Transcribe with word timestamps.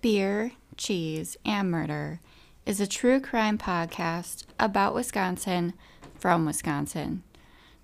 Beer, 0.00 0.52
Cheese, 0.78 1.36
and 1.44 1.70
Murder 1.70 2.20
is 2.64 2.80
a 2.80 2.86
true 2.86 3.20
crime 3.20 3.58
podcast 3.58 4.44
about 4.58 4.94
Wisconsin 4.94 5.74
from 6.18 6.46
Wisconsin. 6.46 7.22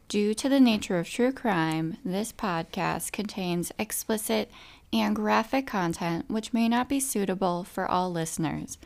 Due 0.08 0.32
to 0.32 0.48
the 0.48 0.60
nature 0.60 0.98
of 0.98 1.08
true 1.08 1.32
crime, 1.32 1.98
this 2.04 2.32
podcast 2.32 3.12
contains 3.12 3.70
explicit 3.78 4.50
and 4.94 5.14
graphic 5.14 5.66
content 5.66 6.24
which 6.30 6.54
may 6.54 6.68
not 6.70 6.88
be 6.88 7.00
suitable 7.00 7.64
for 7.64 7.86
all 7.86 8.10
listeners. 8.10 8.78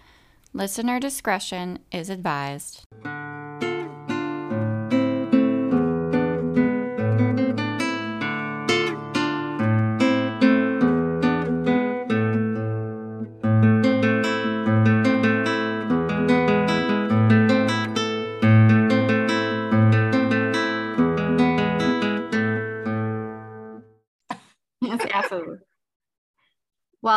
Listener 0.53 0.99
discretion 0.99 1.79
is 1.93 2.11
advised. 2.11 2.83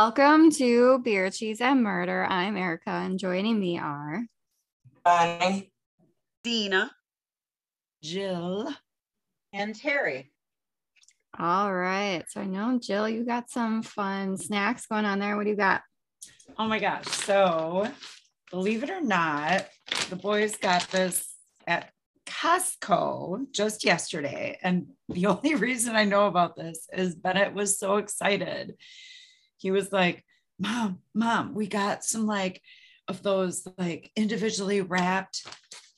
Welcome 0.06 0.52
to 0.52 1.00
Beer, 1.00 1.30
Cheese, 1.30 1.62
and 1.62 1.82
Murder. 1.82 2.26
I'm 2.26 2.58
Erica, 2.58 2.90
and 2.90 3.18
joining 3.18 3.58
me 3.58 3.80
are 3.80 4.24
Bonnie. 5.06 5.72
Dina. 6.44 6.92
Jill. 8.02 8.70
and 9.54 9.74
Terry. 9.74 10.34
all 11.40 11.74
right. 11.74 12.26
So 12.28 12.42
I 12.42 12.46
know 12.46 12.78
Jill, 12.80 13.08
you 13.08 13.24
got 13.24 13.50
some 13.50 13.82
fun 13.82 14.36
snacks 14.36 14.88
going 14.88 15.06
on 15.06 15.20
there. 15.20 15.38
What 15.38 15.46
do 15.46 15.52
you 15.52 15.56
got? 15.56 15.84
Oh 16.60 16.68
my 16.68 16.80
gosh. 16.80 17.06
So, 17.06 17.90
believe 18.52 18.84
it 18.84 18.90
or 18.90 19.00
not, 19.00 19.70
the 20.10 20.18
boys 20.18 20.58
got 20.58 20.86
this 20.92 21.34
at 21.66 21.92
Costco 22.26 23.54
just 23.54 23.86
yesterday. 23.86 24.60
And 24.62 24.88
the 25.08 25.26
only 25.28 25.56
reason 25.56 25.96
I 25.96 26.04
know 26.04 26.28
about 26.28 26.58
this 26.58 26.90
is 26.92 27.16
Bennett 27.16 27.54
was 27.54 27.80
so 27.80 27.96
excited. 27.96 28.76
He 29.64 29.72
was 29.72 29.94
like, 29.94 30.26
Mom, 30.60 31.00
Mom, 31.16 31.56
we 31.56 31.68
got 31.68 32.04
some 32.04 32.28
like 32.28 32.62
of 33.08 33.24
those 33.24 33.66
like 33.78 34.12
individually 34.16 34.82
wrapped 34.82 35.48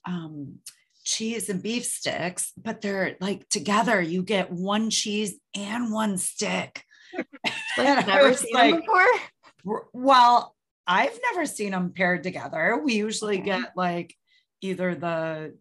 um, 0.06 0.60
cheese 1.04 1.50
and 1.50 1.64
beef 1.64 1.84
sticks, 1.84 2.54
but 2.56 2.80
they're 2.82 3.18
like 3.20 3.50
together. 3.50 4.00
You 4.00 4.22
get 4.22 4.52
one 4.52 4.92
cheese 4.92 5.34
and 5.56 5.92
one 5.92 6.18
stick. 6.20 6.84
And 7.78 8.00
I 8.00 8.06
Never 8.06 8.34
seen 8.34 8.54
like, 8.54 8.72
them 8.72 8.82
before. 8.82 9.82
Well, 9.94 10.56
I've 10.86 11.20
never 11.32 11.46
seen 11.46 11.72
them 11.72 11.92
paired 11.92 12.22
together. 12.24 12.80
We 12.84 12.94
usually 12.94 13.40
Okay. 13.40 13.46
get 13.46 13.72
like 13.76 14.14
either 14.62 14.94
the 14.96 15.58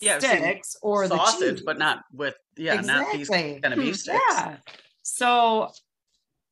Yeah, 0.00 0.18
sticks 0.18 0.76
or 0.82 1.08
the 1.08 1.16
sausage, 1.16 1.56
cheese. 1.56 1.62
but 1.64 1.78
not 1.78 2.04
with 2.12 2.36
yeah, 2.56 2.80
not 2.82 3.10
these 3.12 3.28
Exactly. 3.28 3.60
kind 3.62 3.74
of 3.74 3.80
Hmm, 3.80 3.86
beef 3.86 3.96
sticks. 3.96 4.22
Yeah. 4.30 4.56
So 5.02 5.70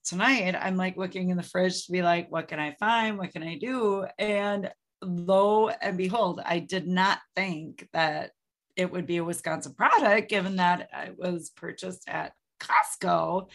tonight 0.07 0.55
I'm 0.59 0.77
like 0.77 0.97
looking 0.97 1.31
in 1.31 1.37
the 1.37 1.43
fridge 1.43 1.85
to 1.85 1.93
be 1.93 2.01
like, 2.01 2.31
what 2.31 2.49
can 2.49 2.59
I 2.59 2.77
find? 2.79 3.19
What 3.19 3.33
can 3.33 3.43
I 3.43 3.59
do? 3.59 4.07
And 4.19 4.71
lo 5.03 5.69
and 5.69 5.99
behold, 5.99 6.41
I 6.45 6.61
did 6.61 6.87
not 6.87 7.19
think 7.35 7.87
that 7.93 8.31
it 8.77 8.91
would 8.91 9.07
be 9.07 9.19
a 9.19 9.25
Wisconsin 9.25 9.75
product 9.75 10.31
given 10.31 10.57
that 10.57 10.89
it 10.93 11.19
was 11.19 11.51
purchased 11.51 12.09
at 12.09 12.33
Costco. 12.61 13.51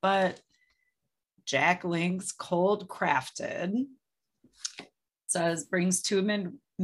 But 0.00 0.40
Jack 1.46 1.84
Link's 1.84 2.32
cold 2.32 2.88
crafted 2.88 3.86
says 5.28 5.64
brings 5.64 6.02
two 6.02 6.22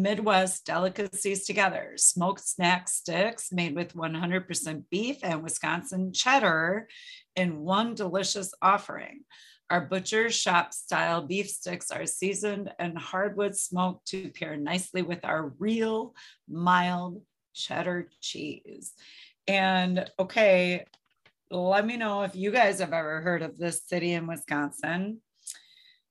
Midwest 0.02 0.64
delicacies 0.64 1.44
together 1.44 1.92
smoked 1.96 2.41
snack 2.41 2.88
sticks 2.88 3.52
made 3.52 3.74
with 3.74 3.95
100% 3.95 4.84
beef 4.90 5.17
and 5.23 5.42
Wisconsin 5.42 6.12
cheddar 6.12 6.89
in 7.34 7.61
one 7.61 7.95
delicious 7.95 8.52
offering. 8.62 9.24
Our 9.70 9.83
butcher 9.83 10.30
shop 10.30 10.73
style 10.73 11.23
beef 11.23 11.50
sticks 11.50 11.90
are 11.90 12.06
seasoned 12.06 12.73
and 12.78 12.96
hardwood 12.96 13.56
smoked 13.56 14.06
to 14.08 14.30
pair 14.30 14.56
nicely 14.56 15.02
with 15.02 15.24
our 15.24 15.52
real 15.58 16.14
mild 16.48 17.23
cheddar 17.52 18.08
cheese. 18.20 18.94
And 19.46 20.08
okay, 20.18 20.84
let 21.50 21.84
me 21.84 21.96
know 21.96 22.23
if 22.23 22.36
you 22.36 22.50
guys 22.50 22.80
have 22.80 22.92
ever 22.92 23.20
heard 23.20 23.42
of 23.42 23.58
this 23.58 23.83
city 23.86 24.12
in 24.12 24.27
Wisconsin. 24.27 25.20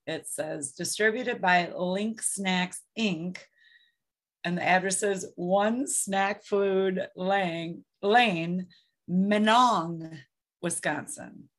It 0.05 0.27
says 0.27 0.73
distributed 0.73 1.41
by 1.41 1.71
Link 1.75 2.21
Snacks 2.21 2.81
Inc. 2.97 3.37
And 4.43 4.57
the 4.57 4.63
address 4.63 5.03
is 5.03 5.27
One 5.35 5.87
Snack 5.87 6.43
Food 6.43 7.07
Lane, 7.15 7.83
Lane, 8.01 8.67
Menong, 9.09 10.19
Wisconsin. 10.61 11.49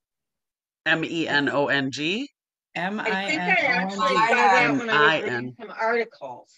M 0.87 1.05
E 1.05 1.29
N 1.29 1.49
O 1.49 1.67
N 1.67 1.91
G. 1.91 2.31
M 2.75 3.01
I 3.01 3.05
I 3.05 3.27
think 3.27 3.41
I 3.41 3.45
N 3.45 3.83
actually 3.83 3.99
O 3.99 4.09
saw 4.09 4.15
that 4.15 4.77
when 4.79 4.91
I 4.91 5.17
was 5.17 5.25
reading 5.25 5.57
some 5.61 5.73
articles. 5.79 6.55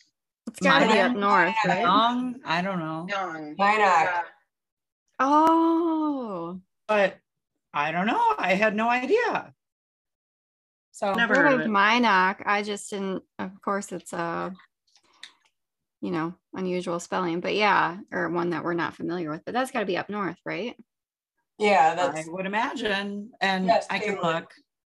It's 0.49 0.61
got 0.61 0.81
to 0.81 0.87
be 0.87 0.99
up 0.99 1.13
north, 1.17 1.55
right? 1.67 1.85
Menong, 1.85 2.35
I 2.45 2.63
don't 2.63 2.79
know, 2.79 3.07
Young. 3.09 3.55
Minot. 3.59 4.25
Oh, 5.19 6.61
but 6.89 7.19
I 7.73 7.93
don't 7.93 8.07
know. 8.07 8.35
I 8.39 8.55
had 8.55 8.75
no 8.75 8.89
idea. 8.89 9.53
So 10.93 11.15
Never 11.15 11.35
heard 11.35 11.45
heard 11.45 11.53
of 11.55 11.61
of 11.61 11.67
it. 11.67 11.71
Minot. 11.71 12.39
I 12.45 12.63
just 12.63 12.91
didn't. 12.91 13.23
Of 13.39 13.61
course, 13.63 13.93
it's 13.93 14.13
a 14.13 14.53
you 16.01 16.11
know 16.11 16.35
unusual 16.55 16.99
spelling, 17.01 17.41
but 17.41 17.55
yeah, 17.55 17.99
or 18.13 18.29
one 18.31 18.51
that 18.51 18.65
we're 18.65 18.75
not 18.75 18.97
familiar 18.97 19.31
with. 19.31 19.43
But 19.45 19.55
that's 19.55 19.71
got 19.71 19.81
to 19.81 19.87
be 19.87 19.97
up 19.99 20.09
north, 20.11 20.39
right? 20.45 20.77
Yeah, 21.59 22.13
I 22.15 22.25
would 22.29 22.47
imagine, 22.47 23.31
and 23.41 23.67
Yes, 23.67 23.87
I 23.91 23.99
can 23.99 24.15
they 24.15 24.15
would. 24.15 24.25
look. 24.25 24.53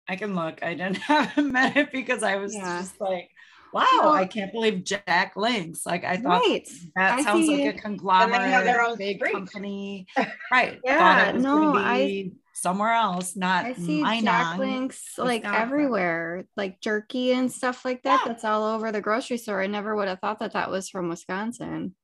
I 0.08 0.16
can 0.16 0.36
look. 0.36 0.64
I 0.64 0.74
didn't 0.74 0.98
have 1.12 1.38
a 1.38 1.42
minute 1.42 1.90
because 1.92 2.24
I 2.24 2.38
was 2.38 2.56
Yeah. 2.56 2.80
just 2.80 3.00
like, 3.02 3.30
wow, 3.74 3.86
Well- 4.02 4.14
I 4.14 4.26
can't 4.26 4.52
believe 4.54 4.84
Jack 4.84 5.34
Links. 5.36 5.86
Like 5.86 6.06
I 6.06 6.18
thought 6.18 6.42
Right. 6.42 6.68
that 6.96 7.20
I 7.20 7.24
sounds 7.24 7.48
see. 7.48 7.66
like 7.66 7.76
a 7.76 7.80
conglomerate, 7.82 8.64
their 8.64 8.82
own 8.82 8.98
big 8.98 9.18
street. 9.18 9.34
company. 9.34 10.08
Right. 10.52 10.80
Yeah, 10.86 10.98
Thought 11.00 11.28
it 11.30 11.34
was 11.36 11.44
no, 11.44 11.76
I- 11.76 11.98
be 12.06 12.34
somewhere 12.54 12.94
else, 12.94 13.36
not 13.36 13.66
I 13.66 13.74
see 13.74 14.02
Minong. 14.02 14.24
Jack 14.24 14.58
Links 14.60 15.18
like 15.18 15.44
Wisconsin. 15.44 15.62
everywhere, 15.62 16.46
like 16.56 16.80
jerky 16.82 17.32
and 17.34 17.52
stuff 17.52 17.84
like 17.84 18.04
that. 18.04 18.22
Yeah. 18.24 18.32
That's 18.32 18.44
all 18.46 18.64
over 18.76 18.92
the 18.92 19.02
grocery 19.02 19.38
store. 19.38 19.62
I 19.62 19.68
never 19.68 19.96
would 19.96 20.08
have 20.08 20.20
thought 20.20 20.40
that 20.40 20.54
that 20.54 20.70
was 20.72 20.90
from 20.90 21.10
Wisconsin. 21.10 21.96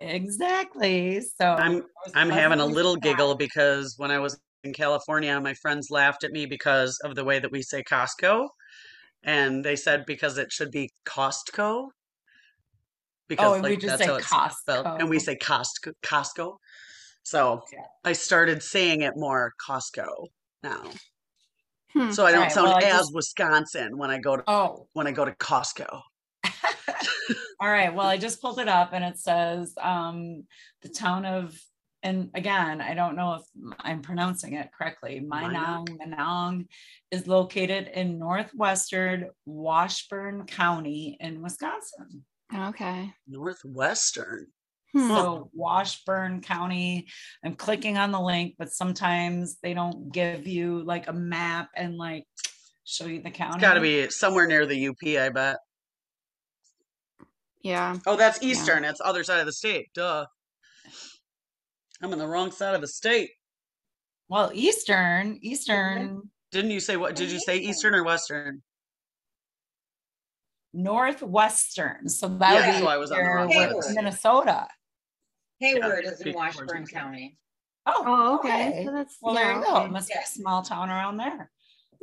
Exactly. 0.00 1.20
So 1.20 1.44
I'm- 1.46 1.76
I 1.76 1.76
was 2.04 2.12
I'm 2.14 2.30
having 2.30 2.60
a 2.60 2.66
little 2.66 2.94
surprised. 2.94 3.16
giggle 3.18 3.34
because 3.36 3.94
when 3.98 4.10
I 4.10 4.18
was 4.18 4.40
in 4.64 4.72
California, 4.72 5.38
my 5.40 5.54
friends 5.54 5.88
laughed 5.90 6.24
at 6.24 6.32
me 6.32 6.46
because 6.46 6.98
of 7.04 7.14
the 7.14 7.24
way 7.24 7.38
that 7.38 7.52
we 7.52 7.62
say 7.62 7.82
Costco. 7.82 8.48
And 9.22 9.64
they 9.64 9.76
said 9.76 10.04
because 10.06 10.38
it 10.38 10.50
should 10.52 10.70
be 10.72 10.90
Costco. 11.06 11.88
Oh, 13.38 13.54
and 13.54 13.62
we 13.62 13.76
just 13.76 13.98
say 13.98 14.06
how 14.06 14.16
it's 14.16 14.58
spelled. 14.60 14.86
And 15.00 15.08
we 15.08 15.18
say 15.18 15.36
Costco 15.36 15.92
Costco. 16.02 16.56
So 17.22 17.62
Yeah. 17.72 17.84
I 18.04 18.12
started 18.12 18.62
saying 18.62 19.02
it 19.02 19.14
more 19.16 19.52
Costco 19.66 20.28
now. 20.62 20.90
Hmm. 21.92 22.10
So 22.10 22.24
I 22.24 22.30
don't 22.32 22.38
Alright, 22.40 22.52
sound 22.52 22.68
well, 22.68 22.78
as 22.78 22.82
just- 23.00 23.14
Wisconsin 23.14 23.98
when 23.98 24.10
I 24.10 24.18
go 24.18 24.36
to 24.36 24.44
Oh, 24.46 24.88
when 24.94 25.06
I 25.06 25.12
go 25.12 25.24
to 25.24 25.32
Costco. 25.32 26.02
All 27.60 27.68
right. 27.70 27.94
Well, 27.94 28.06
I 28.06 28.16
just 28.16 28.40
pulled 28.40 28.58
it 28.58 28.68
up 28.68 28.92
and 28.92 29.04
it 29.04 29.18
says 29.18 29.74
um, 29.80 30.44
the 30.82 30.88
town 30.88 31.24
of, 31.24 31.56
and 32.02 32.30
again, 32.34 32.80
I 32.80 32.94
don't 32.94 33.14
know 33.14 33.34
if 33.34 33.42
I'm 33.78 34.02
pronouncing 34.02 34.54
it 34.54 34.70
correctly. 34.76 35.20
Minong, 35.24 35.86
Minong 36.00 36.66
is 37.12 37.28
located 37.28 37.88
in 37.94 38.18
northwestern 38.18 39.30
Washburn 39.46 40.46
County 40.46 41.16
in 41.20 41.40
Wisconsin. 41.42 42.24
Okay. 42.52 43.12
Northwestern. 43.28 44.48
Hmm. 44.94 45.08
So 45.08 45.50
Washburn 45.54 46.42
County, 46.42 47.08
I'm 47.44 47.54
clicking 47.54 47.96
on 47.96 48.12
the 48.12 48.20
link, 48.20 48.56
but 48.58 48.70
sometimes 48.70 49.56
they 49.62 49.72
don't 49.74 50.12
give 50.12 50.46
you 50.46 50.82
like 50.84 51.08
a 51.08 51.12
map 51.12 51.70
and 51.74 51.96
like 51.96 52.26
show 52.84 53.06
you 53.06 53.22
the 53.22 53.30
county. 53.30 53.54
It's 53.54 53.62
got 53.62 53.74
to 53.74 53.80
be 53.80 54.08
somewhere 54.10 54.46
near 54.46 54.66
the 54.66 54.88
UP, 54.88 55.02
I 55.18 55.30
bet. 55.30 55.56
Yeah. 57.62 57.96
Oh, 58.06 58.16
that's 58.16 58.42
Eastern. 58.42 58.84
It's 58.84 59.00
other 59.02 59.24
side 59.24 59.40
of 59.40 59.46
the 59.46 59.52
state. 59.52 59.88
Duh. 59.94 60.26
I'm 62.02 62.12
on 62.12 62.18
the 62.18 62.26
wrong 62.26 62.50
side 62.50 62.74
of 62.74 62.80
the 62.80 62.88
state. 62.88 63.30
Well, 64.28 64.50
Eastern, 64.52 65.38
Eastern, 65.42 66.22
Didn't 66.50 66.70
you 66.72 66.80
say 66.80 66.96
what? 66.96 67.14
Did 67.16 67.30
you 67.30 67.38
say 67.38 67.56
Eastern 67.58 67.94
or 67.94 68.04
Western? 68.04 68.62
northwestern. 70.74 72.08
So 72.08 72.28
that 72.28 72.54
Yeah, 72.54 72.66
would 72.66 72.72
be 72.78 72.80
so 72.80 72.88
I 72.88 72.96
was 72.96 73.10
on 73.12 73.18
the 73.18 73.24
wrong 73.28 73.52
side 73.52 73.68
we're- 73.68 73.78
of 73.78 73.84
the 73.84 73.92
Minnesota. 73.94 74.68
Hayward 75.62 76.04
is 76.04 76.20
in 76.20 76.32
Washburn 76.34 76.66
portions. 76.66 76.90
County. 76.90 77.38
Oh, 77.86 78.02
Oh, 78.06 78.34
okay. 78.38 78.82
So 78.84 78.92
that's 78.92 79.16
Well, 79.20 79.34
yeah, 79.34 79.44
there 79.44 79.56
you 79.58 79.64
go. 79.64 79.84
It 79.84 79.90
must 79.92 80.08
be 80.08 80.18
a 80.18 80.26
small 80.26 80.62
town 80.62 80.90
around 80.90 81.16
there. 81.18 81.50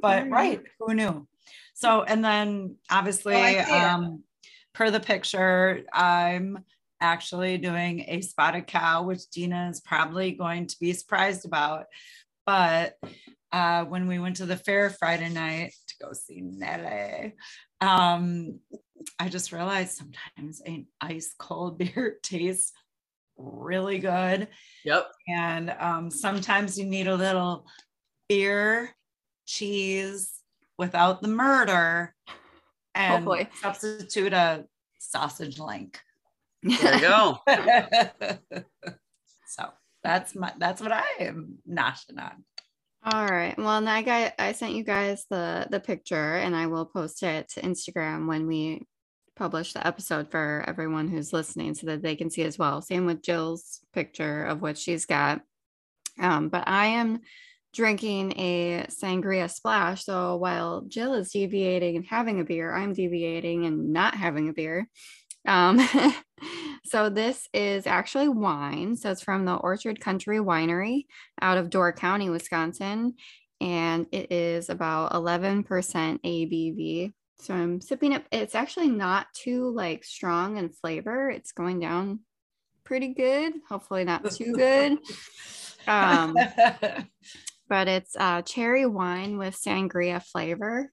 But 0.02 0.24
Alright. 0.24 0.32
right, 0.32 0.62
who 0.80 0.94
knew? 0.94 1.28
So, 1.74 2.04
and 2.04 2.24
then 2.24 2.78
obviously, 2.90 3.36
Oh, 3.36 3.40
I 3.42 3.54
see 3.64 3.72
it. 3.72 3.84
um, 3.84 4.24
per 4.74 4.90
the 4.92 5.00
picture, 5.00 5.84
I'm 5.92 6.64
actually 7.02 7.58
doing 7.58 8.06
a 8.08 8.22
spotted 8.22 8.68
cow, 8.68 9.04
which 9.04 9.30
Dina 9.30 9.70
is 9.70 9.82
probably 9.82 10.32
going 10.32 10.68
to 10.68 10.76
be 10.80 10.94
surprised 10.94 11.46
about. 11.46 11.86
But 12.46 12.96
uh, 13.52 13.86
when 13.86 14.08
we 14.08 14.20
went 14.20 14.38
to 14.38 14.46
the 14.46 14.58
fair 14.58 14.90
Friday 14.90 15.30
night 15.30 15.74
to 15.88 15.96
go 16.06 16.14
see 16.14 16.42
Nelly, 16.42 17.36
um, 17.82 18.60
I 19.18 19.28
just 19.30 19.52
realized 19.52 19.98
sometimes 19.98 20.62
an 20.62 20.88
ice 21.02 21.34
cold 21.38 21.78
beer 21.78 22.18
tastes 22.24 22.72
really 23.40 24.00
good. 24.00 24.48
Yep. 24.86 25.12
And 25.28 25.76
um, 25.80 26.12
sometimes 26.12 26.78
you 26.78 26.86
need 26.86 27.08
a 27.08 27.16
little 27.16 27.66
beer, 28.28 28.96
cheese 29.46 30.42
without 30.78 31.22
the 31.22 31.28
murder, 31.28 32.14
and 32.94 33.24
Hopefully. 33.26 33.50
substitute 33.62 34.34
a 34.34 34.66
sausage 35.00 35.60
link. 35.60 36.00
There 36.62 36.96
you 36.96 37.02
go. 37.02 37.38
so 39.48 39.70
that's 40.04 40.36
my 40.36 40.52
that's 40.58 40.82
what 40.82 40.92
I 40.92 41.06
am 41.20 41.58
noshing 41.70 42.20
on. 42.20 42.44
All 43.04 43.26
right. 43.26 43.58
Well, 43.58 43.78
and 43.78 43.90
I 43.90 44.02
got 44.02 44.34
I 44.38 44.52
sent 44.52 44.74
you 44.74 44.84
guys 44.84 45.26
the 45.30 45.68
the 45.70 45.80
picture, 45.80 46.36
and 46.36 46.56
I 46.56 46.68
will 46.68 46.86
post 46.86 47.24
it 47.24 47.48
to 47.50 47.62
Instagram 47.62 48.28
when 48.28 48.46
we 48.46 48.86
publish 49.40 49.74
the 49.74 49.88
episode 49.88 50.30
for 50.30 50.64
everyone 50.68 51.08
who's 51.08 51.34
listening, 51.34 51.74
so 51.74 51.88
that 51.88 52.04
they 52.04 52.16
can 52.16 52.30
see 52.30 52.44
as 52.44 52.60
well. 52.60 52.82
Same 52.82 53.06
with 53.06 53.24
Jill's 53.24 53.80
picture 53.94 54.44
of 54.44 54.62
what 54.62 54.78
she's 54.78 55.06
got. 55.06 55.42
Um, 56.20 56.50
but 56.50 56.68
I 56.68 56.88
am 56.88 57.22
drinking 57.74 58.34
a 58.38 58.86
sangria 58.90 59.50
splash. 59.50 60.04
So 60.04 60.36
while 60.36 60.82
Jill 60.82 61.14
is 61.14 61.32
deviating 61.32 61.96
and 61.96 62.06
having 62.06 62.40
a 62.40 62.44
beer, 62.44 62.76
I'm 62.76 62.94
deviating 62.94 63.66
and 63.66 63.94
not 63.94 64.14
having 64.14 64.50
a 64.50 64.54
beer. 64.54 64.90
Um, 65.48 65.80
so 66.86 67.10
this 67.10 67.48
is 67.54 67.88
actually 67.88 68.30
wine. 68.30 68.98
So 68.98 69.12
it's 69.12 69.22
from 69.22 69.46
the 69.46 69.56
Orchard 69.56 70.02
Country 70.02 70.40
Winery 70.40 71.06
out 71.42 71.58
of 71.58 71.70
Door 71.70 71.94
County, 71.94 72.30
Wisconsin, 72.30 73.14
and 73.62 74.08
it 74.12 74.32
is 74.32 74.70
about 74.70 75.14
11% 75.14 75.66
ABV. 75.66 77.14
So 77.40 77.54
I'm 77.54 77.80
sipping 77.80 78.12
it. 78.12 78.26
It's 78.32 78.56
actually 78.56 78.90
not 78.90 79.28
too 79.34 79.72
like 79.72 80.04
strong 80.04 80.58
in 80.58 80.70
flavor. 80.70 81.30
It's 81.30 81.52
going 81.52 81.80
down 81.80 82.20
pretty 82.84 83.14
good. 83.14 83.54
Hopefully 83.70 84.04
not 84.04 84.30
too 84.32 84.54
good. 84.54 84.98
Um, 85.88 86.36
but 87.70 87.88
it's 87.88 88.16
uh, 88.18 88.42
cherry 88.42 88.86
wine 88.86 89.38
with 89.38 89.60
sangria 89.60 90.24
flavor. 90.24 90.92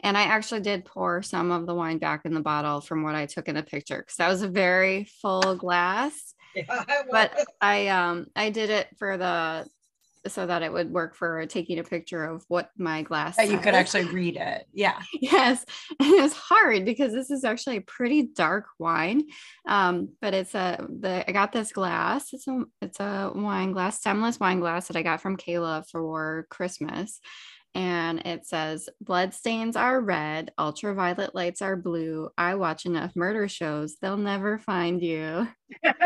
And 0.00 0.18
I 0.18 0.22
actually 0.22 0.60
did 0.62 0.84
pour 0.84 1.22
some 1.22 1.52
of 1.52 1.66
the 1.66 1.74
wine 1.74 1.98
back 1.98 2.22
in 2.24 2.34
the 2.34 2.40
bottle 2.40 2.80
from 2.80 3.04
what 3.04 3.14
I 3.14 3.26
took 3.26 3.48
in 3.48 3.54
the 3.54 3.62
picture 3.62 3.98
because 3.98 4.16
that 4.16 4.28
was 4.28 4.42
a 4.42 4.48
very 4.48 5.04
full 5.20 5.54
glass. 5.56 6.34
But 7.10 7.32
I 7.62 7.88
um 7.88 8.26
I 8.36 8.50
did 8.50 8.68
it 8.68 8.88
for 8.98 9.16
the 9.16 9.66
so 10.26 10.46
that 10.46 10.62
it 10.62 10.72
would 10.72 10.90
work 10.90 11.14
for 11.14 11.44
taking 11.46 11.78
a 11.78 11.84
picture 11.84 12.24
of 12.24 12.44
what 12.48 12.70
my 12.76 13.02
glass 13.02 13.36
that 13.36 13.50
you 13.50 13.58
could 13.58 13.74
actually 13.74 14.04
read 14.04 14.36
it. 14.36 14.66
Yeah. 14.72 15.00
yes 15.20 15.64
and 16.00 16.14
it 16.14 16.22
was 16.22 16.32
hard 16.32 16.84
because 16.84 17.12
this 17.12 17.30
is 17.30 17.44
actually 17.44 17.78
a 17.78 17.82
pretty 17.82 18.22
dark 18.34 18.66
wine 18.78 19.24
um 19.66 20.10
but 20.20 20.34
it's 20.34 20.54
a 20.54 20.86
the 21.00 21.28
i 21.28 21.32
got 21.32 21.52
this 21.52 21.72
glass 21.72 22.32
it's 22.32 22.46
a 22.46 22.64
it's 22.80 23.00
a 23.00 23.32
wine 23.34 23.72
glass 23.72 23.98
stemless 23.98 24.38
wine 24.38 24.60
glass 24.60 24.88
that 24.88 24.96
i 24.96 25.02
got 25.02 25.20
from 25.20 25.36
kayla 25.36 25.84
for 25.90 26.46
christmas 26.50 27.20
and 27.74 28.20
it 28.26 28.46
says 28.46 28.88
blood 29.00 29.32
stains 29.32 29.76
are 29.76 30.00
red 30.00 30.52
ultraviolet 30.58 31.34
lights 31.34 31.62
are 31.62 31.76
blue 31.76 32.28
i 32.36 32.54
watch 32.54 32.84
enough 32.86 33.16
murder 33.16 33.48
shows 33.48 33.96
they'll 34.00 34.16
never 34.16 34.58
find 34.58 35.02
you 35.02 35.46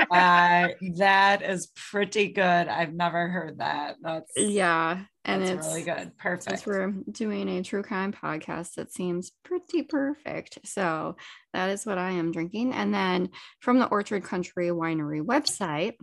Uh, 0.08 0.68
that 0.94 1.42
is 1.42 1.66
pretty 1.74 2.28
good. 2.28 2.42
I've 2.68 2.94
never 2.94 3.28
heard 3.28 3.58
that. 3.58 3.96
That's 4.00 4.30
yeah 4.36 5.02
and 5.26 5.42
that's 5.42 5.50
it's 5.50 5.66
really 5.66 5.82
good. 5.82 6.12
since 6.40 6.62
Perfect. 6.62 6.66
we're 6.66 6.92
doing 7.10 7.48
a 7.48 7.62
true 7.62 7.82
crime 7.82 8.12
podcast 8.12 8.74
that 8.74 8.92
seems 8.92 9.32
pretty 9.44 9.82
perfect 9.82 10.60
so 10.64 11.16
that 11.52 11.68
is 11.70 11.84
what 11.84 11.98
i 11.98 12.12
am 12.12 12.30
drinking 12.32 12.72
and 12.72 12.94
then 12.94 13.28
from 13.60 13.78
the 13.78 13.86
orchard 13.86 14.22
country 14.22 14.68
winery 14.68 15.20
website 15.20 15.94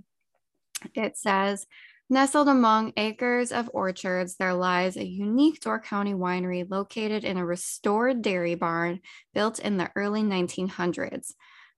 it 0.93 1.17
says 1.17 1.65
nestled 2.09 2.47
among 2.47 2.93
acres 2.97 3.51
of 3.51 3.69
orchards 3.73 4.35
there 4.35 4.53
lies 4.53 4.97
a 4.97 5.05
unique 5.05 5.59
door 5.61 5.79
county 5.79 6.13
winery 6.13 6.69
located 6.69 7.23
in 7.23 7.37
a 7.37 7.45
restored 7.45 8.21
dairy 8.21 8.55
barn 8.55 8.99
built 9.33 9.59
in 9.59 9.77
the 9.77 9.89
early 9.95 10.21
1900s 10.21 11.33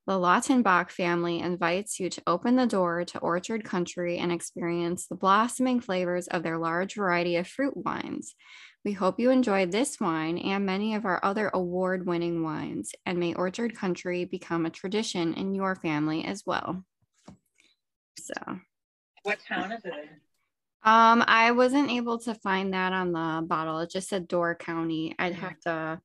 the 0.07 0.19
Lautenbach 0.19 0.91
family 0.91 1.39
invites 1.39 1.99
you 1.99 2.11
to 2.11 2.21
open 2.27 2.55
the 2.55 2.67
door 2.67 3.03
to 3.05 3.19
Orchard 3.19 3.63
Country 3.63 4.19
and 4.19 4.31
experience 4.31 5.07
the 5.07 5.15
blossoming 5.15 5.79
flavors 5.79 6.27
of 6.27 6.43
their 6.43 6.59
large 6.59 6.93
variety 6.93 7.37
of 7.37 7.47
fruit 7.47 7.75
wines. 7.75 8.35
We 8.83 8.91
hope 8.91 9.19
you 9.19 9.31
enjoy 9.31 9.65
this 9.65 9.99
wine 9.99 10.37
and 10.37 10.63
many 10.63 10.93
of 10.93 11.05
our 11.05 11.19
other 11.25 11.49
award 11.51 12.05
winning 12.05 12.43
wines, 12.43 12.91
and 13.07 13.17
may 13.17 13.33
Orchard 13.33 13.75
Country 13.75 14.25
become 14.25 14.67
a 14.67 14.69
tradition 14.69 15.33
in 15.33 15.55
your 15.55 15.75
family 15.75 16.23
as 16.23 16.43
well. 16.45 16.85
So, 18.19 18.59
What 19.25 19.39
town 19.47 19.71
is 19.71 19.83
it 19.83 19.93
in? 19.93 20.09
um, 20.83 21.23
I 21.27 21.51
wasn't 21.51 21.89
able 21.89 22.19
to 22.19 22.35
find 22.35 22.73
that 22.73 22.93
on 22.93 23.11
the 23.11 23.45
bottle. 23.45 23.79
It 23.79 23.89
just 23.89 24.07
said 24.07 24.27
Door 24.27 24.55
County. 24.55 25.15
I'd 25.17 25.33
have 25.33 25.59
to 25.61 25.99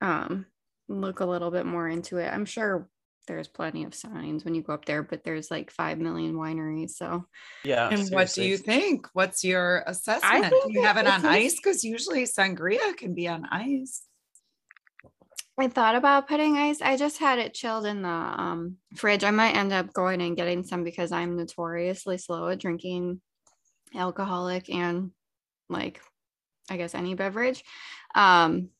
um 0.00 0.46
look 0.88 1.20
a 1.20 1.26
little 1.26 1.50
bit 1.52 1.64
more 1.64 1.88
into 1.88 2.16
it. 2.18 2.26
I'm 2.26 2.44
sure 2.44 2.88
there's 3.28 3.46
plenty 3.46 3.84
of 3.84 3.94
signs 3.94 4.44
when 4.44 4.56
you 4.56 4.62
go 4.62 4.72
up 4.72 4.84
there, 4.86 5.04
but 5.04 5.22
there's 5.22 5.48
like 5.50 5.70
five 5.70 5.98
million 5.98 6.34
wineries. 6.34 6.90
So 6.90 7.26
Yeah. 7.64 7.88
And 7.88 8.08
what 8.10 8.32
do 8.34 8.42
you 8.42 8.56
think? 8.56 9.06
What's 9.12 9.44
your 9.44 9.84
assessment? 9.86 10.50
Do 10.50 10.72
you 10.72 10.82
have 10.82 10.96
it 10.96 11.06
it- 11.06 11.12
on 11.12 11.24
ice? 11.24 11.54
Because 11.54 11.84
usually 11.84 12.24
sangria 12.24 12.96
can 12.96 13.14
be 13.14 13.28
on 13.28 13.46
ice. 13.46 14.02
I 15.60 15.68
thought 15.68 15.94
about 15.94 16.28
putting 16.28 16.56
ice. 16.56 16.80
I 16.80 16.96
just 16.96 17.18
had 17.18 17.38
it 17.38 17.54
chilled 17.54 17.84
in 17.84 18.02
the 18.02 18.08
um, 18.08 18.76
fridge. 18.96 19.24
I 19.24 19.30
might 19.30 19.56
end 19.56 19.72
up 19.72 19.92
going 19.92 20.22
and 20.22 20.36
getting 20.36 20.64
some 20.64 20.84
because 20.84 21.12
I'm 21.12 21.36
notoriously 21.36 22.18
slow 22.18 22.48
at 22.48 22.58
drinking 22.58 23.20
alcoholic 23.94 24.70
and 24.70 25.10
like 25.68 26.00
I 26.70 26.76
guess 26.76 26.94
any 26.94 27.14
beverage. 27.14 27.62
Um, 28.14 28.70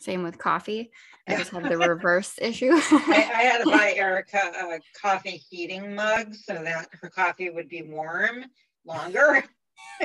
same 0.00 0.22
with 0.22 0.38
coffee. 0.38 0.90
I 1.26 1.36
just 1.36 1.50
have 1.50 1.68
the 1.68 1.78
reverse 1.78 2.38
issue. 2.42 2.72
I, 2.72 3.30
I 3.34 3.42
had 3.42 3.64
to 3.64 3.70
buy 3.70 3.92
Erica 3.96 4.38
a 4.38 4.80
coffee 5.00 5.42
heating 5.50 5.94
mug 5.94 6.34
so 6.34 6.54
that 6.54 6.88
her 7.00 7.08
coffee 7.08 7.50
would 7.50 7.68
be 7.68 7.82
warm 7.82 8.44
longer. 8.84 9.44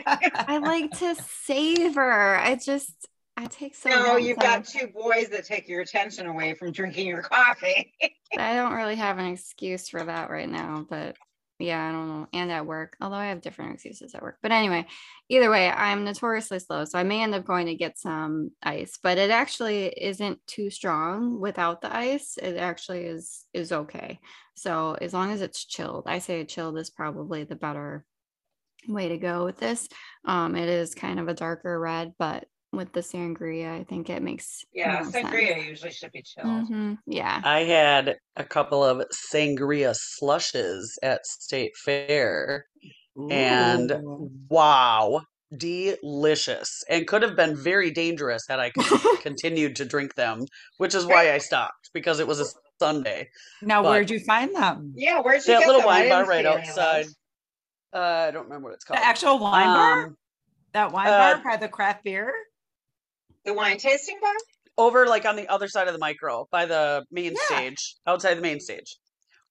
I 0.06 0.58
like 0.58 0.92
to 1.00 1.16
savor. 1.16 2.36
I 2.36 2.56
just 2.56 3.08
I 3.36 3.48
take 3.48 3.76
so 3.76 3.90
No, 3.90 4.18
you've 4.18 4.38
got 4.38 4.66
two 4.66 4.88
boys 4.88 5.30
that 5.30 5.46
take 5.46 5.68
your 5.68 5.82
attention 5.82 6.28
away 6.28 6.54
from 6.54 6.72
drinking 6.72 7.08
your 7.08 7.22
coffee. 7.22 7.94
I 8.38 8.56
don't 8.56 8.74
really 8.74 8.96
have 8.96 9.18
an 9.18 9.26
excuse 9.26 9.90
for 9.90 10.04
that 10.04 10.30
right 10.30 10.50
now, 10.50 10.86
but 10.88 11.16
yeah, 11.60 11.88
I 11.88 11.92
don't 11.92 12.08
know. 12.08 12.28
And 12.34 12.52
at 12.52 12.66
work, 12.66 12.96
although 13.00 13.16
I 13.16 13.28
have 13.28 13.42
different 13.42 13.74
excuses 13.74 14.14
at 14.14 14.22
work. 14.22 14.38
But 14.42 14.52
anyway, 14.52 14.86
either 15.30 15.50
way, 15.50 15.70
I'm 15.70 16.04
notoriously 16.04 16.60
slow. 16.60 16.86
So 16.86 17.00
I 17.00 17.04
may 17.04 17.24
end 17.24 17.34
up 17.36 17.46
going 17.46 17.68
to 17.68 17.76
get 17.76 17.98
some 17.98 18.52
ice, 18.62 19.00
but 19.02 19.18
it 19.18 19.32
actually 19.32 19.88
isn't 19.88 20.40
too 20.46 20.70
strong 20.70 21.40
without 21.40 21.82
the 21.82 21.96
ice. 21.96 22.38
It 22.42 22.58
actually 22.58 23.06
is 23.06 23.46
is 23.54 23.72
okay. 23.72 24.20
So 24.56 24.96
as 25.00 25.14
long 25.14 25.32
as 25.32 25.42
it's 25.42 25.66
chilled, 25.66 26.04
I 26.06 26.20
say 26.20 26.44
chilled 26.44 26.78
is 26.78 26.90
probably 26.90 27.44
the 27.44 27.56
better 27.56 28.06
way 28.88 29.10
to 29.10 29.18
go 29.18 29.46
with 29.46 29.58
this. 29.58 29.88
Um, 30.26 30.56
it 30.56 30.70
is 30.70 30.96
kind 30.96 31.20
of 31.20 31.28
a 31.28 31.34
darker 31.34 31.80
red, 31.80 32.14
but 32.20 32.46
with 32.74 32.92
the 32.94 33.00
sangria, 33.02 33.80
I 33.80 33.84
think 33.84 34.10
it 34.10 34.22
makes 34.22 34.66
Yeah, 34.74 35.02
more 35.02 35.12
sense. 35.12 35.28
sangria 35.28 35.66
usually 35.66 35.92
should 35.92 36.12
be 36.12 36.22
chilled. 36.24 36.70
Mhm, 36.70 36.98
Yeah. 37.06 37.42
I 37.44 37.62
had 37.64 38.18
a 38.36 38.44
couple 38.44 38.84
of 38.84 39.06
sangria 39.32 39.96
slushes 39.96 40.98
at 41.04 41.26
State 41.26 41.76
Fair, 41.78 42.66
and 43.30 43.94
wow, 44.50 45.22
delicious, 45.56 46.84
and 46.90 47.08
could 47.08 47.22
have 47.22 47.36
been 47.36 47.56
very 47.56 47.92
dangerous 47.92 48.44
had 48.50 48.60
I 48.60 48.72
continued 49.22 49.76
to 49.78 49.86
drink 49.86 50.16
them, 50.16 50.46
which 50.78 50.96
is 50.96 51.06
why 51.06 51.32
I 51.32 51.38
stopped 51.38 51.90
because 51.94 52.20
it 52.20 52.28
was 52.28 52.40
a 52.40 52.46
Sunday. 52.80 53.30
now 53.62 53.84
but- 53.84 53.90
where'd 53.92 54.10
you 54.10 54.20
find 54.20 54.54
them? 54.56 54.94
Yeah, 54.96 55.22
where'd 55.22 55.42
you 55.46 55.54
That 55.54 55.60
get 55.60 55.68
little 55.68 55.82
them? 55.82 55.88
Wine 55.90 56.10
bar 56.10 56.26
right 56.26 56.44
see 56.44 56.48
any 56.52 56.58
of 56.58 56.70
outside. 56.70 57.06
Uh, 57.94 58.26
I 58.28 58.32
don't 58.32 58.46
remember 58.46 58.70
what 58.70 58.74
it's 58.74 58.84
called. 58.84 59.00
The 59.00 59.06
actual 59.06 59.38
wine 59.38 59.68
bar? 59.68 60.04
Um, 60.08 60.18
That 60.74 60.92
wine 60.92 61.08
uh, 61.08 61.12
bar 61.36 61.42
by 61.44 61.58
the 61.58 61.68
craft 61.70 62.04
beer? 62.04 62.34
The 63.46 63.54
wine 63.54 63.78
tasting 63.78 64.18
bar? 64.22 64.34
over 64.78 65.06
like 65.06 65.26
on 65.26 65.36
the 65.36 65.48
other 65.50 65.68
side 65.68 65.88
of 65.88 65.94
the 65.94 66.00
micro 66.00 66.48
by 66.52 66.66
the 66.66 67.06
main 67.12 67.34
Yeah. 67.34 67.46
stage, 67.58 67.96
outside 68.08 68.34
the 68.36 68.42
main 68.42 68.60
stage. 68.60 68.98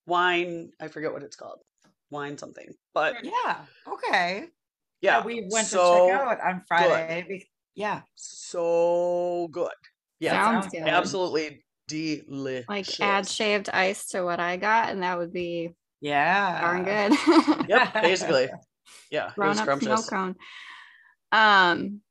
Wine, 0.05 0.71
I 0.81 0.89
forget 0.89 1.13
what 1.13 1.23
it's 1.23 1.37
called. 1.37 1.59
Wine 2.09 2.37
something, 2.37 2.67
but 2.93 3.23
Yeah. 3.23 3.65
Okay. 3.87 4.47
yeah, 5.01 5.23
we 5.23 5.47
went 5.49 5.67
so 5.67 6.07
to 6.07 6.11
check 6.11 6.21
out 6.21 6.41
on 6.41 6.61
Friday. 6.67 7.25
be- 7.27 7.49
Yeah. 7.75 8.01
so 8.15 9.47
good. 9.51 9.71
Yeah, 10.19 10.31
Sounds 10.31 10.65
sounds 10.65 10.73
good. 10.73 10.87
absolutely 10.89 11.63
delicious. 11.87 12.67
Like 12.67 12.99
add 12.99 13.27
shaved 13.27 13.69
ice 13.69 14.07
to 14.09 14.23
what 14.23 14.39
I 14.41 14.57
got, 14.57 14.89
and 14.89 15.03
that 15.03 15.17
would 15.17 15.31
be 15.33 15.73
Yeah. 16.01 16.59
darn 16.61 16.83
good. 16.83 17.67
Yep, 17.69 17.93
basically. 18.01 18.49
Yeah, 19.09 19.29
it 19.29 19.35
grown 19.35 19.49
was 19.49 19.59
up 19.61 19.81
snow 19.81 20.01
cone. 20.03 20.35
Um, 21.31 22.01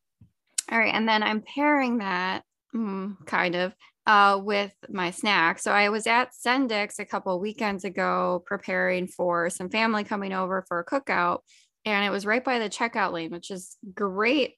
all 0.72 0.78
right, 0.78 0.94
and 0.94 1.06
then 1.06 1.22
I'm 1.22 1.42
pairing 1.42 1.98
that 1.98 2.44
mm, 2.74 3.14
kind 3.26 3.54
of 3.54 3.74
uh, 4.06 4.40
with 4.42 4.72
my 4.88 5.10
snack. 5.10 5.58
So 5.58 5.70
I 5.70 5.90
was 5.90 6.06
at 6.06 6.30
Sendik's 6.32 6.98
a 6.98 7.04
couple 7.04 7.38
weekends 7.38 7.84
ago 7.84 8.42
preparing 8.46 9.06
for 9.06 9.50
some 9.50 9.68
family 9.68 10.02
coming 10.02 10.32
over 10.32 10.64
for 10.66 10.80
a 10.80 10.84
cookout, 10.84 11.40
and 11.84 12.06
it 12.06 12.10
was 12.10 12.24
right 12.24 12.42
by 12.42 12.58
the 12.58 12.70
checkout 12.70 13.12
lane, 13.12 13.30
which 13.30 13.50
is 13.50 13.76
great 13.94 14.54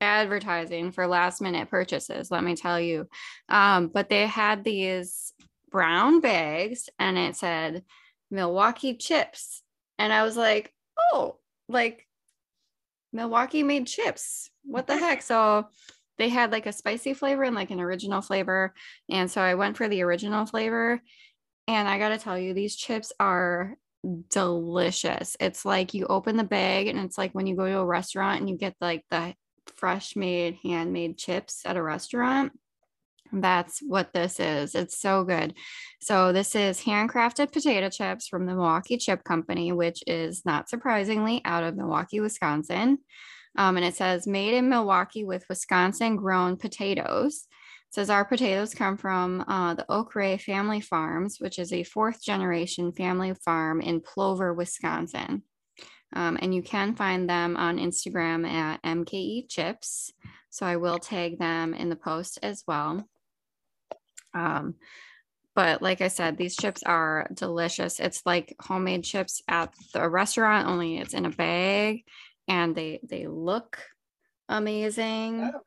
advertising 0.00 0.92
for 0.92 1.06
last 1.08 1.40
minute 1.40 1.68
purchases. 1.68 2.30
Let 2.30 2.44
me 2.44 2.54
tell 2.54 2.78
you. 2.78 3.08
Um, 3.48 3.88
but 3.88 4.08
they 4.08 4.26
had 4.26 4.62
these 4.62 5.32
brown 5.72 6.20
bags, 6.20 6.88
and 6.98 7.18
it 7.18 7.34
said 7.34 7.82
Milwaukee 8.30 8.94
chips, 8.94 9.62
and 9.98 10.12
I 10.12 10.22
was 10.22 10.36
like, 10.36 10.72
oh, 11.12 11.38
like 11.68 12.06
Milwaukee 13.12 13.64
made 13.64 13.88
chips. 13.88 14.48
What 14.66 14.86
the 14.86 14.96
heck? 14.96 15.22
So 15.22 15.68
they 16.18 16.28
had 16.28 16.52
like 16.52 16.66
a 16.66 16.72
spicy 16.72 17.14
flavor 17.14 17.42
and 17.42 17.54
like 17.54 17.70
an 17.70 17.80
original 17.80 18.22
flavor. 18.22 18.74
And 19.10 19.30
so 19.30 19.40
I 19.40 19.54
went 19.54 19.76
for 19.76 19.88
the 19.88 20.02
original 20.02 20.46
flavor. 20.46 21.00
And 21.68 21.88
I 21.88 21.98
got 21.98 22.10
to 22.10 22.18
tell 22.18 22.38
you, 22.38 22.54
these 22.54 22.76
chips 22.76 23.12
are 23.18 23.76
delicious. 24.30 25.36
It's 25.40 25.64
like 25.64 25.94
you 25.94 26.06
open 26.06 26.36
the 26.36 26.44
bag 26.44 26.86
and 26.86 26.98
it's 26.98 27.18
like 27.18 27.32
when 27.32 27.46
you 27.46 27.56
go 27.56 27.66
to 27.66 27.78
a 27.78 27.86
restaurant 27.86 28.40
and 28.40 28.48
you 28.48 28.56
get 28.56 28.76
like 28.80 29.04
the 29.10 29.34
fresh 29.74 30.14
made, 30.14 30.58
handmade 30.62 31.18
chips 31.18 31.62
at 31.64 31.76
a 31.76 31.82
restaurant. 31.82 32.52
That's 33.32 33.80
what 33.80 34.12
this 34.12 34.38
is. 34.38 34.76
It's 34.76 35.00
so 35.00 35.24
good. 35.24 35.54
So, 36.00 36.32
this 36.32 36.54
is 36.54 36.80
handcrafted 36.80 37.52
potato 37.52 37.90
chips 37.90 38.28
from 38.28 38.46
the 38.46 38.54
Milwaukee 38.54 38.96
Chip 38.96 39.24
Company, 39.24 39.72
which 39.72 40.04
is 40.06 40.44
not 40.44 40.68
surprisingly 40.68 41.42
out 41.44 41.64
of 41.64 41.76
Milwaukee, 41.76 42.20
Wisconsin. 42.20 42.98
Um, 43.56 43.76
and 43.76 43.86
it 43.86 43.96
says 43.96 44.26
made 44.26 44.54
in 44.54 44.68
Milwaukee 44.68 45.24
with 45.24 45.48
Wisconsin 45.48 46.16
grown 46.16 46.56
potatoes. 46.56 47.46
It 47.88 47.94
says 47.94 48.10
our 48.10 48.24
potatoes 48.24 48.74
come 48.74 48.96
from 48.96 49.44
uh, 49.48 49.74
the 49.74 49.86
Okray 49.88 50.40
Family 50.40 50.80
Farms, 50.80 51.38
which 51.38 51.58
is 51.58 51.72
a 51.72 51.82
fourth 51.82 52.22
generation 52.22 52.92
family 52.92 53.32
farm 53.44 53.80
in 53.80 54.00
Plover, 54.00 54.52
Wisconsin. 54.52 55.42
Um, 56.14 56.38
and 56.40 56.54
you 56.54 56.62
can 56.62 56.94
find 56.94 57.28
them 57.28 57.56
on 57.56 57.78
Instagram 57.78 58.46
at 58.48 58.82
MKE 58.82 59.48
Chips. 59.48 60.12
So 60.50 60.64
I 60.66 60.76
will 60.76 60.98
tag 60.98 61.38
them 61.38 61.74
in 61.74 61.88
the 61.88 61.96
post 61.96 62.38
as 62.42 62.62
well. 62.66 63.08
Um, 64.34 64.74
but 65.54 65.80
like 65.80 66.02
I 66.02 66.08
said, 66.08 66.36
these 66.36 66.56
chips 66.56 66.82
are 66.82 67.28
delicious. 67.32 67.98
It's 67.98 68.22
like 68.26 68.54
homemade 68.60 69.04
chips 69.04 69.42
at 69.48 69.72
the 69.94 70.08
restaurant, 70.08 70.68
only 70.68 70.98
it's 70.98 71.14
in 71.14 71.24
a 71.24 71.30
bag 71.30 72.04
and 72.48 72.74
they 72.74 73.00
they 73.02 73.26
look 73.26 73.78
amazing. 74.48 75.52
Oh. 75.54 75.60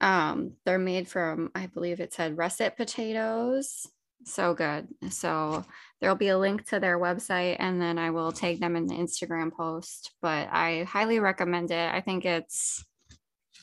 Um, 0.00 0.52
they're 0.64 0.78
made 0.78 1.08
from, 1.08 1.50
I 1.54 1.66
believe 1.66 2.00
it 2.00 2.14
said 2.14 2.38
russet 2.38 2.76
potatoes. 2.76 3.86
So 4.24 4.54
good. 4.54 4.88
So 5.10 5.64
there'll 6.00 6.16
be 6.16 6.28
a 6.28 6.38
link 6.38 6.66
to 6.68 6.80
their 6.80 6.98
website 6.98 7.56
and 7.58 7.80
then 7.80 7.98
I 7.98 8.10
will 8.10 8.32
tag 8.32 8.60
them 8.60 8.76
in 8.76 8.86
the 8.86 8.94
Instagram 8.94 9.52
post. 9.52 10.12
But 10.22 10.48
I 10.50 10.84
highly 10.84 11.20
recommend 11.20 11.70
it. 11.70 11.94
I 11.94 12.00
think 12.00 12.24
it's 12.24 12.84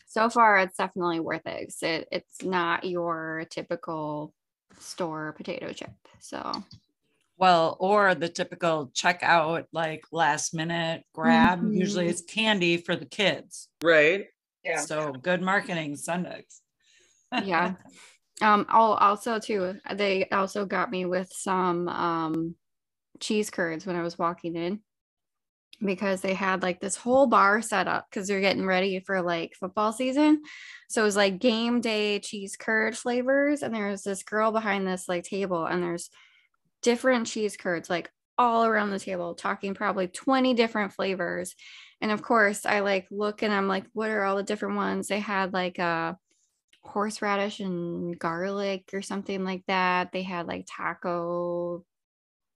so 0.07 0.29
far 0.29 0.59
it's 0.59 0.77
definitely 0.77 1.19
worth 1.19 1.45
it. 1.45 1.73
It 1.81 2.07
it's 2.11 2.43
not 2.43 2.85
your 2.85 3.45
typical 3.49 4.33
store 4.79 5.33
potato 5.33 5.73
chip. 5.73 5.93
So 6.19 6.51
Well, 7.37 7.77
or 7.79 8.15
the 8.15 8.29
typical 8.29 8.91
checkout, 8.95 9.65
like 9.71 10.03
last 10.11 10.53
minute 10.53 11.03
grab. 11.13 11.59
Usually 11.71 12.05
Mhm. 12.07 12.09
it's 12.09 12.21
candy 12.21 12.77
for 12.77 12.95
the 12.95 13.05
kids. 13.05 13.69
Right? 13.83 14.25
Yeah. 14.63 14.79
So 14.81 15.11
good 15.13 15.41
marketing, 15.41 15.95
Sundays. 15.95 16.61
yeah. 17.43 17.73
Um 18.39 18.67
oh 18.69 18.91
also 18.93 19.39
too, 19.39 19.79
they 19.91 20.29
also 20.29 20.63
got 20.65 20.91
me 20.91 21.05
with 21.05 21.27
some 21.33 21.87
um 21.89 22.55
cheese 23.19 23.49
curds 23.49 23.83
when 23.83 23.95
I 23.95 24.03
was 24.03 24.19
walking 24.19 24.55
in 24.55 24.81
because 25.83 26.21
they 26.21 26.35
had 26.35 26.61
like 26.61 26.79
this 26.79 26.95
whole 26.95 27.25
bar 27.25 27.63
set 27.63 27.87
up 27.87 28.05
because 28.09 28.27
they're 28.27 28.39
getting 28.41 28.67
ready 28.67 28.99
for 28.99 29.23
like 29.23 29.53
football 29.59 29.91
season. 29.91 30.43
So 30.87 31.01
it 31.01 31.05
was 31.05 31.15
like 31.15 31.39
game 31.39 31.81
day 31.81 32.19
cheese 32.19 32.55
curd 32.59 32.95
flavors. 32.95 33.63
And 33.63 33.73
there 33.73 33.87
was 33.89 34.03
this 34.03 34.21
girl 34.21 34.51
behind 34.51 34.85
this 34.87 35.07
like 35.09 35.23
table, 35.23 35.65
and 35.65 35.81
there's 35.81 36.11
different 36.81 37.27
cheese 37.27 37.57
curds 37.57 37.89
like 37.89 38.11
all 38.37 38.65
around 38.65 38.91
the 38.91 38.99
table, 38.99 39.33
talking 39.33 39.73
probably 39.73 40.07
20 40.07 40.53
different 40.53 40.93
flavors. 40.93 41.55
And 42.01 42.11
of 42.11 42.21
course, 42.21 42.65
I 42.65 42.81
like 42.81 43.07
look 43.09 43.41
and 43.41 43.53
I'm 43.53 43.67
like, 43.67 43.85
what 43.93 44.09
are 44.09 44.23
all 44.23 44.35
the 44.35 44.43
different 44.43 44.75
ones? 44.75 45.07
They 45.07 45.19
had 45.19 45.53
like 45.53 45.79
a 45.79 46.17
horseradish 46.83 47.59
and 47.59 48.17
garlic 48.17 48.91
or 48.93 49.01
something 49.01 49.43
like 49.43 49.63
that. 49.67 50.11
They 50.11 50.21
had 50.23 50.47
like 50.47 50.67
taco 50.69 51.83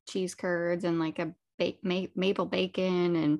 cheese 0.09 0.35
curds 0.35 0.83
and 0.83 0.99
like 0.99 1.19
a 1.19 1.33
ba- 1.57 1.73
ma- 1.83 2.07
maple 2.15 2.45
bacon 2.45 3.15
and 3.15 3.39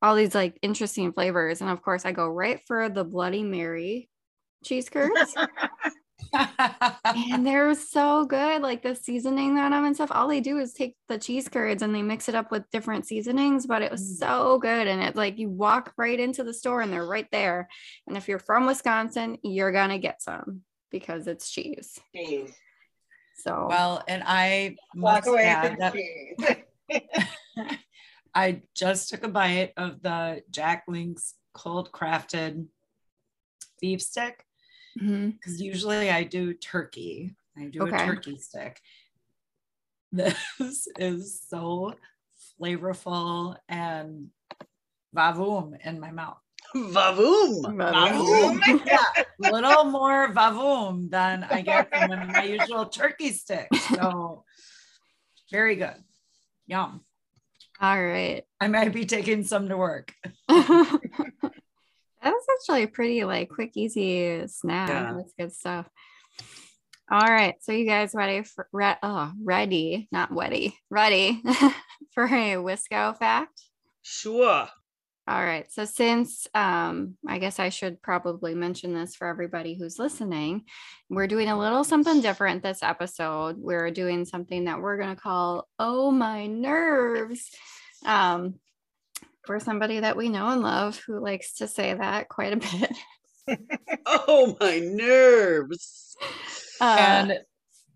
all 0.00 0.14
these 0.14 0.34
like 0.34 0.58
interesting 0.62 1.12
flavors. 1.12 1.60
And 1.60 1.70
of 1.70 1.82
course, 1.82 2.04
I 2.04 2.12
go 2.12 2.28
right 2.28 2.60
for 2.66 2.88
the 2.88 3.04
Bloody 3.04 3.42
Mary 3.42 4.08
cheese 4.64 4.88
curds. 4.88 5.34
and 6.32 7.46
they're 7.46 7.74
so 7.74 8.24
good. 8.24 8.62
Like 8.62 8.82
the 8.82 8.94
seasoning 8.94 9.58
on 9.58 9.70
them 9.72 9.84
and 9.84 9.94
stuff. 9.94 10.10
All 10.12 10.28
they 10.28 10.40
do 10.40 10.58
is 10.58 10.72
take 10.72 10.96
the 11.08 11.18
cheese 11.18 11.48
curds 11.48 11.82
and 11.82 11.94
they 11.94 12.02
mix 12.02 12.28
it 12.28 12.34
up 12.34 12.50
with 12.50 12.70
different 12.70 13.06
seasonings, 13.06 13.66
but 13.66 13.82
it 13.82 13.90
was 13.90 14.02
Mm. 14.02 14.18
so 14.18 14.58
good. 14.58 14.86
And 14.86 15.02
it 15.02 15.16
like 15.16 15.38
you 15.38 15.48
walk 15.50 15.92
right 15.96 16.18
into 16.18 16.42
the 16.44 16.54
store 16.54 16.80
and 16.80 16.92
they're 16.92 17.06
right 17.06 17.28
there. 17.32 17.68
And 18.06 18.16
if 18.16 18.28
you're 18.28 18.38
from 18.38 18.66
Wisconsin, 18.66 19.38
you're 19.42 19.72
gonna 19.72 19.98
get 19.98 20.22
some 20.22 20.62
because 20.90 21.26
it's 21.26 21.50
cheese. 21.50 21.98
Jeez. 22.16 22.52
So 23.36 23.66
well, 23.68 24.02
and 24.08 24.22
I 24.26 24.76
Walk 24.94 25.24
must 25.24 25.28
away 25.28 25.44
add 25.44 25.76
that 25.78 25.94
cheese. 25.94 26.98
I 28.34 28.62
just 28.74 29.10
took 29.10 29.24
a 29.24 29.28
bite 29.28 29.72
of 29.76 30.00
the 30.02 30.42
Jack 30.50 30.84
Link's 30.88 31.34
cold 31.52 31.92
crafted 31.92 32.66
beef 33.80 34.00
stick 34.00 34.44
mhm. 35.00 35.32
because 35.34 35.60
usually 35.60 36.10
I 36.10 36.24
do 36.24 36.54
turkey. 36.54 37.34
I 37.56 37.66
do 37.66 37.82
Okay. 37.82 37.96
a 38.02 38.06
turkey 38.06 38.38
stick. 38.38 38.80
This 40.12 40.88
is 40.98 41.40
so 41.48 41.94
flavorful 42.60 43.56
and 43.68 44.28
vavoom 45.16 45.78
in 45.86 45.98
my 46.00 46.10
mouth. 46.10 46.36
Vavoom. 46.74 47.64
Oh 47.64 48.54
my 48.54 48.78
God. 48.84 49.00
A 49.16 49.24
little 49.38 49.84
more 49.84 50.28
vavoom 50.32 51.10
than 51.10 51.44
I 51.44 51.62
get 51.62 51.88
from 51.90 52.08
my 52.08 52.42
usual 52.44 52.86
turkey 52.86 53.32
stick. 53.32 53.68
So 53.94 54.44
very 55.50 55.76
good. 55.76 55.96
Yum. 56.66 57.00
all 57.80 58.02
right. 58.02 58.44
I 58.60 58.68
might 58.68 58.92
be 58.92 59.04
taking 59.06 59.44
some 59.44 59.68
to 59.68 59.76
work. 59.76 60.14
that 62.22 62.30
was 62.30 62.46
actually 62.60 62.84
a 62.84 62.88
pretty 62.88 63.24
like 63.24 63.48
quick, 63.48 63.72
easy 63.76 64.46
snack. 64.46 64.88
Yeah. 64.88 65.14
That's 65.16 65.34
good 65.38 65.52
stuff. 65.52 65.88
All 67.10 67.20
right, 67.20 67.56
so 67.60 67.72
you 67.72 67.84
guys 67.84 68.14
ready 68.14 68.42
for 68.42 68.66
re- 68.72 68.96
oh, 69.02 69.32
ready, 69.42 70.08
not 70.10 70.30
wetty, 70.30 70.72
ready 70.88 71.42
for 72.14 72.24
a 72.24 72.54
Wisco 72.56 73.18
fact? 73.18 73.60
Sure. 74.00 74.68
All 75.28 75.44
right. 75.44 75.70
So 75.70 75.84
since 75.84 76.48
um 76.54 77.16
I 77.28 77.38
guess 77.38 77.60
I 77.60 77.68
should 77.68 78.02
probably 78.02 78.54
mention 78.54 78.92
this 78.92 79.14
for 79.14 79.28
everybody 79.28 79.74
who's 79.74 79.98
listening, 79.98 80.64
we're 81.08 81.28
doing 81.28 81.48
a 81.48 81.58
little 81.58 81.84
something 81.84 82.20
different 82.20 82.62
this 82.62 82.82
episode. 82.82 83.56
We're 83.58 83.92
doing 83.92 84.24
something 84.24 84.64
that 84.64 84.80
we're 84.80 84.96
going 84.96 85.14
to 85.14 85.20
call 85.20 85.68
Oh 85.78 86.10
My 86.10 86.46
Nerves. 86.46 87.50
Um 88.04 88.54
for 89.44 89.58
somebody 89.60 90.00
that 90.00 90.16
we 90.16 90.28
know 90.28 90.48
and 90.48 90.62
love 90.62 91.00
who 91.06 91.18
likes 91.20 91.54
to 91.54 91.68
say 91.68 91.94
that 91.94 92.28
quite 92.28 92.52
a 92.52 92.56
bit. 92.56 92.92
Oh, 94.06 94.56
my 94.60 94.78
nerves. 94.78 96.16
Uh, 96.80 96.96
and 96.98 97.38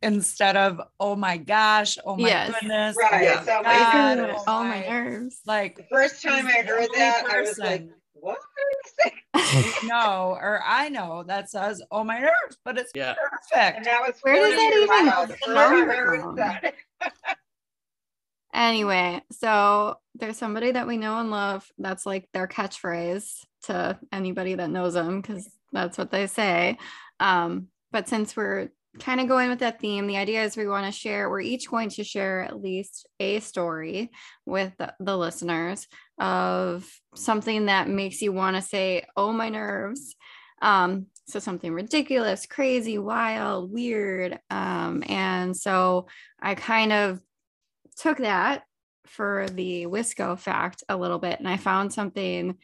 instead 0.03 0.57
of 0.57 0.81
oh 0.99 1.15
my 1.15 1.37
gosh, 1.37 1.99
oh 2.05 2.17
my 2.17 2.29
Yes. 2.29 2.53
goodness, 2.61 2.97
Right, 2.99 3.13
oh 3.13 3.23
Yeah. 3.23 3.35
my 3.35 3.41
so 3.45 3.63
God, 3.63 4.19
oh, 4.19 4.45
oh 4.49 4.65
my 4.65 4.81
my- 4.81 4.87
nerves. 4.89 5.41
like 5.47 5.77
The 5.77 5.85
first 5.91 6.21
time 6.23 6.47
I 6.49 6.63
heard 6.63 6.81
only 6.89 6.99
that, 6.99 7.25
I 7.31 7.41
was 7.43 7.59
like, 7.59 7.89
what? 8.15 8.39
we 9.55 9.73
know 9.83 10.37
or 10.41 10.61
I 10.67 10.89
know 10.89 11.23
that 11.29 11.49
says 11.49 11.81
oh 11.93 12.03
my 12.03 12.19
nerves, 12.19 12.59
but 12.65 12.77
it's 12.77 12.91
Yeah. 12.95 13.15
And 13.55 13.75
perfect. 13.75 13.85
that 13.85 14.01
was 14.05 14.17
Where 14.23 14.37
does 14.37 14.51
that 14.57 14.73
even 14.83 15.09
ago, 15.09 15.27
the 15.27 15.37
first 15.37 15.45
come 15.45 15.55
time 15.55 15.91
I 15.91 15.95
heard 15.95 16.21
from? 16.23 16.37
Anyway, 18.57 19.21
so 19.31 19.99
there's 20.15 20.39
somebody 20.39 20.71
that 20.71 20.87
we 20.87 20.97
know 20.97 21.19
and 21.19 21.31
love. 21.31 21.71
That's 21.77 22.07
like 22.07 22.27
their 22.33 22.49
catchphrase 22.49 23.45
to 23.65 23.99
anybody 24.11 24.55
that 24.55 24.71
knows 24.71 24.95
them 24.95 25.21
because 25.21 25.47
that's 25.73 25.99
what 25.99 26.11
they 26.11 26.27
say. 26.27 26.79
Um, 27.21 27.69
but 27.93 28.09
since 28.09 28.35
we're 28.35 28.71
kind 28.99 29.21
of 29.21 29.29
going 29.29 29.51
with 29.51 29.59
that 29.59 29.79
theme, 29.79 30.07
the 30.07 30.17
idea 30.17 30.43
is 30.43 30.57
we 30.57 30.67
want 30.67 30.87
to 30.87 30.99
share, 30.99 31.29
we're 31.29 31.43
each 31.43 31.71
going 31.71 31.91
to 31.91 32.03
share 32.03 32.45
at 32.45 32.59
least 32.59 33.07
a 33.21 33.41
story 33.41 34.11
with 34.47 34.73
the, 34.79 34.95
the 35.01 35.19
listeners 35.19 35.87
of 36.19 36.91
something 37.15 37.67
that 37.67 37.91
makes 37.91 38.23
you 38.23 38.33
want 38.33 38.57
to 38.57 38.63
say, 38.63 39.05
oh, 39.19 39.33
my 39.33 39.51
nerves. 39.51 40.17
Um, 40.63 41.09
so 41.27 41.41
something 41.41 41.75
ridiculous, 41.75 42.47
crazy, 42.47 42.97
wild, 42.97 43.71
weird. 43.71 44.39
Um, 44.49 45.05
and 45.07 45.55
so 45.55 46.07
I 46.41 46.55
kind 46.55 46.95
of 46.95 47.21
took 47.97 48.19
that 48.19 48.65
for 49.07 49.47
the 49.51 49.87
Wisco 49.87 50.39
fact 50.39 50.83
a 50.89 50.97
little 50.97 51.19
bit 51.19 51.39
and 51.39 51.49
I 51.49 51.57
found 51.57 51.93
something 51.93 52.57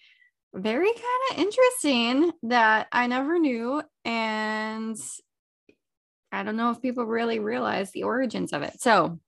very 0.54 0.92
kind 0.92 1.30
of 1.30 1.38
interesting 1.38 2.32
that 2.44 2.88
I 2.92 3.06
never 3.06 3.38
knew. 3.38 3.82
And 4.04 4.96
I 6.30 6.42
don't 6.42 6.56
know 6.56 6.70
if 6.70 6.82
people 6.82 7.04
really 7.04 7.38
realize 7.38 7.90
the 7.90 8.02
origins 8.02 8.52
of 8.52 8.62
it. 8.62 8.80
So 8.80 9.18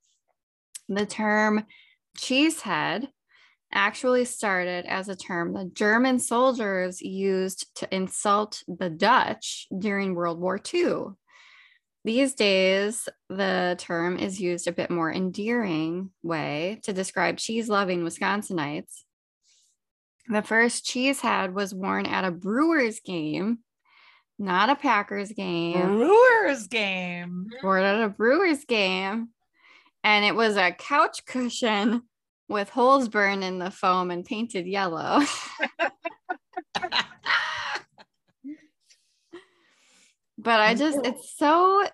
the 0.89 1.07
term 1.07 1.65
cheesehead 2.19 3.09
actually 3.73 4.25
started 4.25 4.87
as 4.87 5.09
a 5.09 5.17
term 5.17 5.53
the 5.53 5.65
German 5.65 6.19
soldiers 6.19 7.03
used 7.03 7.75
to 7.77 7.93
insult 7.93 8.63
the 8.69 8.91
Dutch 8.91 9.67
during 9.77 10.15
World 10.15 10.39
War 10.39 10.61
II. 10.73 11.15
These 12.05 12.35
days, 12.35 13.09
the 13.31 13.77
term 13.79 14.19
is 14.19 14.39
used 14.39 14.69
a 14.69 14.73
bit 14.73 14.91
more 14.91 15.11
endearing 15.11 16.11
way 16.23 16.81
to 16.83 16.93
describe 16.93 17.39
cheese 17.39 17.71
loving 17.71 18.03
Wisconsinites. 18.03 19.05
The 20.29 20.43
first 20.43 20.85
cheese 20.85 21.21
head 21.21 21.55
was 21.55 21.75
worn 21.75 22.05
at 22.05 22.25
a 22.25 22.31
Brewers 22.31 23.01
game, 23.01 23.61
not 24.39 24.69
a 24.69 24.75
Packers 24.75 25.33
game. 25.33 25.97
Brewers 25.97 26.67
game. 26.67 27.47
Worn 27.63 27.85
at 27.85 28.05
a 28.05 28.11
Brewers 28.11 28.67
game. 28.67 29.31
And 30.03 30.27
it 30.27 30.35
was 30.35 30.59
a 30.59 30.73
couch 30.73 31.25
cushion 31.25 32.03
with 32.51 32.69
holes 32.69 33.09
burned 33.09 33.45
in 33.45 33.59
the 33.59 33.71
foam 33.71 34.11
and 34.11 34.27
painted 34.27 34.67
yellow. 34.67 35.21
but 40.45 40.61
I 40.61 40.75
just 40.75 40.99
it's 41.05 41.37
so 41.37 41.85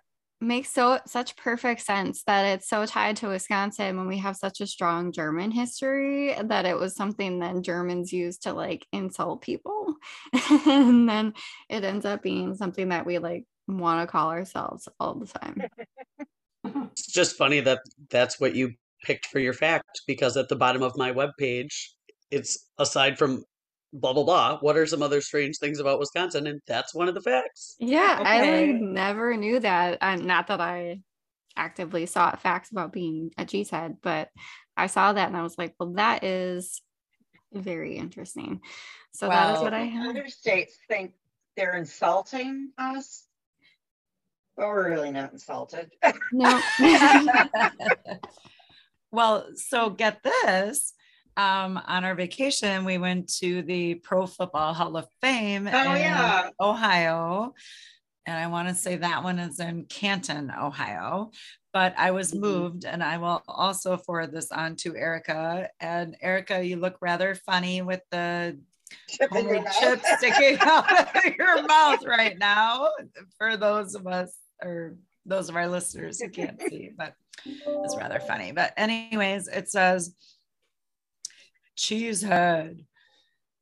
makes 0.40 0.70
so 0.70 0.98
such 1.06 1.36
perfect 1.36 1.82
sense 1.82 2.22
that 2.24 2.44
it's 2.44 2.68
so 2.68 2.86
tied 2.86 3.16
to 3.16 3.28
Wisconsin 3.28 3.96
when 3.96 4.08
we 4.08 4.18
have 4.18 4.36
such 4.36 4.60
a 4.60 4.66
strong 4.66 5.12
German 5.12 5.50
history 5.50 6.34
that 6.42 6.64
it 6.64 6.78
was 6.78 6.96
something 6.96 7.40
that 7.40 7.62
Germans 7.62 8.12
used 8.12 8.42
to 8.44 8.52
like 8.52 8.86
insult 8.92 9.42
people. 9.42 9.94
and 10.66 11.08
then 11.08 11.34
it 11.68 11.84
ends 11.84 12.06
up 12.06 12.22
being 12.22 12.54
something 12.54 12.88
that 12.88 13.06
we 13.06 13.18
like 13.18 13.44
want 13.68 14.02
to 14.02 14.10
call 14.10 14.30
ourselves 14.30 14.88
all 14.98 15.14
the 15.14 15.26
time. 15.26 15.62
It's 16.92 17.06
just 17.06 17.38
funny 17.38 17.60
that 17.60 17.80
that's 18.10 18.38
what 18.38 18.54
you 18.54 18.74
picked 19.02 19.26
for 19.26 19.38
your 19.38 19.54
fact 19.54 20.02
because 20.06 20.36
at 20.36 20.50
the 20.50 20.56
bottom 20.56 20.82
of 20.82 20.96
my 20.96 21.10
webpage, 21.10 21.72
it's 22.30 22.68
aside 22.76 23.16
from 23.16 23.44
blah 23.92 24.12
blah 24.12 24.24
blah. 24.24 24.58
What 24.58 24.76
are 24.76 24.86
some 24.86 25.02
other 25.02 25.20
strange 25.20 25.58
things 25.58 25.80
about 25.80 25.98
Wisconsin? 25.98 26.46
And 26.46 26.60
that's 26.66 26.94
one 26.94 27.08
of 27.08 27.14
the 27.14 27.20
facts. 27.20 27.76
Yeah, 27.78 28.22
I 28.24 28.62
like 28.66 28.80
never 28.80 29.36
knew 29.36 29.60
that. 29.60 29.98
And 30.00 30.24
not 30.24 30.46
that 30.48 30.60
I 30.60 31.00
actively 31.56 32.06
sought 32.06 32.40
facts 32.40 32.70
about 32.70 32.92
being 32.92 33.32
a 33.36 33.44
cheesehead, 33.44 33.96
but 34.02 34.30
I 34.76 34.86
saw 34.86 35.12
that 35.12 35.28
and 35.28 35.36
I 35.36 35.42
was 35.42 35.58
like, 35.58 35.74
well, 35.78 35.92
that 35.94 36.24
is 36.24 36.80
very 37.52 37.96
interesting. 37.96 38.60
So 39.12 39.28
that 39.28 39.56
is 39.56 39.60
what 39.60 39.74
I 39.74 39.80
have. 39.80 40.10
Other 40.10 40.28
states 40.28 40.78
think 40.88 41.12
they're 41.56 41.76
insulting 41.76 42.70
us. 42.78 43.26
But 44.56 44.68
we're 44.68 44.90
really 44.90 45.10
not 45.10 45.32
insulted. 45.32 45.90
No. 46.32 46.60
well, 49.10 49.46
so 49.54 49.90
get 49.90 50.22
this. 50.22 50.92
Um, 51.36 51.80
on 51.86 52.04
our 52.04 52.14
vacation, 52.14 52.84
we 52.84 52.98
went 52.98 53.32
to 53.36 53.62
the 53.62 53.94
Pro 53.96 54.26
Football 54.26 54.74
Hall 54.74 54.96
of 54.96 55.06
Fame 55.20 55.66
Oh, 55.68 55.94
in 55.94 56.00
yeah. 56.02 56.50
Ohio. 56.60 57.54
And 58.26 58.36
I 58.36 58.48
want 58.48 58.68
to 58.68 58.74
say 58.74 58.96
that 58.96 59.22
one 59.24 59.38
is 59.38 59.58
in 59.60 59.84
Canton, 59.86 60.50
Ohio. 60.50 61.30
But 61.72 61.94
I 61.96 62.10
was 62.10 62.32
Mhm. 62.32 62.40
moved, 62.40 62.84
and 62.84 63.02
I 63.02 63.18
will 63.18 63.42
also 63.46 63.96
forward 63.96 64.32
this 64.32 64.50
on 64.50 64.74
to 64.76 64.96
Erica. 64.96 65.70
And 65.78 66.16
Erica, 66.20 66.62
you 66.64 66.76
look 66.76 66.96
rather 67.00 67.34
funny 67.34 67.80
with 67.80 68.02
the 68.10 68.58
Chip 69.08 69.30
in 69.36 69.44
your 69.44 69.54
homemade 69.54 69.64
mouth. 69.64 69.78
chips 69.80 70.08
sticking 70.18 70.58
out 70.60 71.16
of 71.16 71.24
your 71.38 71.62
mouth 71.62 72.04
right 72.04 72.36
now 72.36 72.90
for 73.38 73.56
those 73.56 73.94
of 73.94 74.06
us 74.08 74.36
or 74.60 74.96
those 75.24 75.48
of 75.48 75.54
our 75.54 75.68
listeners 75.68 76.20
who 76.20 76.28
can't 76.28 76.60
see, 76.68 76.90
but 76.96 77.14
it's 77.46 77.96
rather 77.96 78.18
funny. 78.18 78.50
But, 78.50 78.74
anyways, 78.76 79.46
it 79.46 79.68
says 79.70 80.12
Cheesehead, 81.80 82.84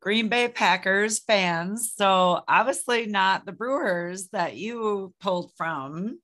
Green 0.00 0.28
Bay 0.28 0.48
Packers 0.48 1.20
fans. 1.20 1.92
So, 1.94 2.42
obviously, 2.48 3.06
not 3.06 3.46
the 3.46 3.52
Brewers 3.52 4.28
that 4.28 4.56
you 4.56 5.14
pulled 5.20 5.52
from. 5.56 6.18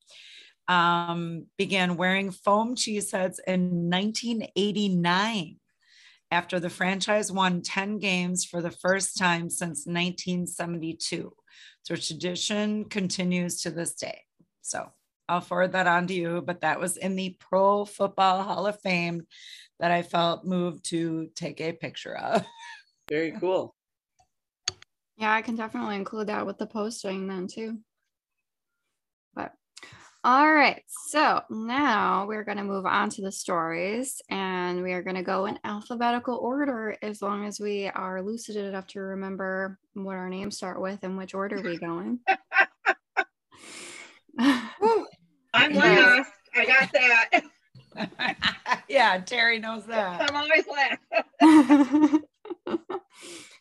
Um, 0.66 1.46
began 1.58 1.96
wearing 1.96 2.30
foam 2.30 2.74
cheese 2.74 3.12
heads 3.12 3.38
in 3.46 3.90
1989 3.90 5.56
after 6.30 6.58
the 6.58 6.70
franchise 6.70 7.30
won 7.30 7.62
10 7.62 7.98
games 7.98 8.44
for 8.44 8.60
the 8.60 8.70
first 8.70 9.16
time 9.16 9.48
since 9.50 9.86
1972. 9.86 11.32
So 11.82 11.96
tradition 11.96 12.86
continues 12.86 13.60
to 13.62 13.70
this 13.70 13.94
day. 13.94 14.22
So 14.62 14.88
I'll 15.28 15.40
forward 15.40 15.72
that 15.72 15.86
on 15.86 16.06
to 16.08 16.14
you, 16.14 16.42
but 16.44 16.60
that 16.62 16.80
was 16.80 16.96
in 16.96 17.16
the 17.16 17.36
Pro 17.38 17.84
Football 17.84 18.42
Hall 18.42 18.66
of 18.66 18.80
Fame 18.80 19.26
that 19.80 19.90
I 19.90 20.02
felt 20.02 20.44
moved 20.44 20.84
to 20.90 21.28
take 21.34 21.60
a 21.60 21.72
picture 21.72 22.16
of. 22.16 22.44
Very 23.08 23.32
cool. 23.32 23.74
Yeah, 25.16 25.32
I 25.32 25.42
can 25.42 25.56
definitely 25.56 25.96
include 25.96 26.28
that 26.28 26.46
with 26.46 26.58
the 26.58 26.66
posting 26.66 27.26
then 27.28 27.46
too. 27.46 27.78
But 29.34 29.52
all 30.24 30.50
right, 30.52 30.82
so 31.08 31.42
now 31.50 32.26
we're 32.26 32.44
going 32.44 32.56
to 32.56 32.64
move 32.64 32.86
on 32.86 33.10
to 33.10 33.22
the 33.22 33.30
stories 33.30 34.22
and 34.30 34.82
we 34.82 34.92
are 34.92 35.02
going 35.02 35.16
to 35.16 35.22
go 35.22 35.46
in 35.46 35.58
alphabetical 35.64 36.36
order 36.36 36.96
as 37.02 37.20
long 37.20 37.44
as 37.44 37.60
we 37.60 37.88
are 37.88 38.22
lucid 38.22 38.56
enough 38.56 38.86
to 38.88 39.00
remember 39.00 39.78
what 39.92 40.16
our 40.16 40.30
names 40.30 40.56
start 40.56 40.80
with 40.80 41.00
and 41.02 41.18
which 41.18 41.34
order 41.34 41.60
we 41.60 41.78
go 41.78 41.98
in. 42.00 42.20
I'm 44.38 45.06
Yeah. 45.72 46.24
last. 46.24 46.32
I 46.56 46.66
got 46.66 46.92
that. 46.92 48.50
Yeah, 48.94 49.18
Terry 49.18 49.58
knows 49.58 49.86
that. 49.86 50.30
I'm 50.30 50.36
always 50.36 50.64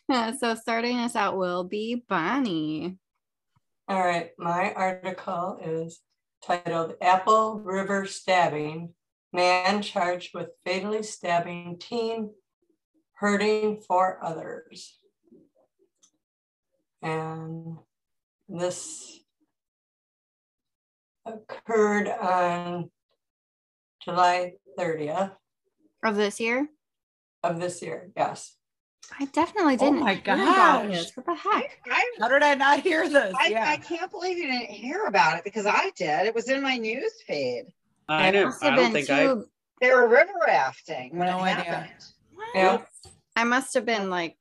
last. 0.08 0.38
so 0.40 0.54
starting 0.54 0.98
us 0.98 1.16
out 1.16 1.36
will 1.36 1.64
be 1.64 2.04
Bonnie. 2.08 2.96
All 3.88 3.98
right, 3.98 4.30
my 4.38 4.72
article 4.72 5.58
is 5.60 6.00
titled 6.40 6.94
Apple 7.02 7.58
River 7.58 8.06
Stabbing 8.06 8.94
Man 9.32 9.82
Charged 9.82 10.30
with 10.34 10.50
Fatally 10.64 11.02
Stabbing 11.02 11.78
Teen 11.80 12.30
Hurting 13.14 13.80
for 13.80 14.24
Others. 14.24 14.96
And 17.02 17.78
this 18.48 19.18
occurred 21.26 22.08
on 22.08 22.90
July 24.04 24.52
30th 24.78 25.32
Of 26.04 26.16
this 26.16 26.40
year? 26.40 26.68
of 27.42 27.60
this 27.60 27.82
year. 27.82 28.10
Yes. 28.16 28.56
I 29.20 29.26
definitely 29.26 29.74
Oh 29.74 29.76
didn't. 29.76 29.98
Oh 29.98 30.04
my 30.04 30.14
hear 30.14 30.22
gosh. 30.24 31.10
What 31.14 31.26
the 31.26 31.32
I, 31.32 31.34
heck? 31.34 31.78
I, 31.90 32.10
How 32.18 32.28
did 32.28 32.42
I 32.42 32.54
not 32.54 32.80
hear 32.80 33.06
this? 33.08 33.34
I, 33.38 33.48
yeah. 33.48 33.68
I 33.68 33.76
can't 33.76 34.10
believe 34.10 34.38
you 34.38 34.46
didn't 34.46 34.70
hear 34.70 35.04
about 35.04 35.36
it 35.36 35.44
because 35.44 35.66
I 35.66 35.90
did. 35.94 36.26
It 36.26 36.34
was 36.34 36.48
in 36.48 36.62
my 36.62 36.78
news 36.78 37.12
feed. 37.26 37.66
I 38.08 38.30
know. 38.30 38.50
I 38.62 38.70
don't 38.74 38.92
been 38.92 39.04
think 39.04 39.10
I. 39.10 39.34
They 39.82 39.90
were 39.92 40.08
river 40.08 40.32
rafting 40.46 41.18
when 41.18 41.26
No 41.28 41.38
it 41.40 41.42
idea. 41.58 41.64
happened. 41.64 42.04
Yeah. 42.54 42.82
I 43.36 43.44
must 43.44 43.74
have 43.74 43.84
been 43.84 44.08
like 44.08 44.36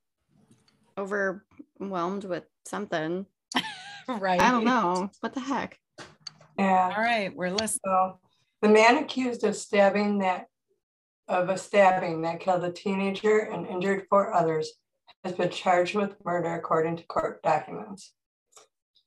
overwhelmed 0.97 2.23
with 2.23 2.43
something. 2.65 3.25
right. 4.07 4.39
I 4.39 4.51
don't 4.51 4.63
know. 4.65 5.09
What 5.19 5.33
the 5.33 5.39
heck? 5.41 5.77
Yeah. 6.57 6.93
All 6.95 7.03
right, 7.03 7.35
we're 7.35 7.49
listening. 7.51 7.79
So 7.85 8.19
the 8.63 8.69
man 8.69 8.97
accused 8.97 9.43
of 9.43 9.57
stabbing 9.57 10.19
that 10.19 10.45
of 11.27 11.49
a 11.49 11.57
stabbing 11.57 12.21
that 12.21 12.39
killed 12.39 12.63
a 12.63 12.71
teenager 12.71 13.39
and 13.39 13.67
injured 13.67 14.05
four 14.09 14.33
others 14.33 14.71
has 15.25 15.33
been 15.33 15.49
charged 15.49 15.95
with 15.95 16.15
murder 16.23 16.53
according 16.53 16.95
to 16.95 17.03
court 17.03 17.43
documents. 17.43 18.13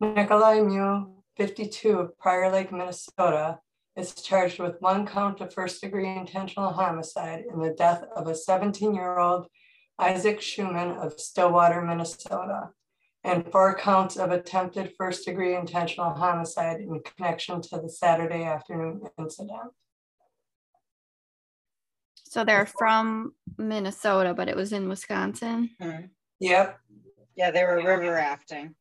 Nicolae 0.02 0.60
Miu, 0.60 1.10
52 1.38 1.98
of 1.98 2.18
Prior 2.18 2.52
Lake, 2.52 2.70
Minnesota, 2.70 3.58
is 3.96 4.14
charged 4.14 4.58
with 4.58 4.76
one 4.80 5.06
count 5.06 5.40
of 5.40 5.54
first 5.54 5.80
degree 5.80 6.14
intentional 6.14 6.72
homicide 6.72 7.44
in 7.50 7.58
the 7.58 7.70
death 7.70 8.04
of 8.14 8.28
a 8.28 8.34
17 8.34 8.94
year 8.94 9.18
old 9.18 9.46
Isaac 9.98 10.42
Schumann 10.42 10.98
of 10.98 11.18
Stillwater, 11.18 11.80
Minnesota, 11.80 12.70
and 13.26 13.50
four 13.50 13.74
counts 13.74 14.16
of 14.16 14.30
attempted 14.30 14.92
first 14.96 15.24
degree 15.26 15.56
intentional 15.56 16.10
homicide 16.14 16.80
in 16.80 17.00
connection 17.00 17.60
to 17.60 17.78
the 17.78 17.88
Saturday 17.88 18.44
afternoon 18.44 19.02
incident. 19.18 19.72
So 22.14 22.44
they're 22.44 22.66
from 22.66 23.32
Minnesota, 23.58 24.32
but 24.34 24.48
it 24.48 24.56
was 24.56 24.72
in 24.72 24.88
Wisconsin. 24.88 25.70
Hmm. 25.80 26.06
Yep, 26.40 26.78
Yeah, 27.36 27.50
they 27.50 27.64
were 27.64 27.76
river 27.76 28.12
rafting. 28.12 28.74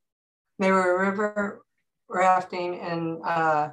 they 0.59 0.71
were 0.71 0.99
river 1.09 1.61
rafting 2.09 2.75
in 2.75 3.21
uh, 3.25 3.69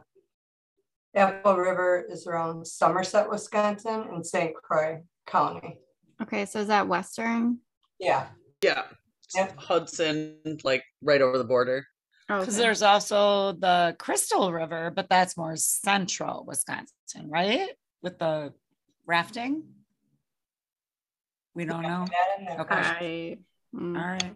Apple 1.14 1.56
River 1.56 2.06
is 2.08 2.26
around 2.26 2.66
Somerset, 2.66 3.28
Wisconsin, 3.28 4.06
and 4.12 4.24
St. 4.24 4.54
Croix 4.54 5.02
County. 5.26 5.78
Okay, 6.22 6.46
so 6.46 6.60
is 6.60 6.68
that 6.68 6.88
Western? 6.88 7.58
Yeah, 7.98 8.28
Yeah. 8.62 8.84
Yep. 9.34 9.58
Hudson, 9.58 10.36
like 10.64 10.84
right 11.02 11.20
over 11.22 11.38
the 11.38 11.44
border. 11.44 11.86
Oh, 12.28 12.40
Because 12.40 12.54
okay. 12.54 12.62
there's 12.64 12.82
also 12.82 13.52
the 13.52 13.96
Crystal 13.98 14.52
River, 14.52 14.92
but 14.94 15.08
that's 15.08 15.36
more 15.36 15.56
central 15.56 16.44
Wisconsin, 16.46 17.28
right? 17.28 17.68
With 18.02 18.18
the 18.18 18.52
rafting. 19.06 19.64
We 21.54 21.64
don't 21.64 21.82
know. 21.82 22.06
that. 22.46 22.60
Okay. 22.60 22.74
I, 22.74 23.38
mm, 23.76 23.96
All 23.98 24.06
right. 24.06 24.34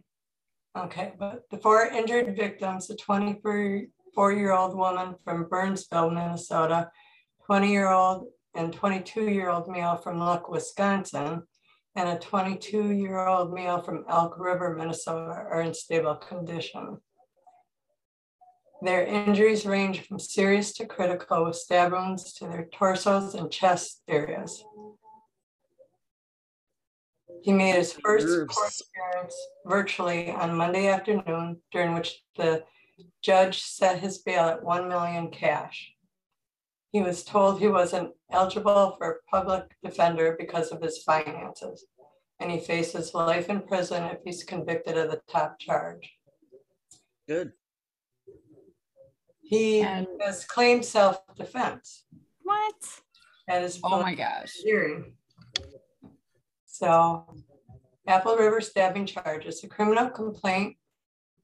Okay, 0.77 1.15
but 1.19 1.45
the 1.51 1.57
four 1.57 1.87
injured 1.87 2.37
victims, 2.37 2.91
a 2.91 2.97
24-year-old 2.97 4.77
woman 4.77 5.15
from 5.25 5.49
Burnsville, 5.49 6.11
Minnesota, 6.11 6.91
20-year-old 7.49 8.27
and 8.55 8.73
22-year-old 8.79 9.69
male 9.69 9.97
from 9.97 10.19
Luck, 10.19 10.51
Wisconsin, 10.51 11.43
and 11.97 12.11
a 12.11 12.17
22-year-old 12.17 13.55
male 13.55 13.81
from 13.81 14.05
Elk 14.09 14.39
River, 14.39 14.77
Minnesota 14.77 15.33
are 15.51 15.63
in 15.63 15.73
stable 15.73 16.15
condition. 16.15 16.99
Their 18.83 19.07
injuries 19.07 19.65
range 19.65 20.07
from 20.07 20.19
serious 20.19 20.75
to 20.75 20.85
critical 20.85 21.47
with 21.47 21.57
stab 21.57 21.93
wounds 21.93 22.35
to 22.35 22.47
their 22.47 22.69
torsos 22.73 23.35
and 23.35 23.51
chest 23.51 24.03
areas. 24.07 24.63
He 27.43 27.53
made 27.53 27.77
his 27.77 27.95
first 27.95 28.27
court 28.27 28.73
appearance 28.83 29.35
virtually 29.65 30.31
on 30.31 30.55
Monday 30.55 30.89
afternoon, 30.89 31.63
during 31.73 31.95
which 31.95 32.23
the 32.37 32.65
judge 33.23 33.63
set 33.63 34.01
his 34.01 34.19
bail 34.19 34.45
at 34.45 34.63
1 34.63 34.89
million 34.89 35.31
cash. 35.31 35.96
He 36.93 37.03
was 37.03 37.25
told 37.25 37.59
he 37.61 37.69
wasn't 37.69 38.13
eligible 38.31 38.95
for 38.97 39.11
a 39.11 39.31
public 39.31 39.65
defender 39.85 40.37
because 40.39 40.71
of 40.71 40.81
his 40.81 41.03
finances, 41.03 41.85
and 42.41 42.51
he 42.51 42.59
faces 42.61 43.13
life 43.15 43.49
in 43.51 43.63
prison 43.63 44.05
if 44.05 44.19
he's 44.25 44.45
convicted 44.45 44.97
of 44.97 45.11
the 45.11 45.21
top 45.29 45.59
charge. 45.59 46.11
Good. 47.29 47.53
He 49.43 49.81
And- 49.83 50.09
has 50.21 50.45
claimed 50.45 50.85
self-defense 50.85 52.05
what? 52.43 52.75
at 53.49 53.63
his 53.63 53.81
Oh 53.85 54.01
my 54.03 54.15
gosh. 54.15 54.53
hearing. 54.63 55.17
So 56.67 57.27
Apple 58.07 58.37
River 58.37 58.61
stabbing 58.61 59.07
charges, 59.07 59.63
a 59.65 59.69
criminal 59.69 60.11
complaint 60.11 60.77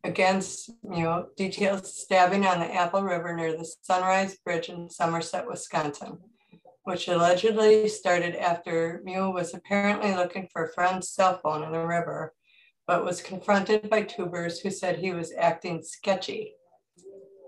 against, 0.05 0.71
you 0.83 1.05
know, 1.05 1.27
details 1.37 2.01
stabbing 2.01 2.45
on 2.47 2.59
the 2.59 2.75
Apple 2.75 3.03
River 3.03 3.35
near 3.37 3.57
the 3.57 3.69
Sunrise 3.83 4.37
Bridge 4.45 4.69
in 4.69 4.91
Somerset, 4.91 5.47
Wisconsin, 5.47 6.19
which 6.85 7.09
allegedly 7.09 7.89
started 7.89 8.35
after 8.35 9.03
Miu 9.07 9.33
was 9.33 9.55
apparently 9.55 10.15
looking 10.15 10.49
for 10.53 10.65
a 10.65 10.73
friend's 10.73 11.11
cell 11.11 11.39
phone 11.43 11.63
in 11.63 11.73
the 11.73 11.87
river, 11.87 12.35
but 12.87 13.05
was 13.05 13.23
confronted 13.23 13.89
by 13.89 14.03
tubers 14.03 14.59
who 14.59 14.71
said 14.71 14.99
he 14.99 15.13
was 15.13 15.33
acting 15.39 15.83
sketchy. 15.83 16.55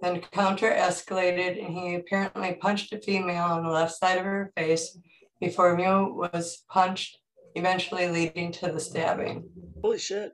The 0.01 0.14
encounter 0.14 0.71
escalated 0.71 1.64
and 1.64 1.77
he 1.77 1.95
apparently 1.97 2.55
punched 2.55 2.93
a 2.93 3.01
female 3.01 3.45
on 3.45 3.64
the 3.64 3.71
left 3.71 3.97
side 3.97 4.19
of 4.19 4.25
her 4.25 4.53
face 4.57 4.97
before 5.40 5.77
Miu 5.77 6.14
was 6.14 6.62
punched, 6.71 7.19
eventually 7.57 8.09
leading 8.09 8.53
to 8.53 8.71
the 8.71 8.79
stabbing. 8.79 9.49
Holy 9.83 9.99
shit. 9.99 10.33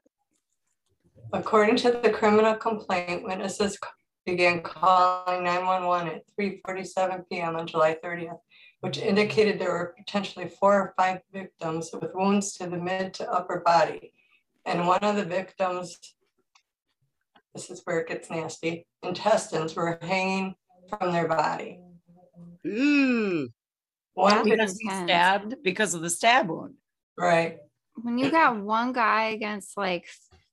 According 1.32 1.76
to 1.76 1.92
the 1.92 2.10
criminal 2.10 2.54
complaint, 2.54 3.24
witnesses 3.24 3.78
began 4.26 4.62
calling 4.62 5.44
911 5.44 6.08
at 6.08 6.22
3:47 6.38 7.24
PM 7.30 7.56
on 7.56 7.66
July 7.66 7.96
30th, 8.02 8.38
which 8.80 8.98
indicated 8.98 9.58
there 9.58 9.70
were 9.70 9.94
potentially 9.96 10.48
four 10.48 10.74
or 10.74 10.94
five 10.96 11.20
victims 11.32 11.90
with 11.92 12.10
wounds 12.14 12.56
to 12.56 12.66
the 12.66 12.76
mid 12.76 13.14
to 13.14 13.30
upper 13.30 13.60
body. 13.60 14.12
And 14.66 14.86
one 14.86 15.02
of 15.02 15.16
the 15.16 15.24
victims, 15.24 15.98
this 17.54 17.70
is 17.70 17.80
where 17.84 18.00
it 18.00 18.08
gets 18.08 18.28
nasty, 18.30 18.86
intestines 19.02 19.74
were 19.74 19.98
hanging 20.02 20.54
from 20.88 21.12
their 21.12 21.28
body. 21.28 21.80
Ooh. 22.66 23.48
One, 24.14 24.44
Because 24.44 24.78
he 24.78 24.90
stabbed 24.90 25.62
because 25.62 25.94
of 25.94 26.02
the 26.02 26.10
stab 26.10 26.48
wound. 26.50 26.74
right, 27.16 27.58
When 27.94 28.18
you 28.18 28.30
got 28.30 28.60
one 28.60 28.92
guy 28.92 29.28
against 29.28 29.76
like 29.76 30.06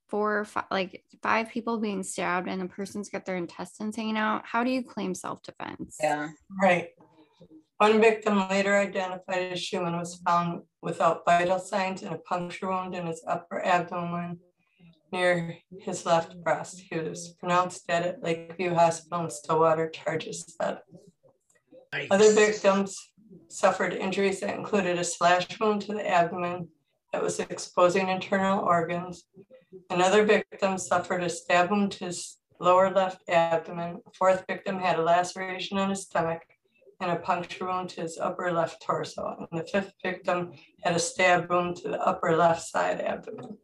four 0.08 0.38
or 0.38 0.44
five, 0.44 0.64
like 0.70 1.04
five 1.22 1.50
people 1.50 1.78
being 1.78 2.02
stabbed 2.02 2.48
and 2.48 2.60
the 2.60 2.66
person's 2.66 3.08
got 3.08 3.26
their 3.26 3.36
intestines 3.36 3.96
hanging 3.96 4.16
out, 4.16 4.42
how 4.44 4.64
do 4.64 4.70
you 4.70 4.82
claim 4.82 5.14
self 5.14 5.42
defense? 5.42 5.96
Yeah. 6.00 6.30
Right. 6.60 6.88
One 7.78 8.00
victim 8.00 8.48
later 8.48 8.76
identified 8.76 9.52
as 9.52 9.62
Schumann 9.62 9.96
was 9.96 10.16
found 10.26 10.62
without 10.82 11.24
vital 11.24 11.60
signs 11.60 12.02
and 12.02 12.14
a 12.14 12.18
puncture 12.18 12.68
wound 12.68 12.94
in 12.94 13.06
his 13.06 13.22
upper 13.26 13.64
abdomen 13.64 14.40
near 15.12 15.56
his 15.80 16.04
left 16.04 16.42
breast. 16.42 16.80
He 16.90 16.98
was 16.98 17.34
pronounced 17.38 17.86
dead 17.86 18.04
at 18.04 18.22
Lakeview 18.22 18.74
Hospital 18.74 19.24
in 19.24 19.30
Stillwater, 19.30 19.88
charges 19.90 20.56
said. 20.60 20.78
Other 22.10 22.32
victims 22.32 22.98
suffered 23.48 23.94
injuries 23.94 24.40
that 24.40 24.56
included 24.56 24.98
a 24.98 25.04
slash 25.04 25.46
wound 25.60 25.82
to 25.82 25.94
the 25.94 26.08
abdomen 26.08 26.68
that 27.12 27.22
was 27.22 27.40
exposing 27.40 28.08
internal 28.08 28.64
organs. 28.64 29.24
Another 29.90 30.24
victim 30.24 30.78
suffered 30.78 31.22
a 31.22 31.28
stab 31.28 31.70
wound 31.70 31.92
to 31.92 32.06
his 32.06 32.38
lower 32.60 32.90
left 32.90 33.22
abdomen. 33.28 34.00
A 34.06 34.10
fourth 34.12 34.44
victim 34.48 34.78
had 34.78 34.98
a 34.98 35.02
laceration 35.02 35.78
on 35.78 35.90
his 35.90 36.02
stomach 36.02 36.42
and 37.00 37.10
a 37.10 37.16
puncture 37.16 37.66
wound 37.66 37.90
to 37.90 38.02
his 38.02 38.18
upper 38.18 38.50
left 38.52 38.82
torso. 38.82 39.46
And 39.50 39.60
the 39.60 39.66
fifth 39.66 39.92
victim 40.02 40.52
had 40.82 40.96
a 40.96 40.98
stab 40.98 41.50
wound 41.50 41.76
to 41.76 41.88
the 41.88 42.00
upper 42.00 42.36
left 42.36 42.62
side 42.62 43.00
abdomen. 43.00 43.58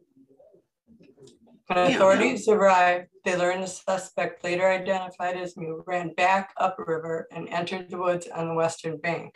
When 1.67 1.79
authorities 1.79 2.47
arrived, 2.47 3.07
they 3.23 3.35
learned 3.35 3.63
the 3.63 3.67
suspect, 3.67 4.43
later 4.43 4.69
identified 4.69 5.35
as 5.35 5.55
Miu, 5.55 5.81
ran 5.87 6.13
back 6.13 6.53
upriver 6.57 7.27
and 7.31 7.49
entered 7.49 7.89
the 7.89 7.97
woods 7.97 8.27
on 8.27 8.47
the 8.47 8.53
western 8.53 8.97
bank. 8.97 9.33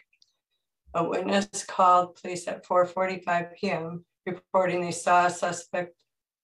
A 0.93 1.03
witness 1.03 1.65
called 1.67 2.15
police 2.21 2.47
at 2.47 2.65
4:45 2.65 3.55
PM, 3.55 4.05
reporting 4.27 4.81
they 4.81 4.91
saw 4.91 5.25
a 5.25 5.29
suspect, 5.31 5.95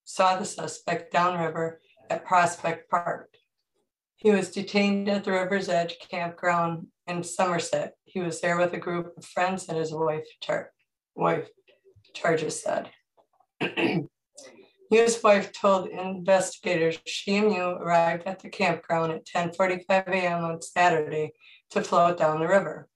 saw 0.06 0.38
the 0.38 0.46
suspect 0.46 1.12
downriver 1.12 1.82
at 2.10 2.26
Prospect 2.26 2.90
Park. 2.90 3.36
He 4.16 4.32
was 4.32 4.52
detained 4.52 5.10
at 5.10 5.24
the 5.24 5.32
river's 5.32 5.68
edge 5.68 5.98
campground 6.00 6.88
in 7.08 7.24
Somerset. 7.24 7.96
He 8.06 8.22
was 8.22 8.40
there 8.40 8.58
with 8.58 8.74
a 8.74 8.80
group 8.80 9.18
of 9.18 9.26
friends 9.26 9.68
and 9.68 9.78
his 9.78 9.92
wife, 9.92 10.26
char- 10.42 10.72
wife, 11.16 11.50
charges 12.14 12.62
said. 12.62 12.90
Hughes' 14.92 15.24
wife 15.24 15.52
told 15.52 15.90
investigators 15.90 17.00
she 17.06 17.38
and 17.38 17.52
Miu 17.52 17.80
arrived 17.80 18.28
at 18.28 18.40
the 18.40 18.50
campground 18.50 19.12
at 19.12 19.26
10:45 19.26 20.08
a.m. 20.08 20.44
on 20.44 20.62
Saturday 20.62 21.34
to 21.72 21.82
float 21.82 22.20
down 22.20 22.40
the 22.40 22.48
river. 22.48 22.88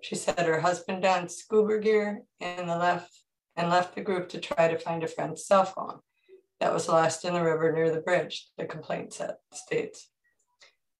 She 0.00 0.14
said 0.14 0.38
her 0.38 0.60
husband 0.60 1.02
donned 1.02 1.30
scuba 1.30 1.78
gear 1.78 2.22
and 2.40 2.68
left 2.68 3.12
and 3.54 3.68
left 3.68 3.94
the 3.94 4.00
group 4.00 4.30
to 4.30 4.40
try 4.40 4.68
to 4.68 4.78
find 4.78 5.04
a 5.04 5.08
friend's 5.08 5.46
cell 5.46 5.64
phone 5.64 6.00
that 6.60 6.72
was 6.72 6.88
lost 6.88 7.24
in 7.24 7.34
the 7.34 7.42
river 7.42 7.72
near 7.72 7.90
the 7.90 8.00
bridge, 8.00 8.48
the 8.56 8.64
complaint 8.64 9.12
said, 9.12 9.34
states. 9.52 10.08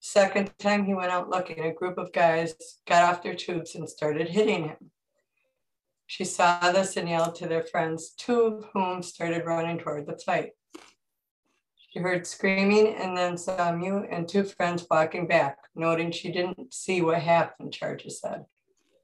Second 0.01 0.53
time 0.59 0.85
he 0.85 0.95
went 0.95 1.11
out 1.11 1.31
looking, 1.31 1.61
a 1.61 1.73
group 1.73 1.99
of 1.99 2.13
guys 2.13 2.55
got 2.87 3.03
off 3.03 3.23
their 3.23 3.35
tubes 3.35 3.75
and 3.75 3.89
started 3.89 4.29
hitting 4.29 4.65
him. 4.65 4.91
She 6.07 6.25
saw 6.25 6.71
this 6.71 6.97
and 6.97 7.09
yelled 7.09 7.35
to 7.37 7.49
their 7.49 7.65
friends, 7.65 8.11
two 8.17 8.41
of 8.43 8.67
whom 8.73 9.03
started 9.03 9.45
running 9.45 9.79
toward 9.79 10.07
the 10.07 10.17
fight. 10.17 10.51
She 11.77 11.99
heard 11.99 12.27
screaming 12.27 12.95
and 12.95 13.17
then 13.17 13.37
saw 13.37 13.73
Miu 13.73 14.07
and 14.11 14.29
two 14.29 14.45
friends 14.45 14.87
walking 14.89 15.27
back, 15.27 15.59
noting 15.75 16.13
she 16.13 16.31
didn't 16.31 16.73
see 16.73 17.01
what 17.03 17.21
happened, 17.21 17.73
Charges 17.73 18.21
said. 18.21 18.45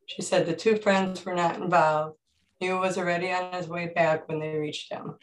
She 0.07 0.23
said 0.23 0.47
the 0.47 0.55
two 0.55 0.77
friends 0.77 1.25
were 1.25 1.35
not 1.35 1.57
involved. 1.57 2.17
Miu 2.61 2.79
was 2.79 2.99
already 2.99 3.33
on 3.33 3.53
his 3.55 3.67
way 3.67 3.89
back 3.89 4.29
when 4.29 4.39
they 4.39 4.57
reached 4.57 4.93
him. 4.93 5.17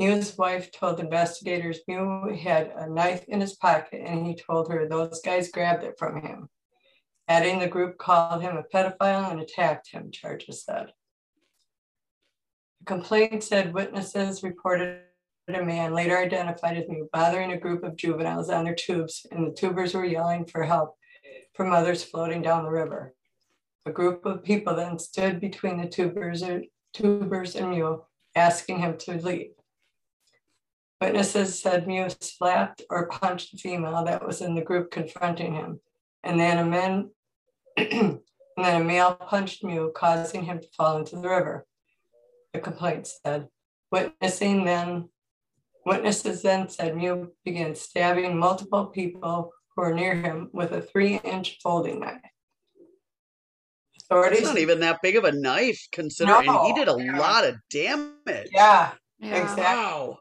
Miu's 0.00 0.38
wife 0.38 0.72
told 0.72 0.98
investigators 0.98 1.80
Miu 1.86 2.34
had 2.38 2.72
a 2.74 2.88
knife 2.88 3.24
in 3.28 3.42
his 3.42 3.54
pocket 3.54 4.00
and 4.02 4.26
he 4.26 4.34
told 4.34 4.72
her 4.72 4.88
those 4.88 5.20
guys 5.20 5.50
grabbed 5.50 5.84
it 5.84 5.98
from 5.98 6.22
him. 6.22 6.48
Adding 7.28 7.58
the 7.58 7.68
group 7.68 7.98
called 7.98 8.40
him 8.40 8.56
a 8.56 8.62
pedophile 8.62 9.30
and 9.30 9.40
attacked 9.40 9.90
him, 9.90 10.10
charges 10.10 10.64
said. 10.64 10.92
The 12.80 12.86
complaint 12.86 13.44
said 13.44 13.74
witnesses 13.74 14.42
reported 14.42 15.02
a 15.48 15.62
man 15.62 15.92
later 15.92 16.16
identified 16.16 16.78
as 16.78 16.86
Miu 16.86 17.10
bothering 17.12 17.52
a 17.52 17.58
group 17.58 17.84
of 17.84 17.96
juveniles 17.96 18.48
on 18.48 18.64
their 18.64 18.74
tubes, 18.74 19.26
and 19.30 19.46
the 19.46 19.52
tubers 19.52 19.94
were 19.94 20.04
yelling 20.04 20.46
for 20.46 20.62
help 20.62 20.96
from 21.54 21.72
others 21.72 22.04
floating 22.04 22.40
down 22.40 22.64
the 22.64 22.70
river. 22.70 23.14
A 23.84 23.90
group 23.90 24.24
of 24.24 24.44
people 24.44 24.74
then 24.74 24.98
stood 24.98 25.40
between 25.40 25.80
the 25.80 25.88
tubers, 25.88 26.42
tubers 26.94 27.56
and 27.56 27.66
Miu, 27.66 28.04
asking 28.34 28.78
him 28.78 28.96
to 28.98 29.14
leave. 29.14 29.50
Witnesses 31.00 31.60
said 31.60 31.86
Miu 31.86 32.14
slapped 32.22 32.82
or 32.90 33.08
punched 33.08 33.54
a 33.54 33.56
female 33.56 34.04
that 34.04 34.26
was 34.26 34.42
in 34.42 34.54
the 34.54 34.60
group 34.60 34.90
confronting 34.90 35.54
him, 35.54 35.80
and 36.22 36.38
then 36.38 36.58
a 36.58 36.64
man, 36.64 37.10
and 37.76 38.20
then 38.58 38.82
a 38.82 38.84
male 38.84 39.14
punched 39.14 39.62
Miu, 39.62 39.94
causing 39.94 40.44
him 40.44 40.60
to 40.60 40.68
fall 40.76 40.98
into 40.98 41.16
the 41.16 41.28
river. 41.28 41.66
The 42.52 42.60
complaint 42.60 43.06
said, 43.06 43.48
witnessing 43.90 44.64
then, 44.64 45.08
witnesses 45.86 46.42
then 46.42 46.68
said 46.68 46.94
Miu 46.94 47.28
began 47.46 47.74
stabbing 47.74 48.36
multiple 48.36 48.86
people 48.86 49.52
who 49.74 49.82
were 49.82 49.94
near 49.94 50.14
him 50.14 50.50
with 50.52 50.72
a 50.72 50.82
three-inch 50.82 51.60
folding 51.62 52.00
knife. 52.00 52.20
Authorities, 54.02 54.40
it's 54.40 54.48
not 54.48 54.58
even 54.58 54.80
that 54.80 55.00
big 55.02 55.16
of 55.16 55.24
a 55.24 55.32
knife, 55.32 55.86
considering 55.92 56.46
no, 56.46 56.66
he 56.66 56.74
did 56.74 56.88
a 56.88 56.96
yeah. 57.02 57.18
lot 57.18 57.44
of 57.46 57.54
damage. 57.70 58.50
Yeah, 58.52 58.90
yeah. 59.18 59.36
exactly. 59.36 59.62
Wow. 59.62 60.18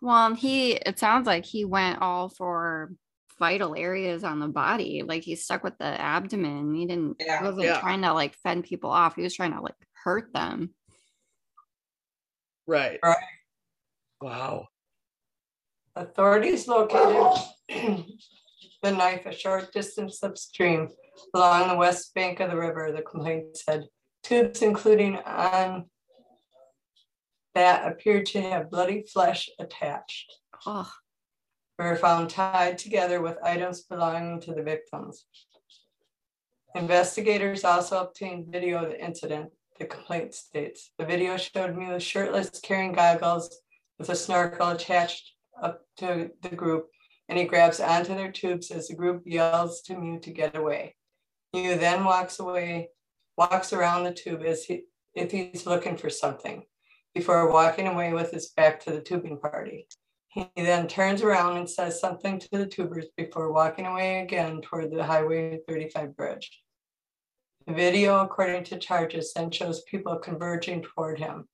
Well, 0.00 0.34
he 0.34 0.72
it 0.72 0.98
sounds 0.98 1.26
like 1.26 1.44
he 1.44 1.64
went 1.64 2.00
all 2.00 2.28
for 2.28 2.92
vital 3.38 3.74
areas 3.76 4.22
on 4.24 4.38
the 4.38 4.48
body. 4.48 5.02
Like 5.02 5.22
he 5.22 5.34
stuck 5.34 5.64
with 5.64 5.76
the 5.78 5.84
abdomen. 5.84 6.74
He 6.74 6.86
didn't 6.86 7.16
yeah. 7.20 7.42
wasn't 7.42 7.64
yeah. 7.64 7.80
trying 7.80 8.02
to 8.02 8.12
like 8.12 8.36
fend 8.42 8.64
people 8.64 8.90
off. 8.90 9.16
He 9.16 9.22
was 9.22 9.34
trying 9.34 9.54
to 9.54 9.60
like 9.60 9.74
hurt 10.04 10.32
them. 10.32 10.74
Right. 12.66 12.98
Right. 13.02 13.16
Wow. 14.20 14.68
Authorities 15.96 16.68
located 16.68 17.42
the 18.82 18.90
knife 18.90 19.26
a 19.26 19.32
short 19.32 19.72
distance 19.72 20.22
upstream 20.22 20.88
along 21.34 21.68
the 21.68 21.76
west 21.76 22.14
bank 22.14 22.40
of 22.40 22.50
the 22.50 22.56
river, 22.56 22.92
the 22.92 23.02
complaint 23.02 23.56
said. 23.56 23.84
Tubes, 24.22 24.60
including 24.60 25.16
on 25.16 25.86
that 27.54 27.90
appeared 27.90 28.26
to 28.26 28.40
have 28.40 28.70
bloody 28.70 29.02
flesh 29.02 29.48
attached, 29.58 30.32
oh. 30.66 30.90
were 31.78 31.96
found 31.96 32.30
tied 32.30 32.78
together 32.78 33.20
with 33.20 33.42
items 33.42 33.82
belonging 33.82 34.40
to 34.42 34.52
the 34.52 34.62
victims. 34.62 35.26
Investigators 36.74 37.64
also 37.64 38.02
obtained 38.02 38.52
video 38.52 38.84
of 38.84 38.90
the 38.90 39.04
incident, 39.04 39.50
the 39.78 39.86
complaint 39.86 40.34
states. 40.34 40.92
The 40.98 41.04
video 41.04 41.36
showed 41.36 41.76
me 41.76 41.86
Miu 41.86 42.00
shirtless, 42.00 42.60
carrying 42.60 42.92
goggles 42.92 43.58
with 43.98 44.08
a 44.08 44.14
snorkel 44.14 44.68
attached 44.68 45.32
up 45.60 45.82
to 45.98 46.30
the 46.42 46.54
group, 46.54 46.86
and 47.28 47.36
he 47.36 47.44
grabs 47.44 47.80
onto 47.80 48.14
their 48.14 48.30
tubes 48.30 48.70
as 48.70 48.88
the 48.88 48.94
group 48.94 49.22
yells 49.26 49.82
to 49.82 49.94
Miu 49.94 50.22
to 50.22 50.30
get 50.30 50.56
away. 50.56 50.94
Miu 51.54 51.78
then 51.78 52.04
walks 52.04 52.38
away, 52.38 52.90
walks 53.36 53.72
around 53.72 54.04
the 54.04 54.14
tube 54.14 54.42
as 54.44 54.64
he, 54.64 54.84
if 55.14 55.32
he's 55.32 55.66
looking 55.66 55.96
for 55.96 56.08
something 56.08 56.62
before 57.14 57.50
walking 57.50 57.86
away 57.86 58.12
with 58.12 58.30
his 58.30 58.50
back 58.50 58.80
to 58.80 58.92
the 58.92 59.00
tubing 59.00 59.38
party. 59.38 59.86
He 60.28 60.48
then 60.56 60.86
turns 60.86 61.22
around 61.22 61.56
and 61.56 61.68
says 61.68 62.00
something 62.00 62.38
to 62.38 62.48
the 62.52 62.66
tubers 62.66 63.06
before 63.16 63.52
walking 63.52 63.86
away 63.86 64.20
again 64.20 64.60
toward 64.60 64.92
the 64.92 65.02
Highway 65.02 65.58
35 65.66 66.16
bridge. 66.16 66.62
The 67.66 67.74
video, 67.74 68.20
according 68.20 68.64
to 68.64 68.78
charges, 68.78 69.32
then 69.34 69.50
shows 69.50 69.82
people 69.82 70.16
converging 70.16 70.82
toward 70.82 71.18
him, 71.18 71.48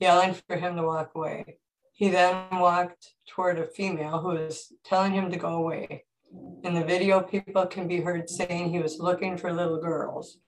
yelling 0.00 0.34
for 0.34 0.56
him 0.56 0.76
to 0.76 0.82
walk 0.82 1.12
away. 1.14 1.58
He 1.92 2.10
then 2.10 2.46
walked 2.52 3.14
toward 3.28 3.58
a 3.58 3.66
female 3.66 4.18
who 4.18 4.28
was 4.28 4.72
telling 4.84 5.12
him 5.12 5.30
to 5.30 5.38
go 5.38 5.54
away. 5.54 6.04
In 6.64 6.74
the 6.74 6.84
video, 6.84 7.20
people 7.20 7.64
can 7.66 7.86
be 7.86 8.00
heard 8.00 8.28
saying 8.28 8.70
he 8.70 8.80
was 8.80 8.98
looking 8.98 9.38
for 9.38 9.52
little 9.52 9.80
girls. 9.80 10.38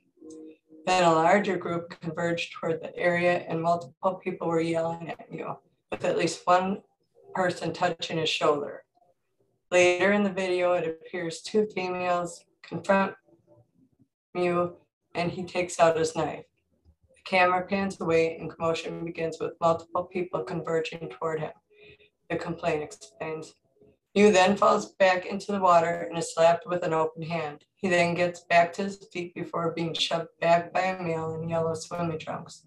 Then 0.86 1.04
a 1.04 1.12
larger 1.12 1.56
group 1.56 2.00
converged 2.00 2.52
toward 2.52 2.82
the 2.82 2.96
area 2.96 3.38
and 3.48 3.62
multiple 3.62 4.14
people 4.14 4.48
were 4.48 4.60
yelling 4.60 5.10
at 5.10 5.30
you, 5.30 5.56
with 5.90 6.04
at 6.04 6.18
least 6.18 6.46
one 6.46 6.82
person 7.34 7.72
touching 7.72 8.18
his 8.18 8.28
shoulder. 8.28 8.84
Later 9.70 10.12
in 10.12 10.22
the 10.22 10.32
video, 10.32 10.72
it 10.72 10.88
appears 10.88 11.42
two 11.42 11.66
females 11.74 12.44
confront 12.62 13.14
Miu 14.36 14.74
and 15.14 15.30
he 15.30 15.44
takes 15.44 15.80
out 15.80 15.96
his 15.96 16.14
knife. 16.14 16.44
The 17.08 17.22
camera 17.24 17.66
pans 17.66 18.00
away 18.00 18.36
and 18.38 18.50
commotion 18.50 19.04
begins 19.04 19.38
with 19.40 19.52
multiple 19.60 20.04
people 20.04 20.42
converging 20.42 21.08
toward 21.10 21.40
him. 21.40 21.52
The 22.30 22.36
complaint 22.36 22.82
explains. 22.82 23.54
Miu 24.16 24.32
then 24.32 24.56
falls 24.56 24.92
back 24.92 25.26
into 25.26 25.52
the 25.52 25.60
water 25.60 26.06
and 26.08 26.18
is 26.18 26.34
slapped 26.34 26.66
with 26.66 26.82
an 26.82 26.92
open 26.92 27.22
hand. 27.22 27.64
He 27.76 27.88
then 27.88 28.14
gets 28.14 28.40
back 28.40 28.72
to 28.74 28.84
his 28.84 29.06
feet 29.12 29.34
before 29.34 29.72
being 29.72 29.94
shoved 29.94 30.28
back 30.40 30.72
by 30.72 30.80
a 30.80 31.02
male 31.02 31.34
in 31.34 31.48
yellow 31.48 31.74
swimming 31.74 32.18
trunks. 32.18 32.66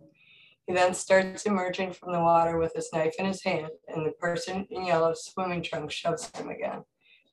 He 0.67 0.73
then 0.73 0.93
starts 0.93 1.45
emerging 1.45 1.93
from 1.93 2.13
the 2.13 2.19
water 2.19 2.58
with 2.58 2.73
his 2.73 2.89
knife 2.93 3.15
in 3.17 3.25
his 3.25 3.43
hand, 3.43 3.71
and 3.88 4.06
the 4.06 4.12
person 4.12 4.67
in 4.69 4.86
yellow 4.86 5.13
swimming 5.15 5.63
trunks 5.63 5.95
shoves 5.95 6.32
him 6.36 6.49
again. 6.49 6.84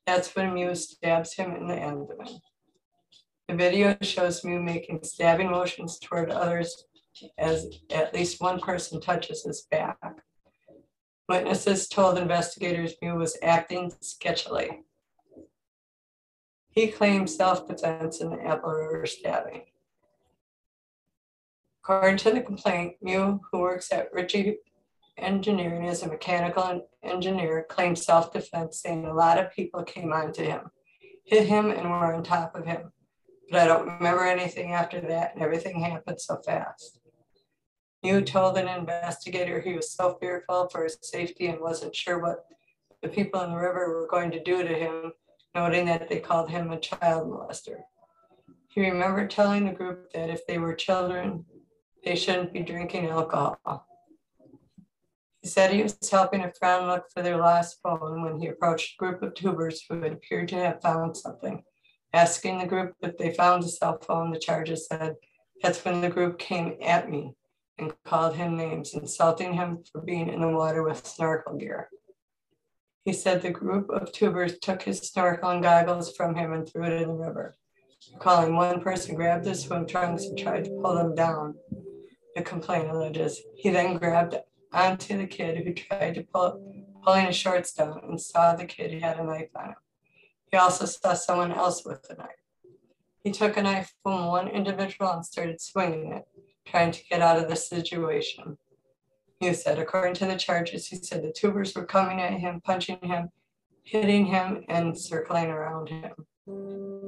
That's 0.05 0.35
when 0.35 0.51
Miu 0.51 0.75
stabs 0.75 1.35
him 1.35 1.55
in 1.55 1.67
the 1.67 1.79
abdomen. 1.79 2.41
The 3.47 3.55
video 3.55 3.95
shows 4.01 4.41
Miu 4.41 4.61
making 4.61 5.03
stabbing 5.03 5.51
motions 5.51 5.99
toward 5.99 6.31
others 6.31 6.85
as 7.37 7.67
at 7.91 8.13
least 8.13 8.41
one 8.41 8.59
person 8.59 8.99
touches 8.99 9.43
his 9.43 9.61
back. 9.71 9.97
Witnesses 11.29 11.87
told 11.87 12.17
investigators 12.17 12.95
Miu 13.03 13.15
was 13.15 13.37
acting 13.43 13.91
sketchily. 14.01 14.79
He 16.71 16.87
claimed 16.87 17.29
self-defense 17.29 18.19
in 18.19 18.31
the 18.31 18.43
Apple 18.43 18.71
River 18.71 19.05
stabbing. 19.05 19.61
According 21.83 22.17
to 22.17 22.31
the 22.31 22.41
complaint, 22.41 22.95
Miu, 23.05 23.41
who 23.51 23.59
works 23.59 23.93
at 23.93 24.11
Ritchie 24.11 24.57
Engineering 25.19 25.87
as 25.87 26.01
a 26.01 26.07
mechanical 26.07 26.87
engineer, 27.03 27.63
claimed 27.69 27.99
self-defense, 27.99 28.81
saying 28.81 29.05
a 29.05 29.13
lot 29.13 29.37
of 29.37 29.51
people 29.51 29.83
came 29.83 30.11
onto 30.11 30.41
him, 30.41 30.71
hit 31.25 31.45
him, 31.45 31.69
and 31.69 31.91
were 31.91 32.15
on 32.15 32.23
top 32.23 32.55
of 32.55 32.65
him. 32.65 32.91
But 33.51 33.59
I 33.59 33.67
don't 33.67 33.85
remember 33.85 34.25
anything 34.25 34.71
after 34.71 34.99
that, 35.01 35.35
and 35.35 35.43
everything 35.43 35.79
happened 35.79 36.19
so 36.19 36.37
fast. 36.43 36.98
Miu 38.03 38.25
told 38.25 38.57
an 38.57 38.67
investigator 38.69 39.59
he 39.59 39.73
was 39.73 39.91
so 39.91 40.17
fearful 40.21 40.69
for 40.69 40.83
his 40.83 40.97
safety 41.01 41.47
and 41.47 41.59
wasn't 41.59 41.93
sure 41.95 42.19
what 42.19 42.45
the 43.01 43.09
people 43.09 43.41
in 43.41 43.51
the 43.51 43.57
river 43.57 43.93
were 43.93 44.07
going 44.07 44.31
to 44.31 44.41
do 44.41 44.63
to 44.63 44.73
him, 44.73 45.11
noting 45.53 45.85
that 45.85 46.07
they 46.07 46.19
called 46.19 46.49
him 46.49 46.71
a 46.71 46.79
child 46.79 47.29
molester. 47.29 47.81
He 48.69 48.81
remembered 48.81 49.29
telling 49.29 49.65
the 49.65 49.73
group 49.73 50.11
that 50.13 50.29
if 50.29 50.47
they 50.47 50.59
were 50.59 50.75
children, 50.75 51.45
they 52.05 52.15
shouldn't 52.15 52.53
be 52.53 52.61
drinking 52.61 53.07
alcohol. 53.07 53.85
He 55.41 55.49
said 55.49 55.71
he 55.71 55.83
was 55.83 55.97
helping 56.09 56.43
a 56.43 56.53
friend 56.53 56.87
look 56.87 57.05
for 57.13 57.21
their 57.21 57.37
lost 57.37 57.79
phone 57.83 58.21
when 58.21 58.39
he 58.39 58.47
approached 58.47 58.95
a 58.95 58.97
group 58.97 59.21
of 59.21 59.33
tubers 59.33 59.83
who 59.89 60.01
had 60.01 60.13
appeared 60.13 60.47
to 60.49 60.55
have 60.55 60.81
found 60.81 61.17
something. 61.17 61.63
Asking 62.13 62.59
the 62.59 62.65
group 62.65 62.93
if 63.01 63.17
they 63.17 63.33
found 63.33 63.63
a 63.63 63.67
cell 63.67 63.99
phone, 63.99 64.31
the 64.31 64.39
charges 64.39 64.87
said, 64.87 65.15
that's 65.61 65.83
when 65.83 65.99
the 65.99 66.09
group 66.09 66.39
came 66.39 66.77
at 66.81 67.09
me 67.09 67.35
and 67.79 67.93
called 68.03 68.35
him 68.35 68.57
names, 68.57 68.93
insulting 68.93 69.53
him 69.53 69.83
for 69.91 70.01
being 70.01 70.29
in 70.29 70.41
the 70.41 70.49
water 70.49 70.83
with 70.83 71.05
snorkel 71.05 71.55
gear. 71.55 71.89
He 73.05 73.13
said 73.13 73.41
the 73.41 73.49
group 73.49 73.89
of 73.89 74.11
tubers 74.11 74.59
took 74.59 74.83
his 74.83 74.99
snorkel 74.99 75.49
and 75.49 75.63
goggles 75.63 76.15
from 76.15 76.35
him 76.35 76.53
and 76.53 76.67
threw 76.67 76.83
it 76.83 77.01
in 77.01 77.07
the 77.07 77.13
river. 77.13 77.55
Calling 78.19 78.55
one 78.55 78.81
person 78.81 79.15
grabbed 79.15 79.45
his 79.45 79.63
swim 79.63 79.85
trunks 79.87 80.25
and 80.25 80.37
tried 80.37 80.65
to 80.65 80.79
pull 80.81 80.95
them 80.95 81.15
down. 81.15 81.55
The 82.35 82.41
complaint 82.41 82.89
alleges 82.89 83.41
he 83.55 83.69
then 83.69 83.97
grabbed 83.97 84.35
onto 84.71 85.17
the 85.17 85.27
kid 85.27 85.65
who 85.65 85.73
tried 85.73 86.15
to 86.15 86.23
pull 86.23 86.61
pulling 87.03 87.27
his 87.27 87.35
shorts 87.35 87.73
down 87.73 88.01
and 88.03 88.19
saw 88.19 88.55
the 88.55 88.65
kid 88.65 89.01
had 89.01 89.19
a 89.19 89.23
knife 89.23 89.49
on 89.55 89.69
him. 89.69 89.75
He 90.51 90.57
also 90.57 90.85
saw 90.85 91.13
someone 91.13 91.51
else 91.51 91.85
with 91.85 92.05
a 92.09 92.15
knife. 92.15 92.29
He 93.23 93.31
took 93.31 93.57
a 93.57 93.61
knife 93.61 93.93
from 94.03 94.27
one 94.27 94.47
individual 94.47 95.11
and 95.11 95.25
started 95.25 95.61
swinging 95.61 96.13
it 96.13 96.25
trying 96.69 96.91
to 96.91 97.03
get 97.09 97.21
out 97.21 97.37
of 97.37 97.49
the 97.49 97.55
situation. 97.55 98.57
He 99.39 99.53
said, 99.53 99.79
according 99.79 100.15
to 100.15 100.25
the 100.25 100.35
charges, 100.35 100.87
he 100.87 100.97
said 100.97 101.23
the 101.23 101.31
tubers 101.31 101.73
were 101.73 101.85
coming 101.85 102.19
at 102.21 102.33
him, 102.33 102.61
punching 102.61 102.99
him, 103.01 103.29
hitting 103.83 104.25
him, 104.25 104.65
and 104.67 104.97
circling 104.99 105.47
around 105.47 105.89
him. 105.89 106.11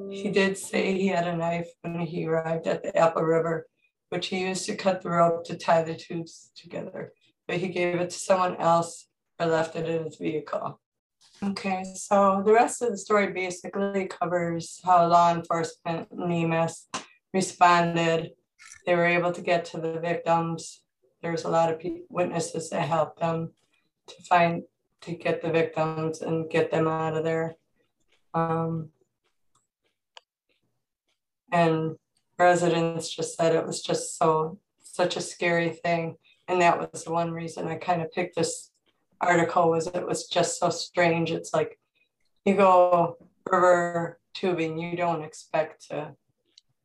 He 0.10 0.30
did 0.32 0.58
say 0.58 0.94
he 0.94 1.08
had 1.08 1.28
a 1.28 1.36
knife 1.36 1.70
when 1.82 2.00
he 2.00 2.28
arrived 2.28 2.68
at 2.68 2.84
the 2.84 2.96
Apple 2.96 3.24
River, 3.24 3.68
which 4.10 4.28
he 4.28 4.48
used 4.48 4.66
to 4.66 4.76
cut 4.76 5.02
the 5.02 5.10
rope 5.10 5.44
to 5.46 5.58
tie 5.58 5.84
the 5.84 5.96
tubes 5.96 6.52
together, 6.56 7.12
but 7.48 7.58
he 7.58 7.68
gave 7.68 7.96
it 7.96 8.12
to 8.12 8.18
someone 8.18 8.56
else 8.58 9.08
or 9.40 9.48
left 9.48 9.76
it 9.76 9.90
in 9.90 10.06
his 10.06 10.18
vehicle. 10.18 10.80
Okay, 11.44 11.84
so 11.96 12.44
the 12.46 12.54
rest 12.54 12.82
of 12.82 12.92
the 12.92 12.98
story 12.98 13.34
basically 13.34 14.08
covers 14.08 14.80
how 14.86 15.08
law 15.08 15.34
enforcement 15.34 16.08
and 16.12 16.32
EMS 16.32 16.88
responded 17.34 18.32
they 18.86 18.96
were 18.96 19.06
able 19.06 19.32
to 19.32 19.42
get 19.42 19.66
to 19.66 19.80
the 19.80 20.00
victims. 20.00 20.82
There 21.22 21.32
was 21.32 21.44
a 21.44 21.50
lot 21.50 21.72
of 21.72 21.82
witnesses 22.10 22.70
that 22.70 22.88
helped 22.88 23.20
them 23.20 23.52
to 24.08 24.24
find 24.24 24.64
to 25.02 25.14
get 25.14 25.42
the 25.42 25.52
victims 25.52 26.22
and 26.22 26.50
get 26.50 26.72
them 26.72 26.88
out 26.88 27.16
of 27.16 27.24
there. 27.24 27.56
Um, 28.34 28.90
and 31.52 31.96
residents 32.38 33.10
just 33.10 33.38
said 33.38 33.56
it 33.56 33.66
was 33.66 33.82
just 33.82 34.18
so 34.18 34.58
such 34.82 35.16
a 35.16 35.22
scary 35.22 35.70
thing 35.70 36.16
and 36.48 36.62
that 36.62 36.80
was 36.80 37.04
the 37.04 37.12
one 37.12 37.32
reason 37.32 37.68
i 37.68 37.76
kind 37.76 38.02
of 38.02 38.12
picked 38.12 38.36
this 38.36 38.72
article 39.22 39.70
was 39.70 39.88
it 39.88 40.06
was 40.06 40.28
just 40.28 40.60
so 40.60 40.70
strange 40.70 41.32
it's 41.32 41.54
like 41.54 41.80
you 42.46 42.56
go 42.56 43.16
river 43.50 44.20
tubing 44.34 44.78
you 44.78 44.98
don't 44.98 45.24
expect 45.24 45.88
to 45.90 46.14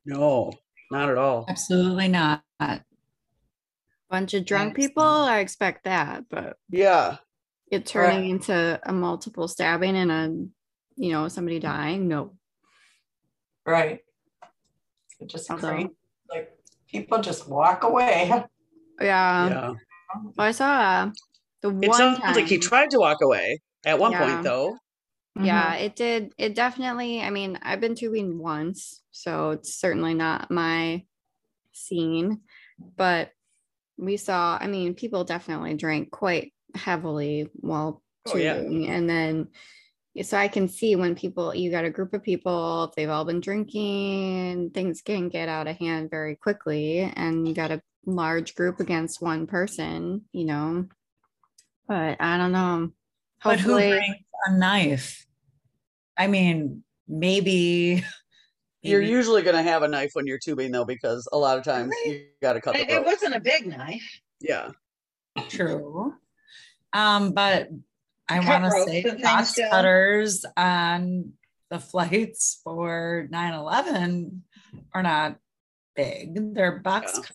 No, 0.05 0.53
not 0.91 1.09
at 1.11 1.19
all. 1.19 1.45
Absolutely 1.49 2.09
not. 2.09 2.43
Bunch 4.09 4.35
of 4.35 4.45
drunk 4.45 4.77
people, 4.77 5.03
I 5.03 5.41
expect 5.41 5.85
that, 5.85 6.25
but 6.31 6.57
Yeah. 6.71 7.17
it 7.71 7.87
turning 7.87 8.31
into 8.31 8.81
a 8.85 8.93
multiple 8.93 9.49
stabbing 9.49 9.97
and 9.97 10.13
a, 10.13 10.29
you 10.97 11.11
know, 11.13 11.27
somebody 11.29 11.59
dying, 11.59 12.09
no. 12.09 12.33
right 13.67 13.99
it 15.19 15.29
just 15.29 15.51
Although- 15.51 15.71
crazy 15.73 15.89
like 16.31 16.57
people 16.89 17.19
just 17.21 17.49
walk 17.49 17.83
away 17.83 18.29
Yeah. 19.01 19.49
yeah. 19.49 19.73
Well, 20.37 20.47
I 20.47 20.53
saw 20.53 20.71
uh, 20.71 21.11
the 21.63 21.71
one 21.71 21.83
It 21.85 21.95
sounds 21.95 22.19
time. 22.21 22.35
like 22.37 22.47
he 22.47 22.59
tried 22.59 22.91
to 22.91 22.99
walk 23.01 23.19
away 23.23 23.61
at 23.85 23.99
one 23.99 24.13
Yeah. 24.13 24.25
point, 24.25 24.45
though. 24.45 24.79
Mm-hmm. 25.37 25.45
Yeah, 25.45 25.75
it 25.75 25.97
did. 25.97 26.33
It 26.39 26.55
definitely, 26.55 27.21
I 27.21 27.31
mean, 27.31 27.59
I've 27.63 27.81
been 27.81 27.95
tubing 27.95 28.39
once, 28.39 29.03
so 29.11 29.51
it's 29.51 29.75
certainly 29.75 30.15
not 30.15 30.51
my 30.51 31.05
scene, 31.73 32.41
but 32.97 33.31
we 33.99 34.17
saw, 34.17 34.57
I 34.59 34.67
mean, 34.67 34.95
people 34.95 35.25
definitely 35.25 35.75
drank 35.75 36.11
quite 36.11 36.55
heavily 36.75 37.51
while 37.55 38.03
Oh, 38.29 38.37
yeah. 38.37 38.55
tubing. 38.55 38.89
And 38.89 39.09
then, 39.09 39.49
so 40.23 40.39
I 40.39 40.49
can 40.49 40.69
see 40.69 40.97
when 40.97 41.15
people, 41.15 41.55
you 41.55 41.71
got 41.71 41.85
a 41.85 41.91
group 41.91 42.15
of 42.15 42.23
people, 42.23 42.85
if 42.85 42.95
they've 42.95 43.11
all 43.11 43.25
been 43.25 43.41
drinking, 43.41 44.71
things 44.71 45.03
can 45.03 45.29
get 45.29 45.49
out 45.49 45.69
of 45.69 45.77
hand 45.77 46.11
very 46.11 46.35
quickly. 46.35 47.01
And 47.01 47.47
you 47.47 47.55
got 47.55 47.71
a 47.71 47.83
large 48.07 48.55
group 48.55 48.81
against 48.81 49.21
one 49.21 49.47
person, 49.47 50.23
you 50.33 50.47
know. 50.47 50.87
But 51.87 52.17
I 52.21 52.39
don't 52.39 52.53
know. 52.53 52.91
But 53.45 53.61
who 53.61 53.75
brings 53.75 54.17
a 54.47 54.57
knife? 54.57 55.26
I 56.19 56.27
mean, 56.27 56.83
maybe. 57.09 58.05
You're 58.83 59.01
maybe- 59.01 59.13
usually 59.13 59.43
going 59.43 59.57
to 59.57 59.63
have 59.63 59.83
a 59.83 59.89
knife 59.89 60.11
when 60.15 60.27
you're 60.29 60.39
tubing, 60.39 60.71
though, 60.71 60.85
because 60.85 61.29
a 61.33 61.37
lot 61.39 61.59
of 61.59 61.65
times 61.65 61.89
Really? 62.05 62.19
you 62.19 62.25
got 62.41 62.53
to 62.53 62.61
cut 62.61 62.75
the 62.75 62.83
It, 62.83 62.91
it 62.91 63.05
wasn't 63.05 63.35
a 63.35 63.41
big 63.41 63.67
knife. 63.67 64.21
Yeah. 64.41 64.71
True. 65.49 66.15
Um, 66.93 67.33
but 67.33 67.69
I 68.29 68.39
want 68.41 68.65
to 68.65 68.71
say 68.85 69.03
and 69.03 69.13
things 69.13 69.23
cost 69.23 69.53
still. 69.53 69.71
cutters 69.71 70.45
on 70.57 71.33
the 71.71 71.81
flights 71.81 72.61
for 72.63 73.27
9-11 73.33 74.41
are 74.95 75.03
not 75.03 75.37
big. 75.97 76.55
They're 76.55 76.79
box 76.79 77.13
Yeah. 77.15 77.21
cutters. 77.23 77.33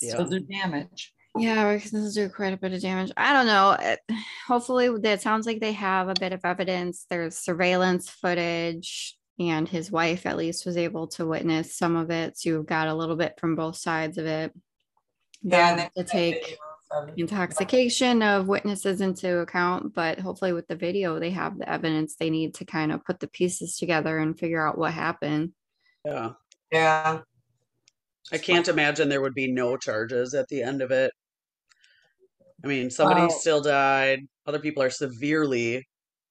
Yeah. 0.00 0.12
So 0.12 0.28
do 0.28 0.40
damage. 0.40 1.12
Yeah, 1.36 1.74
because 1.74 1.90
this 1.90 2.02
will 2.16 2.26
do 2.28 2.32
quite 2.32 2.52
a 2.52 2.56
bit 2.56 2.72
of 2.72 2.80
damage. 2.80 3.12
I 3.16 3.32
don't 3.32 3.46
know. 3.46 3.76
It, 3.78 4.00
hopefully, 4.46 4.88
that 5.00 5.22
sounds 5.22 5.46
like 5.46 5.60
they 5.60 5.72
have 5.72 6.08
a 6.08 6.14
bit 6.18 6.32
of 6.32 6.40
evidence. 6.44 7.06
There's 7.08 7.36
surveillance 7.38 8.08
footage, 8.08 9.16
and 9.38 9.68
his 9.68 9.90
wife 9.90 10.26
at 10.26 10.36
least 10.36 10.66
was 10.66 10.76
able 10.76 11.06
to 11.08 11.26
witness 11.26 11.76
some 11.76 11.96
of 11.96 12.10
it. 12.10 12.38
So 12.38 12.50
you've 12.50 12.66
got 12.66 12.88
a 12.88 12.94
little 12.94 13.16
bit 13.16 13.34
from 13.38 13.54
both 13.56 13.76
sides 13.76 14.18
of 14.18 14.26
it. 14.26 14.52
Yeah, 15.42 15.50
They'll 15.50 15.66
and 15.66 15.80
have 15.80 15.94
to 15.94 16.02
they- 16.02 16.08
take 16.08 16.58
um, 16.96 17.10
intoxication 17.16 18.22
of 18.22 18.48
witnesses 18.48 19.00
into 19.02 19.38
account, 19.40 19.94
but 19.94 20.18
hopefully, 20.18 20.52
with 20.52 20.66
the 20.66 20.76
video, 20.76 21.20
they 21.20 21.30
have 21.30 21.58
the 21.58 21.68
evidence 21.68 22.16
they 22.16 22.30
need 22.30 22.54
to 22.54 22.64
kind 22.64 22.90
of 22.90 23.04
put 23.04 23.20
the 23.20 23.28
pieces 23.28 23.76
together 23.76 24.18
and 24.18 24.38
figure 24.38 24.66
out 24.66 24.78
what 24.78 24.92
happened. 24.94 25.52
Yeah. 26.04 26.30
yeah 26.72 27.20
I 28.32 28.38
can't 28.38 28.68
imagine 28.68 29.08
there 29.08 29.20
would 29.22 29.34
be 29.34 29.50
no 29.50 29.76
charges 29.76 30.34
at 30.34 30.48
the 30.48 30.62
end 30.62 30.82
of 30.82 30.90
it. 30.90 31.12
I 32.62 32.66
mean, 32.66 32.90
somebody 32.90 33.22
Well- 33.22 33.30
still 33.30 33.60
died. 33.62 34.28
Other 34.46 34.58
people 34.58 34.82
are 34.82 34.90
severely 34.90 35.86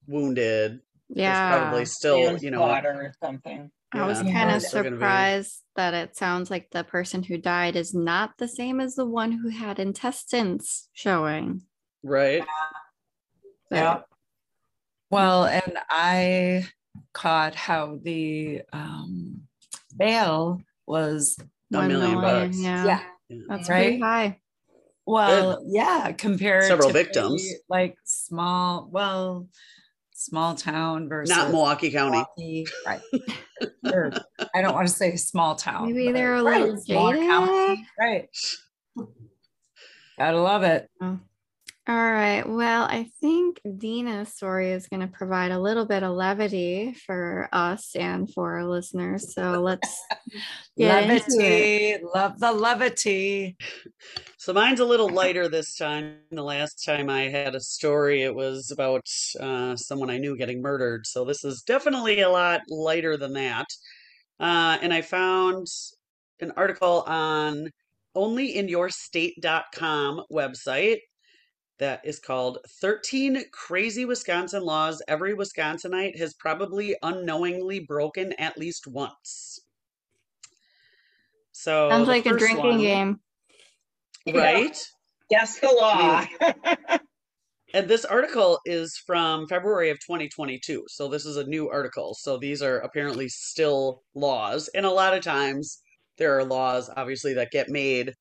wounded. 0.07 0.81
There's 1.09 1.17
Yeah. 1.23 1.57
probably 1.57 1.85
still, 1.85 2.37
you 2.37 2.51
know, 2.51 2.61
water 2.61 2.91
or 2.91 3.13
something. 3.23 3.71
I 3.93 4.05
was 4.05 4.21
Yeah, 4.21 4.33
kind 4.33 4.51
of 4.55 4.61
there's 4.61 4.73
be- 4.83 4.89
surprised 4.89 5.63
that 5.75 5.93
it 5.93 6.17
sounds 6.17 6.51
like 6.51 6.69
the 6.71 6.83
person 6.83 7.23
who 7.23 7.37
died 7.37 7.77
is 7.77 7.93
not 7.93 8.37
the 8.37 8.47
same 8.47 8.81
as 8.81 8.95
the 8.95 9.05
one 9.05 9.31
who 9.31 9.47
had 9.49 9.79
intestines 9.79 10.89
showing. 10.93 11.61
right? 12.03 12.43
But- 13.69 13.75
yeah 13.75 14.01
Well, 15.09 15.45
and 15.45 15.77
I 15.89 16.67
caught 17.13 17.55
how 17.55 17.97
the 18.03 18.61
um, 18.73 19.47
bail 19.95 20.61
was 20.85 21.37
A 21.73 21.77
One 21.77 21.87
million 21.89 22.21
million, 22.21 22.49
bucks. 22.49 22.59
Yeah, 22.59 22.85
Yeah. 22.85 23.39
that's 23.49 23.69
Right? 23.69 23.83
pretty 23.83 23.99
high. 23.99 24.39
Well, 25.05 25.63
yeah, 25.67 26.11
compared 26.11 26.65
Several 26.65 26.89
to 26.89 26.93
victims. 26.93 27.41
maybe, 27.43 27.57
like 27.69 27.97
small, 28.03 28.89
well, 28.91 29.47
small 30.13 30.55
town 30.55 31.07
versus 31.07 31.35
Not 31.35 31.51
Milwaukee 31.51 31.91
County. 31.91 32.17
Milwaukee, 32.37 32.67
right? 32.85 33.01
Or, 33.85 34.11
I 34.53 34.61
don't 34.61 34.73
want 34.73 34.87
to 34.87 34.93
say 34.93 35.15
small 35.15 35.55
town. 35.55 35.87
Maybe 35.93 36.11
they're 36.11 36.35
a 36.35 36.41
little 36.43 36.77
smaller 36.77 37.13
jaded. 37.15 37.29
county, 37.29 37.87
right? 37.99 38.29
Gotta 40.17 40.41
love 40.41 40.63
it. 40.63 40.89
Oh. 41.01 41.19
All 41.89 41.95
right. 41.95 42.43
Well, 42.45 42.83
I 42.83 43.09
think 43.21 43.61
Dina's 43.77 44.33
story 44.33 44.71
is 44.71 44.89
going 44.89 44.99
to 44.99 45.07
provide 45.07 45.51
a 45.51 45.59
little 45.59 45.85
bit 45.85 46.03
of 46.03 46.15
levity 46.15 46.93
for 47.05 47.47
us 47.53 47.95
and 47.95 48.29
for 48.29 48.55
our 48.55 48.65
listeners. 48.65 49.33
So 49.33 49.61
let's 49.61 50.03
get 50.77 51.09
into 51.09 51.39
it. 51.39 51.39
levity, 51.39 51.97
love 52.13 52.41
the 52.41 52.51
levity. 52.51 53.55
So 54.37 54.51
mine's 54.51 54.81
a 54.81 54.85
little 54.85 55.07
lighter 55.07 55.47
this 55.47 55.77
time. 55.77 56.17
The 56.29 56.43
last 56.43 56.83
time 56.83 57.09
I 57.09 57.29
had 57.29 57.55
a 57.55 57.61
story, 57.61 58.23
it 58.23 58.35
was 58.35 58.69
about 58.69 59.07
uh, 59.39 59.77
someone 59.77 60.09
I 60.09 60.17
knew 60.17 60.35
getting 60.35 60.61
murdered. 60.61 61.07
So 61.07 61.23
this 61.23 61.45
is 61.45 61.61
definitely 61.61 62.19
a 62.19 62.29
lot 62.29 62.63
lighter 62.67 63.15
than 63.15 63.31
that. 63.33 63.67
Uh, 64.41 64.77
and 64.81 64.93
I 64.93 65.03
found 65.03 65.67
an 66.41 66.51
article 66.57 67.05
on 67.07 67.71
onlyinyourstate.com 68.13 70.23
website 70.29 70.97
that 71.79 72.01
is 72.03 72.19
called 72.19 72.59
13 72.81 73.43
Crazy 73.51 74.05
Wisconsin 74.05 74.63
Laws 74.63 75.01
Every 75.07 75.33
Wisconsinite 75.33 76.17
Has 76.17 76.33
Probably 76.33 76.95
Unknowingly 77.03 77.79
Broken 77.79 78.33
at 78.39 78.57
Least 78.57 78.87
Once. 78.87 79.59
So 81.51 81.89
Sounds 81.89 82.07
like 82.07 82.25
a 82.25 82.35
drinking 82.37 82.65
one- 82.65 82.79
game. 82.79 83.19
Right? 84.33 84.77
Guess 85.29 85.59
the 85.59 85.67
law. 85.69 86.25
And 87.73 87.89
this 87.89 88.05
article 88.05 88.59
is 88.65 88.97
from 89.05 89.45
February 89.47 89.89
of 89.89 89.99
2022. 89.99 90.85
So 90.87 91.09
this 91.09 91.25
is 91.25 91.35
a 91.35 91.43
new 91.45 91.69
article. 91.69 92.15
So 92.17 92.37
these 92.37 92.61
are 92.61 92.77
apparently 92.79 93.27
still 93.27 94.03
laws. 94.15 94.69
And 94.73 94.85
a 94.85 94.89
lot 94.91 95.13
of 95.13 95.21
times 95.21 95.81
there 96.17 96.37
are 96.37 96.45
laws, 96.45 96.89
obviously, 96.95 97.33
that 97.33 97.51
get 97.51 97.67
made 97.67 98.13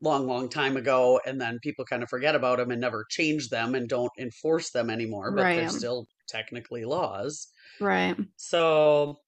long, 0.00 0.26
long 0.26 0.48
time 0.48 0.76
ago. 0.76 1.20
And 1.26 1.40
then 1.40 1.58
people 1.62 1.84
kind 1.84 2.02
of 2.02 2.08
forget 2.08 2.34
about 2.34 2.58
them 2.58 2.70
and 2.70 2.80
never 2.80 3.06
change 3.08 3.48
them 3.48 3.74
and 3.74 3.88
don't 3.88 4.12
enforce 4.18 4.70
them 4.70 4.90
anymore. 4.90 5.32
But 5.32 5.42
they're 5.54 5.68
still 5.68 6.06
technically 6.28 6.84
laws. 6.84 7.48
Right. 7.80 8.16
So 8.36 9.18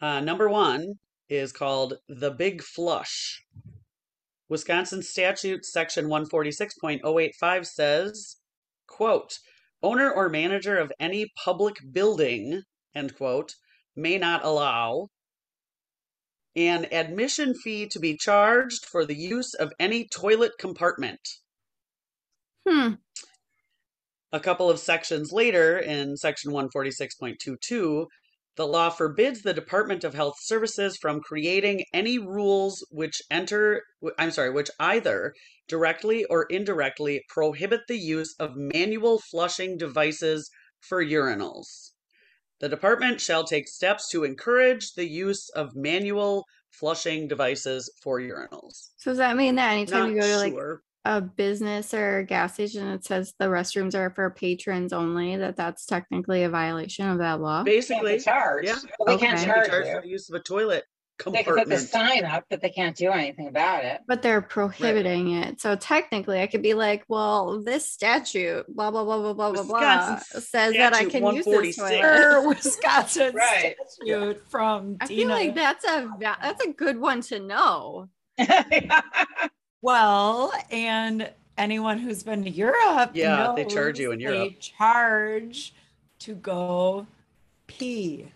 uh, 0.00 0.20
number 0.20 0.48
one 0.48 0.94
is 1.28 1.52
called 1.52 1.94
the 2.08 2.30
Big 2.30 2.62
Flush. 2.62 3.42
Wisconsin 4.48 5.02
statute 5.02 5.64
section 5.64 6.06
146.085 6.06 7.66
says, 7.66 8.36
quote, 8.88 9.38
owner 9.82 10.10
or 10.10 10.28
manager 10.28 10.76
of 10.76 10.92
any 10.98 11.30
public 11.42 11.76
building, 11.92 12.62
end 12.94 13.16
quote, 13.16 13.54
may 13.94 14.18
not 14.18 14.44
allow 14.44 15.08
an 16.56 16.86
admission 16.92 17.54
fee 17.54 17.86
to 17.88 17.98
be 17.98 18.16
charged 18.16 18.84
for 18.84 19.04
the 19.04 19.14
use 19.14 19.54
of 19.54 19.72
any 19.78 20.06
toilet 20.08 20.52
compartment. 20.58 21.20
Hmm. 22.68 22.94
A 24.32 24.40
couple 24.40 24.70
of 24.70 24.78
sections 24.78 25.32
later, 25.32 25.78
in 25.78 26.16
section 26.16 26.52
146.22, 26.52 28.06
the 28.56 28.66
law 28.66 28.90
forbids 28.90 29.42
the 29.42 29.54
Department 29.54 30.04
of 30.04 30.14
Health 30.14 30.36
Services 30.40 30.96
from 30.96 31.20
creating 31.20 31.84
any 31.94 32.18
rules 32.18 32.86
which 32.90 33.22
enter, 33.30 33.82
I'm 34.18 34.30
sorry, 34.30 34.50
which 34.50 34.70
either 34.78 35.34
directly 35.66 36.24
or 36.24 36.44
indirectly 36.50 37.24
prohibit 37.28 37.82
the 37.88 37.98
use 37.98 38.34
of 38.38 38.56
manual 38.56 39.20
flushing 39.30 39.76
devices 39.76 40.50
for 40.80 41.04
urinals. 41.04 41.89
The 42.60 42.68
department 42.68 43.20
shall 43.20 43.44
take 43.44 43.66
steps 43.68 44.08
to 44.10 44.24
encourage 44.24 44.92
the 44.92 45.06
use 45.08 45.48
of 45.50 45.74
manual 45.74 46.44
flushing 46.70 47.26
devices 47.26 47.90
for 48.02 48.20
urinals. 48.20 48.90
So 48.98 49.10
does 49.12 49.18
that 49.18 49.36
mean 49.36 49.54
that 49.56 49.72
anytime 49.72 50.00
Not 50.00 50.10
you 50.10 50.20
go 50.20 50.26
to 50.26 50.36
like 50.36 50.52
sure. 50.52 50.82
a 51.04 51.20
business 51.22 51.94
or 51.94 52.18
a 52.18 52.24
gas 52.24 52.54
station 52.54 52.86
it 52.88 53.04
says 53.04 53.32
the 53.38 53.46
restrooms 53.46 53.94
are 53.94 54.10
for 54.10 54.30
patrons 54.30 54.92
only, 54.92 55.36
that 55.36 55.56
that's 55.56 55.86
technically 55.86 56.42
a 56.44 56.50
violation 56.50 57.08
of 57.08 57.18
that 57.18 57.40
law? 57.40 57.56
Can't 57.58 57.66
be 57.66 57.72
Basically, 57.72 58.20
charged. 58.20 58.68
yeah. 58.68 58.76
Well, 58.98 59.16
they 59.16 59.24
can't 59.24 59.38
Okay. 59.38 59.44
Can't 59.46 59.62
be 59.64 59.68
charge 59.68 59.68
charged 59.70 59.88
you. 59.88 59.94
for 59.94 60.02
the 60.02 60.08
use 60.08 60.28
of 60.30 60.34
a 60.36 60.42
toilet 60.42 60.84
They 61.26 61.42
can 61.42 61.54
put 61.54 61.68
the 61.68 61.76
compartment. 61.76 61.80
sign 61.88 62.24
up, 62.24 62.44
but 62.48 62.60
they 62.60 62.70
can't 62.70 62.96
do 62.96 63.10
anything 63.10 63.46
about 63.48 63.84
it. 63.84 64.00
But 64.06 64.22
they're 64.22 64.40
prohibiting 64.40 65.32
it. 65.32 65.60
So 65.60 65.76
technically 65.76 66.40
I 66.40 66.46
could 66.46 66.62
be 66.62 66.74
like, 66.74 67.04
well, 67.08 67.60
this 67.62 67.90
statute, 67.90 68.66
blah, 68.74 68.90
blah, 68.90 69.04
blah, 69.04 69.18
blah, 69.20 69.32
blah, 69.34 69.52
blah, 69.52 69.62
blah, 69.62 69.72
Wisconsin 69.80 70.40
says 70.40 70.74
that 70.74 70.94
I 70.94 71.08
statute 71.08 71.10
can 71.10 71.34
use 71.34 71.44
this 71.44 71.78
146. 71.78 71.78
toilet. 71.78 72.04
Or 72.44 72.48
Wisconsin 72.48 73.34
Right. 73.34 73.76
statute 73.86 74.42
from 74.48 74.96
I 75.00 75.06
feel 75.06 75.16
Dina. 75.18 75.34
like 75.34 75.54
that's 75.54 75.84
a 75.84 76.10
va- 76.18 76.38
that's 76.42 76.64
a 76.64 76.72
good 76.72 76.98
one 76.98 77.20
to 77.22 77.38
know. 77.40 78.08
Well, 79.82 80.52
and 80.70 81.30
anyone 81.56 81.98
who's 81.98 82.22
been 82.22 82.44
to 82.44 82.50
Europe, 82.50 83.12
Yeah, 83.14 83.54
they 83.56 83.64
charge 83.64 83.94
knows 83.96 84.00
you 84.00 84.12
in 84.12 84.20
Europe. 84.20 84.34
They 84.36 84.42
Europe. 84.44 84.60
charge 84.60 85.74
to 86.20 86.34
go 86.34 87.06
pee. 87.66 88.26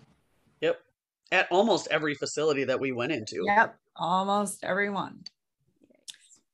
Yep. 1.34 1.44
At 1.46 1.52
almost 1.52 1.88
every 1.90 2.14
facility 2.14 2.64
that 2.64 2.78
we 2.78 2.92
went 2.92 3.12
into. 3.12 3.42
Yep, 3.46 3.76
almost 3.96 4.62
everyone. 4.64 5.24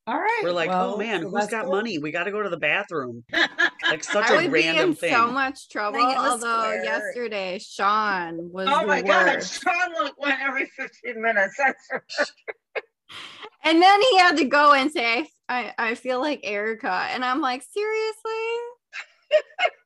All 0.07 0.19
right. 0.19 0.41
We're 0.43 0.53
like, 0.53 0.71
oh, 0.71 0.73
well, 0.73 0.95
oh 0.95 0.99
man, 0.99 1.21
so 1.21 1.25
who's 1.27 1.33
let's 1.33 1.51
got 1.51 1.67
go. 1.67 1.71
money? 1.73 1.99
We 1.99 2.11
got 2.11 2.25
to 2.25 2.31
go 2.33 2.43
to 2.43 2.49
the 2.49 2.57
bathroom. 2.57 3.25
Like 3.89 4.05
such 4.05 4.31
I 4.31 4.35
a 4.35 4.37
would 4.37 4.53
be 4.53 4.61
random 4.63 4.91
in 4.91 4.95
thing. 4.95 5.13
so 5.13 5.33
much 5.33 5.69
trouble. 5.69 5.99
Like 5.99 6.17
Although 6.17 6.37
square. 6.63 6.85
yesterday 6.85 7.59
Sean 7.59 8.53
was 8.53 8.69
Oh 8.71 8.83
the 8.83 8.87
my 8.87 9.03
God. 9.03 9.43
Sean 9.43 9.93
look 9.99 10.21
went 10.21 10.39
every 10.41 10.67
15 10.67 11.21
minutes. 11.21 11.55
That's. 11.59 12.33
And 13.65 13.83
then 13.83 14.01
he 14.01 14.17
had 14.19 14.37
to 14.37 14.45
go 14.45 14.73
and 14.73 14.91
say, 14.93 15.29
I, 15.49 15.75
I 15.77 15.95
feel 15.97 16.21
like 16.21 16.41
Erica. 16.45 17.09
And 17.11 17.25
I'm 17.25 17.41
like, 17.41 17.63
seriously? 17.63 18.55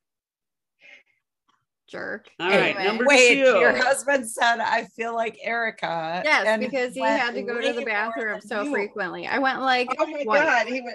Jerk. 1.95 2.28
All 2.40 2.49
right, 2.49 2.74
Anyway. 2.74 2.84
number 2.84 3.05
Wait, 3.07 3.34
two. 3.34 3.59
your 3.59 3.76
husband 3.76 4.28
said 4.28 4.59
I 4.59 4.84
feel 4.97 5.14
like 5.14 5.38
Erica. 5.42 6.22
Yes, 6.24 6.45
and 6.47 6.61
because 6.61 6.92
he 6.95 7.01
had 7.01 7.34
to 7.34 7.42
go 7.42 7.61
to 7.61 7.72
the 7.72 7.84
bathroom 7.84 8.40
so 8.40 8.62
you. 8.62 8.72
frequently. 8.72 9.26
I 9.28 9.38
went 9.38 9.61
like 9.61 9.88
Oh 9.99 10.07
my 10.07 10.24
twice. 10.24 10.42
God, 10.42 10.66
he 10.66 10.80
would. 10.80 10.95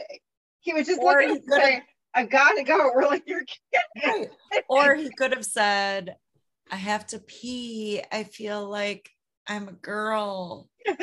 He 0.60 0.74
was 0.74 0.86
just 0.88 1.00
Or 1.02 1.14
looking 1.22 1.30
he 1.30 1.36
at 1.38 1.44
could've- 1.48 1.84
"I 2.16 2.24
gotta 2.26 2.64
go." 2.64 2.92
We're 2.96 3.08
like, 3.08 3.24
"You're 3.26 3.46
kidding." 3.96 4.28
Right. 4.52 4.64
Or 4.68 4.94
he 4.96 5.10
could 5.10 5.32
have 5.34 5.46
said, 5.46 6.18
I 6.70 6.76
have 6.76 7.08
to 7.08 7.20
pee. 7.20 8.02
I 8.12 8.24
feel 8.26 8.68
like 8.70 9.10
I'm 9.48 9.68
a 9.70 9.74
girl. 9.74 10.70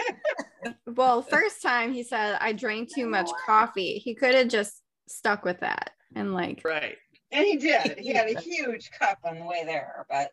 Well, 0.86 1.22
first 1.22 1.62
time 1.62 1.92
he 1.92 2.03
said 2.03 2.38
I 2.40 2.53
drank 2.53 2.92
too 2.92 3.07
much 3.07 3.30
coffee. 3.44 3.99
He 3.99 4.14
could 4.16 4.34
have 4.34 4.49
just 4.49 4.82
stuck 5.09 5.44
with 5.44 5.61
that 5.61 5.90
and 6.14 6.34
like 6.34 6.62
Right. 6.64 6.97
And 7.33 7.45
he 7.45 7.57
did. 7.57 7.99
He 7.99 8.14
had 8.14 8.31
a 8.31 8.41
huge 8.41 8.91
cup 8.91 9.18
on 9.24 9.39
the 9.39 9.45
way 9.45 9.64
there, 9.64 10.07
but 10.09 10.31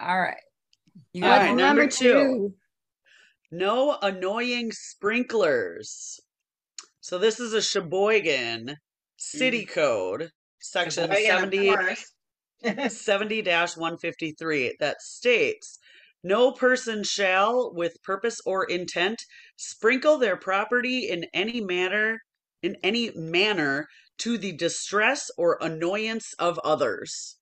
All 0.00 0.20
right. 0.20 0.36
You 1.12 1.22
got 1.22 1.40
right, 1.40 1.46
number 1.48 1.62
number 1.62 1.86
two. 1.88 2.12
two. 2.12 2.54
No 3.50 3.98
annoying 4.00 4.72
sprinklers. 4.72 6.20
So 7.00 7.18
this 7.18 7.40
is 7.40 7.52
a 7.52 7.62
Sheboygan 7.62 8.76
city 9.16 9.66
mm. 9.66 9.72
code, 9.72 10.30
section 10.60 11.10
Oh, 11.10 11.16
70 11.16 11.74
70-153 12.62 14.72
that 14.80 15.00
states 15.00 15.78
no 16.22 16.52
person 16.52 17.02
shall 17.02 17.72
with 17.72 18.02
purpose 18.02 18.40
or 18.44 18.64
intent 18.64 19.24
sprinkle 19.56 20.18
their 20.18 20.36
property 20.36 21.08
in 21.08 21.24
any 21.32 21.60
manner 21.60 22.20
in 22.62 22.76
any 22.82 23.10
manner 23.14 23.88
to 24.20 24.38
the 24.38 24.52
distress 24.52 25.30
or 25.36 25.58
annoyance 25.60 26.34
of 26.38 26.58
others 26.60 27.36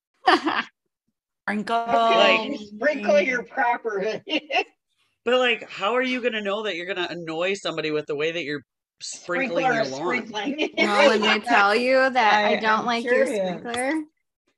Sprinkle. 1.48 1.76
Okay, 1.76 2.48
you 2.50 2.58
sprinkle 2.58 3.20
your 3.20 3.42
property. 3.42 4.20
but 5.24 5.38
like 5.38 5.68
how 5.70 5.94
are 5.94 6.02
you 6.02 6.20
going 6.20 6.34
to 6.34 6.42
know 6.42 6.64
that 6.64 6.76
you're 6.76 6.92
going 6.92 7.08
to 7.08 7.10
annoy 7.10 7.54
somebody 7.54 7.90
with 7.90 8.04
the 8.06 8.14
way 8.14 8.32
that 8.32 8.44
you're 8.44 8.62
sprinkling 9.00 9.64
Sprinkler 9.64 9.74
your 9.74 9.84
lawn 9.84 10.26
sprinkling. 10.26 10.70
well, 10.76 11.08
when 11.08 11.22
they 11.22 11.38
tell 11.38 11.74
you 11.74 12.10
that 12.10 12.34
I, 12.44 12.56
I 12.56 12.56
don't 12.56 12.80
am 12.80 12.86
like 12.86 13.04
your 13.04 13.24
sprinkler, 13.26 13.92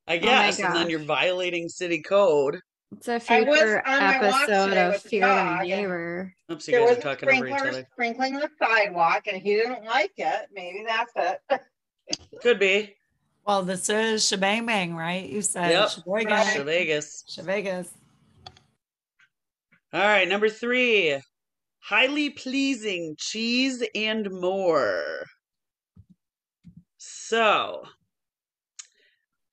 i 0.09 0.17
oh 0.17 0.17
my 0.17 0.17
guess 0.17 0.59
and 0.59 0.75
then 0.75 0.83
gosh. 0.83 0.91
you're 0.91 1.01
violating 1.01 1.69
city 1.69 2.03
code 2.03 2.59
it's 2.93 3.07
a 3.07 3.13
was 3.15 3.23
future 3.23 3.87
on 3.87 4.01
my 4.01 4.21
walk 4.21 4.43
episode 4.43 4.77
of 4.77 4.93
with 4.95 5.03
the 5.05 5.09
Fear 5.09 5.27
the 5.29 5.63
Neighbor. 5.63 6.35
oops 6.51 6.67
you 6.67 6.73
there 6.73 6.81
guys 6.81 6.97
was 6.97 6.99
are 6.99 7.15
talking 7.15 7.29
over 7.29 7.47
each 7.47 7.55
other 7.55 7.87
sprinkling 7.93 8.35
the 8.35 8.51
sidewalk, 8.61 9.29
and 9.29 9.41
he 9.41 9.55
didn't 9.55 9.85
like 9.85 10.13
it. 10.17 10.49
Maybe 10.53 10.85
that's 10.87 11.13
it. 11.15 11.61
could 12.43 12.59
be 12.59 12.95
Well, 13.47 13.63
this 13.63 13.89
is 13.89 14.27
shebang 14.27 14.67
bang, 14.67 14.95
right? 14.95 15.29
You 15.29 15.43
said 15.43 15.71
Yep. 15.71 15.91
Right. 16.07 16.27
Shevegas. 17.29 17.89
All 19.93 20.01
right, 20.01 20.29
number 20.29 20.49
three, 20.49 21.21
highly 21.81 22.31
pleasing 22.31 23.17
cheese 23.19 23.83
and 23.93 24.31
more. 24.31 25.25
So, 26.97 27.83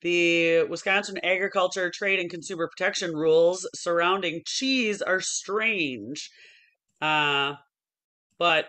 the 0.02 0.64
Wisconsin 0.70 1.18
Agriculture, 1.24 1.90
Trade, 1.90 2.20
and 2.20 2.30
Consumer 2.30 2.68
Protection 2.68 3.16
rules 3.16 3.68
surrounding 3.74 4.42
cheese 4.46 5.02
are 5.02 5.20
strange. 5.22 6.30
Uh, 7.02 7.54
but 8.38 8.66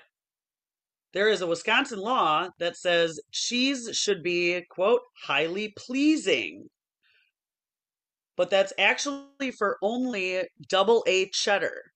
there 1.14 1.28
is 1.28 1.40
a 1.40 1.46
Wisconsin 1.46 1.98
law 2.00 2.48
that 2.58 2.76
says 2.76 3.20
cheese 3.32 3.90
should 3.96 4.22
be, 4.22 4.62
quote, 4.70 5.00
highly 5.24 5.72
pleasing 5.76 6.68
but 8.36 8.50
that's 8.50 8.72
actually 8.78 9.50
for 9.50 9.78
only 9.82 10.44
double 10.68 11.02
A 11.08 11.28
cheddar. 11.30 11.90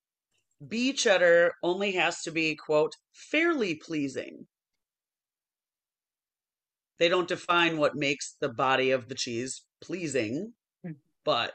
B 0.66 0.92
cheddar 0.92 1.52
only 1.62 1.92
has 1.92 2.22
to 2.22 2.32
be, 2.32 2.56
quote, 2.56 2.96
fairly 3.12 3.76
pleasing. 3.76 4.48
They 6.98 7.08
don't 7.08 7.28
define 7.28 7.78
what 7.78 7.94
makes 7.94 8.36
the 8.40 8.48
body 8.48 8.90
of 8.90 9.08
the 9.08 9.14
cheese 9.14 9.62
pleasing, 9.80 10.52
Hmm. 10.84 10.94
but 11.24 11.54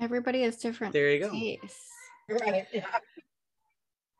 Everybody 0.00 0.42
has 0.42 0.56
different 0.58 0.92
there 0.92 1.10
you 1.10 1.18
go. 1.20 1.30
tastes. 1.32 1.88
right. 2.28 2.64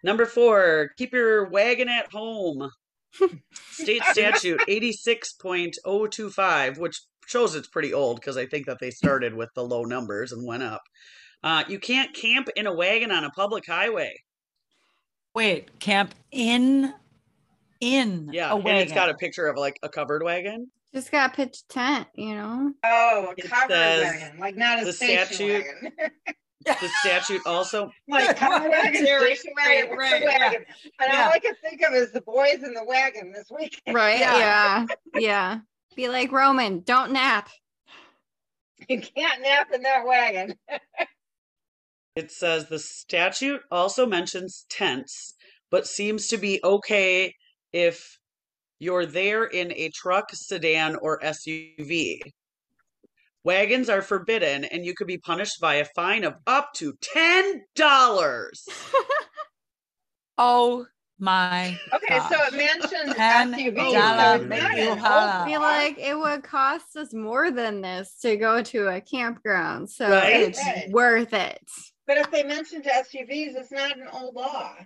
Yeah. 0.06 0.10
Number 0.12 0.26
four, 0.26 0.90
keep 0.96 1.12
your 1.12 1.48
wagon 1.48 1.88
at 1.88 2.12
home. 2.12 2.70
State 3.70 4.02
statute 4.12 4.60
86.025, 4.68 6.78
which 6.78 7.00
shows 7.26 7.54
it's 7.54 7.68
pretty 7.68 7.92
old 7.92 8.20
because 8.20 8.36
I 8.36 8.46
think 8.46 8.66
that 8.66 8.78
they 8.80 8.90
started 8.90 9.34
with 9.34 9.50
the 9.54 9.64
low 9.64 9.84
numbers 9.84 10.32
and 10.32 10.46
went 10.46 10.62
up. 10.62 10.82
Uh, 11.42 11.64
you 11.68 11.78
can't 11.78 12.14
camp 12.14 12.48
in 12.56 12.66
a 12.66 12.74
wagon 12.74 13.10
on 13.10 13.24
a 13.24 13.30
public 13.30 13.66
highway. 13.66 14.14
Wait, 15.34 15.78
camp 15.80 16.14
in 16.30 16.94
in 17.80 18.30
Yeah, 18.32 18.52
a 18.52 18.56
and 18.56 18.68
it's 18.78 18.92
got 18.92 19.10
a 19.10 19.14
picture 19.14 19.46
of 19.46 19.56
like 19.58 19.78
a 19.82 19.88
covered 19.88 20.22
wagon. 20.22 20.70
Just 20.94 21.10
got 21.12 21.28
to 21.28 21.34
pitch 21.36 21.68
tent, 21.68 22.06
you 22.14 22.34
know? 22.34 22.72
Oh, 22.82 23.26
a 23.28 23.32
It 23.36 23.50
covered 23.50 23.70
says 23.70 24.02
wagon, 24.04 24.38
like 24.38 24.56
not 24.56 24.80
a 24.80 24.84
the 24.86 24.92
station 24.94 25.26
statute- 25.34 25.64
wagon. 25.82 25.92
The 26.80 26.88
statute 27.00 27.42
also, 27.46 27.90
like 28.08 28.36
covered 28.38 28.70
wagon, 28.70 29.04
Right, 29.04 29.38
station 29.38 29.52
wagon, 29.56 29.90
right, 29.90 29.90
what's 29.90 30.12
right, 30.12 30.20
the 30.20 30.26
yeah. 30.26 30.38
wagon? 30.38 30.64
And 31.00 31.12
Yeah. 31.12 31.26
all 31.26 31.32
I 31.32 31.38
can 31.38 31.54
think 31.62 31.80
of 31.82 31.94
is 31.94 32.10
the 32.10 32.20
boys 32.22 32.62
in 32.64 32.74
the 32.74 32.84
wagon 32.84 33.32
this 33.32 33.50
weekend. 33.56 33.94
Right? 33.94 34.18
Yeah. 34.18 34.36
Yeah. 34.38 34.86
Yeah. 35.20 35.58
Be 35.94 36.08
like, 36.08 36.32
Roman, 36.32 36.80
don't 36.80 37.12
nap. 37.12 37.48
You 38.88 39.00
can't 39.00 39.42
nap 39.42 39.68
in 39.72 39.82
that 39.82 40.04
wagon. 40.04 40.54
it 42.16 42.30
says 42.32 42.68
the 42.68 42.78
statute 42.78 43.60
also 43.70 44.04
mentions 44.06 44.66
tents, 44.68 45.34
but 45.70 45.86
seems 45.86 46.26
to 46.28 46.36
be 46.36 46.60
okay 46.64 47.32
if 47.72 48.18
you're 48.78 49.06
there 49.06 49.44
in 49.44 49.72
a 49.72 49.90
truck, 49.90 50.26
sedan, 50.32 50.96
or 50.96 51.18
SUV. 51.20 52.18
Wagons 53.46 53.88
are 53.88 54.02
forbidden, 54.02 54.64
and 54.64 54.84
you 54.84 54.92
could 54.92 55.06
be 55.06 55.18
punished 55.18 55.60
by 55.60 55.76
a 55.76 55.84
fine 55.94 56.24
of 56.24 56.34
up 56.48 56.72
to 56.74 56.94
ten 57.00 57.62
dollars. 57.76 58.66
Oh 60.38 60.84
my. 61.18 61.78
Okay, 61.94 62.20
so 62.28 62.36
it 62.44 62.52
mentions 62.52 63.14
Ten 63.14 63.54
SUV. 63.54 63.74
dollar 63.76 64.18
so 64.18 64.42
it's 64.42 64.50
not 64.50 64.74
menu 64.74 64.90
an 64.90 64.98
hot. 64.98 65.40
old 65.40 65.48
feel 65.50 65.60
like 65.62 65.98
it 65.98 66.14
would 66.14 66.42
cost 66.42 66.94
us 66.94 67.14
more 67.14 67.50
than 67.50 67.80
this 67.80 68.18
to 68.20 68.36
go 68.36 68.62
to 68.62 68.88
a 68.88 69.00
campground. 69.00 69.88
So 69.88 70.10
Right. 70.10 70.42
it's 70.42 70.58
Right. 70.58 70.90
worth 70.90 71.32
it. 71.32 71.62
But 72.06 72.18
if 72.18 72.30
they 72.30 72.42
mentioned 72.42 72.84
SUVs, 72.84 73.56
it's 73.56 73.72
not 73.72 73.96
an 73.96 74.08
old 74.12 74.34
law. 74.34 74.76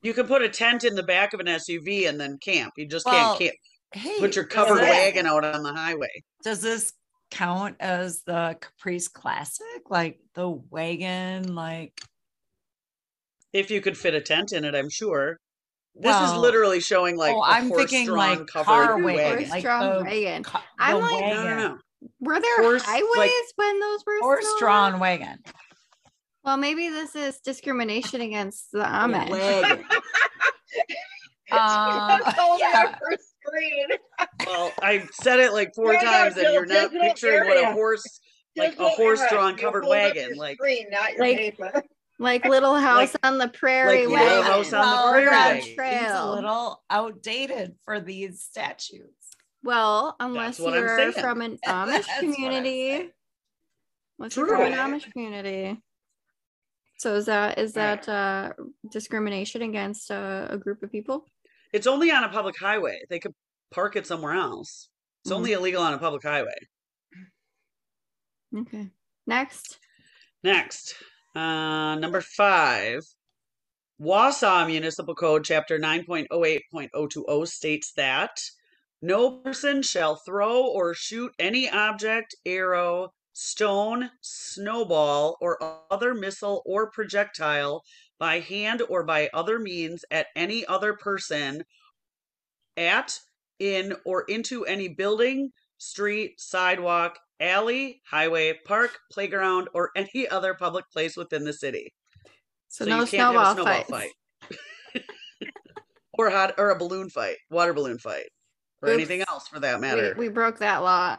You 0.00 0.14
can 0.14 0.26
put 0.26 0.40
a 0.40 0.48
tent 0.48 0.82
in 0.84 0.94
the 0.94 1.02
back 1.02 1.34
of 1.34 1.40
an 1.40 1.46
SUV 1.48 2.06
and 2.08 2.18
then 2.18 2.38
camp. 2.38 2.72
You 2.78 2.86
just 2.88 3.04
Well, 3.04 3.36
can't 3.36 3.38
camp. 3.38 3.56
Hey, 3.92 4.18
Put 4.18 4.34
your 4.34 4.46
covered 4.46 4.80
wagon 4.80 5.26
out 5.26 5.44
on 5.44 5.62
the 5.62 5.74
highway. 5.74 6.08
Does 6.42 6.62
this 6.62 6.90
count 7.34 7.76
as 7.80 8.22
the 8.22 8.56
Caprice 8.60 9.08
Classic? 9.08 9.82
Like 9.90 10.18
the 10.34 10.48
wagon, 10.48 11.54
like 11.54 12.00
If 13.52 13.70
you 13.70 13.80
could 13.80 13.96
fit 13.98 14.14
a 14.14 14.20
tent 14.20 14.52
in 14.52 14.64
it, 14.64 14.74
I'm 14.74 14.88
sure. 14.90 15.38
This 15.96 16.16
is 16.22 16.32
literally 16.34 16.80
showing 16.80 17.16
like 17.16 17.34
oh, 17.36 17.42
a 17.42 17.46
I'm 17.48 17.70
thinking 17.70 18.08
horse-drawn 18.08 18.38
like 18.38 18.46
covered 18.48 18.64
car 18.64 18.96
wagon. 18.98 19.04
wagon, 19.04 19.38
Horse 19.38 19.50
like 19.50 19.62
drawn 19.62 19.98
the 19.98 20.04
wagon. 20.04 20.42
co- 20.42 20.58
I'm 20.78 20.96
the 20.96 21.02
like- 21.02 21.20
No, 21.34 21.44
no, 21.44 21.56
no. 21.56 21.78
Were 22.20 22.40
there 22.40 22.62
Horse, 22.62 22.82
highways 22.82 23.06
like- 23.16 23.30
when 23.56 23.78
those 23.80 24.00
were 24.04 24.18
Horse-drawn 24.20 24.94
up? 24.94 25.00
wagon. 25.00 25.38
Well, 26.42 26.56
maybe 26.56 26.88
this 26.88 27.14
is 27.14 27.38
discrimination 27.40 28.20
against 28.22 28.72
the 28.72 28.80
Amish. 28.80 29.30
Wagon. 29.30 29.84
Uh, 31.52 32.18
That's 32.24 32.38
all 32.38 32.58
yeah. 32.58 32.96
On 33.46 33.52
her 33.52 33.58
screen. 33.60 33.98
Well, 34.46 34.72
I 34.82 35.06
said 35.22 35.40
it 35.40 35.52
like 35.52 35.74
four 35.74 35.92
Yeah, 35.94 36.00
no, 36.02 36.10
times, 36.10 36.36
and 36.36 36.52
you're 36.54 36.66
not 36.66 36.74
just 36.74 36.92
little 36.92 37.08
picturing 37.08 37.48
what 37.48 37.62
a 37.62 37.72
horse, 37.72 38.20
like 38.56 38.78
a 38.78 38.88
horse-drawn 38.90 39.56
covered 39.56 39.86
wagon, 39.86 40.36
like 40.36 40.56
Screen, 40.56 40.86
not 40.90 41.12
your 41.12 41.20
Like- 41.20 41.36
paper. 41.36 41.82
Like 42.20 42.44
Little 42.44 42.76
House 42.76 43.16
on 43.24 43.38
the 43.38 43.48
Prairie 43.48 44.06
Like 44.06 44.20
Little 44.20 44.38
wagon. 44.38 44.52
House 44.52 44.72
on 44.72 44.88
the 44.88 45.10
Prairie 45.10 45.24
that 45.30 45.54
wagon. 45.76 46.00
seems 46.08 46.12
a 46.20 46.30
little 46.30 46.82
outdated 46.88 47.74
for 47.84 47.98
these 47.98 48.40
statutes. 48.40 49.10
Well, 49.64 50.14
unless 50.20 50.60
you're 50.60 51.10
from 51.12 51.40
an 51.42 51.58
Amish 51.66 52.06
community. 52.20 52.88
saying. 52.90 53.10
Unless 54.20 54.36
you're 54.36 54.46
from 54.46 54.60
an 54.60 54.72
Amish 54.74 55.10
community. 55.12 55.82
So 56.98 57.16
is 57.16 57.26
that 57.26 57.58
is 57.58 57.72
that 57.72 58.08
uh, 58.08 58.52
discrimination 58.92 59.62
against 59.62 60.08
uh, 60.12 60.46
a 60.50 60.56
group 60.56 60.84
of 60.84 60.92
people? 60.92 61.26
It's 61.74 61.86
only 61.88 62.10
on 62.10 62.24
a 62.24 62.30
public 62.30 62.56
highway. 62.58 63.00
They 63.10 63.18
could 63.20 63.34
park 63.72 63.96
it 63.96 64.06
somewhere 64.06 64.34
else. 64.34 64.88
It's 65.24 65.32
Mhm. 65.32 65.36
only 65.36 65.52
illegal 65.52 65.82
on 65.82 65.94
a 65.94 65.98
public 65.98 66.22
highway. 66.22 66.56
Okay. 68.56 68.90
Next. 69.26 69.80
Next, 70.44 70.94
uh, 71.34 71.96
number 71.96 72.20
five, 72.20 73.02
Wausau 74.00 74.66
Municipal 74.66 75.14
Code, 75.14 75.44
Chapter 75.44 75.78
9.08.020 75.78 77.46
states 77.46 77.92
that 77.94 78.40
no 79.02 79.40
person 79.40 79.82
shall 79.82 80.16
throw 80.16 80.64
or 80.66 80.94
shoot 80.94 81.34
any 81.38 81.68
object, 81.70 82.34
arrow, 82.46 83.12
stone, 83.32 84.10
snowball, 84.20 85.36
or 85.40 85.58
other 85.90 86.14
missile 86.14 86.62
or 86.66 86.90
projectile 86.90 87.82
by 88.18 88.40
hand 88.40 88.82
or 88.88 89.02
by 89.02 89.28
other 89.34 89.58
means 89.58 90.04
at 90.10 90.26
any 90.36 90.64
other 90.66 90.94
person 90.94 91.62
at, 92.76 93.18
in, 93.58 93.94
or 94.04 94.22
into 94.28 94.64
any 94.64 94.88
building, 94.88 95.50
street, 95.78 96.40
sidewalk, 96.40 97.18
alley, 97.40 98.00
highway, 98.08 98.58
park, 98.64 98.98
playground, 99.12 99.68
or 99.74 99.90
any 99.96 100.28
other 100.28 100.54
public 100.54 100.84
place 100.90 101.16
within 101.16 101.44
the 101.44 101.52
city. 101.52 101.92
So, 102.68 102.84
So 102.84 102.90
no 102.90 103.00
you 103.00 103.06
can't 103.06 103.34
have 103.34 103.54
snowball, 103.56 103.74
a 103.74 103.84
snowball 103.84 103.84
fights. 103.84 104.14
fight. 104.92 105.02
or 106.18 106.30
hot 106.30 106.54
or 106.58 106.70
a 106.70 106.78
balloon 106.78 107.10
fight, 107.10 107.36
water 107.50 107.72
balloon 107.72 107.98
fight, 107.98 108.26
or 108.82 108.90
anything 108.90 109.22
else 109.28 109.48
for 109.48 109.60
that 109.60 109.80
matter. 109.80 110.14
we 110.16 110.28
broke 110.28 110.58
that 110.58 110.78
law. 110.82 111.16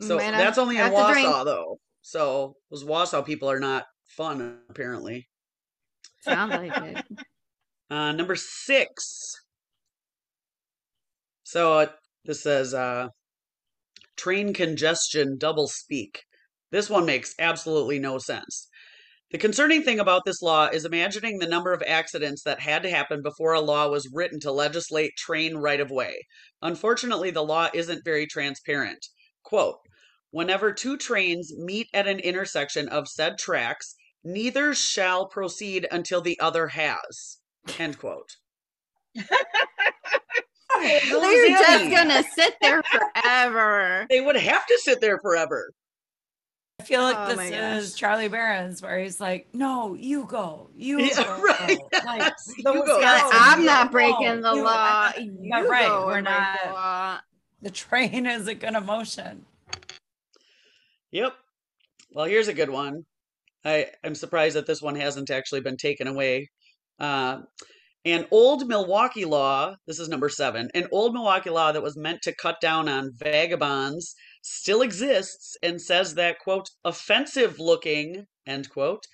so 0.00 0.18
have- 0.18 0.34
that's 0.36 0.58
only 0.58 0.78
in 0.78 0.82
Wausau 0.92 1.44
though. 1.44 1.78
So 2.02 2.54
those 2.70 2.84
Wausau 2.84 3.24
people 3.26 3.50
are 3.50 3.58
not 3.60 3.86
fun 4.06 4.60
apparently. 4.68 5.28
Sounds 6.26 6.52
like 6.52 6.76
it. 6.76 7.04
Uh, 7.88 8.10
number 8.10 8.34
six. 8.34 9.32
So 11.44 11.74
uh, 11.74 11.86
this 12.24 12.42
says 12.42 12.74
uh, 12.74 13.10
train 14.16 14.52
congestion 14.52 15.38
double 15.38 15.68
speak. 15.68 16.24
This 16.72 16.90
one 16.90 17.06
makes 17.06 17.36
absolutely 17.38 18.00
no 18.00 18.18
sense. 18.18 18.66
The 19.30 19.38
concerning 19.38 19.84
thing 19.84 20.00
about 20.00 20.22
this 20.24 20.42
law 20.42 20.66
is 20.66 20.84
imagining 20.84 21.38
the 21.38 21.46
number 21.46 21.72
of 21.72 21.82
accidents 21.86 22.42
that 22.42 22.58
had 22.58 22.82
to 22.82 22.90
happen 22.90 23.22
before 23.22 23.52
a 23.52 23.60
law 23.60 23.88
was 23.88 24.10
written 24.12 24.40
to 24.40 24.50
legislate 24.50 25.16
train 25.16 25.56
right 25.56 25.80
of 25.80 25.90
way. 25.92 26.26
Unfortunately, 26.62 27.30
the 27.30 27.44
law 27.44 27.68
isn't 27.72 28.04
very 28.04 28.26
transparent. 28.26 29.06
Quote 29.44 29.78
Whenever 30.30 30.72
two 30.72 30.96
trains 30.96 31.56
meet 31.56 31.88
at 31.94 32.08
an 32.08 32.18
intersection 32.18 32.88
of 32.88 33.06
said 33.06 33.38
tracks, 33.38 33.94
neither 34.26 34.74
shall 34.74 35.26
proceed 35.26 35.86
until 35.90 36.20
the 36.20 36.38
other 36.40 36.66
has. 36.68 37.38
End 37.78 37.98
quote. 37.98 38.36
They're 40.78 41.48
just 41.48 41.90
gonna 41.90 42.22
sit 42.34 42.54
there 42.60 42.82
forever. 42.82 44.06
They 44.10 44.20
would 44.20 44.36
have 44.36 44.66
to 44.66 44.78
sit 44.82 45.00
there 45.00 45.18
forever. 45.18 45.72
I 46.78 46.82
feel 46.84 47.02
like 47.02 47.16
Oh 47.18 47.34
this 47.34 47.50
is 47.50 47.90
gosh. 47.92 47.98
Charlie 47.98 48.28
Barron's 48.28 48.82
where 48.82 48.98
he's 48.98 49.18
like, 49.18 49.48
"No, 49.54 49.94
you 49.94 50.26
go, 50.26 50.68
you 50.76 51.00
Yeah, 51.00 51.14
go." 51.24 51.42
right. 51.42 51.78
Like, 52.04 52.32
You 52.58 52.62
the 52.64 52.72
go. 52.72 53.00
I'm 53.02 53.60
you 53.60 53.66
not 53.66 53.86
go, 53.86 53.92
breaking 53.92 54.42
the 54.42 54.52
you- 54.54 54.62
law. 54.64 55.10
Yeah, 55.16 55.60
You 55.62 55.70
right. 55.70 55.86
go 55.88 56.06
We're 56.06 56.18
and 56.18 56.26
the 56.26 56.30
not. 56.30 56.66
law. 56.66 57.18
The 57.62 57.70
train 57.70 58.26
isn't 58.26 58.60
gonna 58.60 58.82
motion. 58.82 59.46
Yep. 61.12 61.32
Well, 62.12 62.26
here's 62.26 62.48
a 62.48 62.54
good 62.54 62.70
one. 62.70 63.06
I 63.66 63.86
I'm 64.04 64.14
surprised 64.14 64.56
that 64.56 64.66
this 64.66 64.80
one 64.80 64.94
hasn't 64.94 65.30
actually 65.30 65.60
been 65.60 65.76
taken 65.76 66.06
away. 66.06 66.48
Uh, 66.98 67.40
an 68.06 68.24
old 68.30 68.68
Milwaukee 68.68 69.24
law, 69.24 69.74
this 69.88 69.98
is 69.98 70.08
number 70.08 70.28
seven, 70.28 70.70
an 70.74 70.86
old 70.92 71.12
Milwaukee 71.12 71.50
law 71.50 71.72
that 71.72 71.82
was 71.82 71.96
meant 71.96 72.22
to 72.22 72.34
cut 72.36 72.60
down 72.60 72.88
on 72.88 73.10
vagabonds 73.12 74.14
still 74.42 74.82
exists 74.82 75.56
and 75.60 75.82
says 75.82 76.14
that, 76.14 76.38
quote, 76.38 76.70
offensive 76.84 77.58
looking, 77.58 78.24
end 78.46 78.70
quote, 78.70 79.04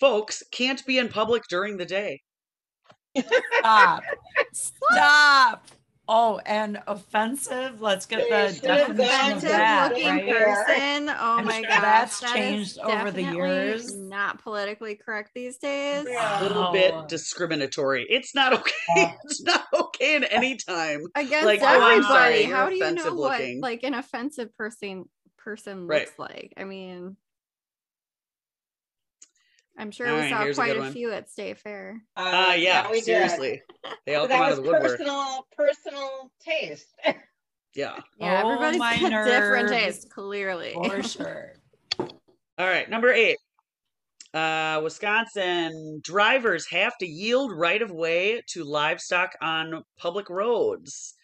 folks 0.00 0.42
can't 0.50 0.84
be 0.86 0.96
in 0.96 1.10
public 1.10 1.42
during 1.50 1.76
the 1.76 1.84
day. 1.84 2.22
Stop. 3.60 4.02
Stop. 4.54 5.66
Oh, 6.10 6.40
and 6.46 6.80
offensive. 6.86 7.82
Let's 7.82 8.06
get 8.06 8.20
the 8.30 8.58
definition 8.66 8.70
of 8.90 8.98
Offensive 8.98 9.50
that. 9.50 9.90
looking 9.92 10.06
Right? 10.06 10.26
person. 10.26 11.08
Oh 11.10 11.36
I'm 11.38 11.44
my 11.44 11.60
sure 11.60 11.68
gosh, 11.68 11.80
that's 11.82 12.20
that 12.20 12.26
is 12.30 12.32
changed 12.34 12.78
over 12.78 13.10
the 13.10 13.22
years. 13.24 13.94
Not 13.94 14.42
politically 14.42 14.94
correct 14.94 15.32
these 15.34 15.58
days. 15.58 16.06
Yeah. 16.08 16.40
A 16.40 16.42
little 16.42 16.72
bit 16.72 16.94
discriminatory. 17.08 18.06
It's 18.08 18.34
not 18.34 18.54
okay. 18.54 18.72
Yeah. 18.96 19.12
It's 19.24 19.42
not 19.42 19.64
okay 19.74 20.16
at 20.16 20.32
any 20.32 20.56
time. 20.56 21.02
Against 21.14 21.44
Like, 21.44 21.60
oh, 21.62 21.66
I'm 21.66 21.98
everybody. 21.98 22.02
sorry, 22.04 22.42
How 22.44 22.68
do 22.70 22.74
you 22.74 22.80
know 22.80 22.86
offensive 22.86 23.14
what 23.14 23.40
looking. 23.40 23.60
like 23.60 23.82
an 23.82 23.92
offensive 23.94 24.56
person 24.56 25.04
person 25.36 25.86
Right. 25.86 26.06
looks 26.06 26.18
like? 26.18 26.54
I 26.56 26.64
mean, 26.64 27.16
I'm 29.78 29.92
sure 29.92 30.08
All 30.08 30.14
we 30.16 30.20
right, 30.22 30.30
saw 30.30 30.42
here's 30.42 30.58
a 30.58 30.60
quite 30.60 30.76
a 30.76 30.90
few 30.90 31.12
at 31.12 31.30
State 31.30 31.58
Fair. 31.58 32.02
Uh, 32.16 32.54
yeah, 32.58 32.90
we 32.90 32.96
did. 32.96 33.04
seriously. 33.04 33.62
They 34.06 34.16
all 34.16 34.26
But 34.26 34.30
come 34.32 34.40
that 34.40 34.44
out 34.44 34.50
was 34.50 34.58
of 34.58 34.64
the 34.64 34.70
woodwork. 34.72 34.90
personal, 34.98 35.46
personal 35.56 36.32
taste. 36.44 36.88
Yeah. 37.74 38.00
Yeah, 38.18 38.42
Oh, 38.44 38.50
everybody's 38.50 38.78
my 38.80 38.98
got 38.98 39.24
different 39.26 39.68
taste, 39.68 40.10
clearly. 40.10 40.72
For 40.72 41.02
sure. 41.08 41.52
All 42.00 42.66
right, 42.66 42.90
number 42.90 43.12
eight. 43.12 43.36
Uh, 44.34 44.80
Wisconsin 44.82 46.00
drivers 46.02 46.66
have 46.70 46.96
to 46.98 47.06
yield 47.06 47.52
right 47.54 47.80
of 47.80 47.90
way 47.92 48.42
to 48.48 48.64
livestock 48.64 49.30
on 49.40 49.84
public 49.96 50.28
roads. 50.28 51.14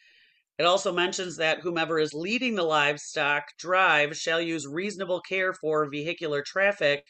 It 0.59 0.65
also 0.65 0.93
mentions 0.93 1.39
that 1.39 1.61
whomever 1.61 1.99
is 1.99 2.15
leading 2.15 2.55
the 2.55 2.63
livestock 2.63 3.45
drive 3.59 4.17
shall 4.17 4.41
use 4.41 4.67
reasonable 4.67 5.21
care 5.23 5.53
for 5.55 5.91
vehicular 5.91 6.43
traffic, 6.47 7.03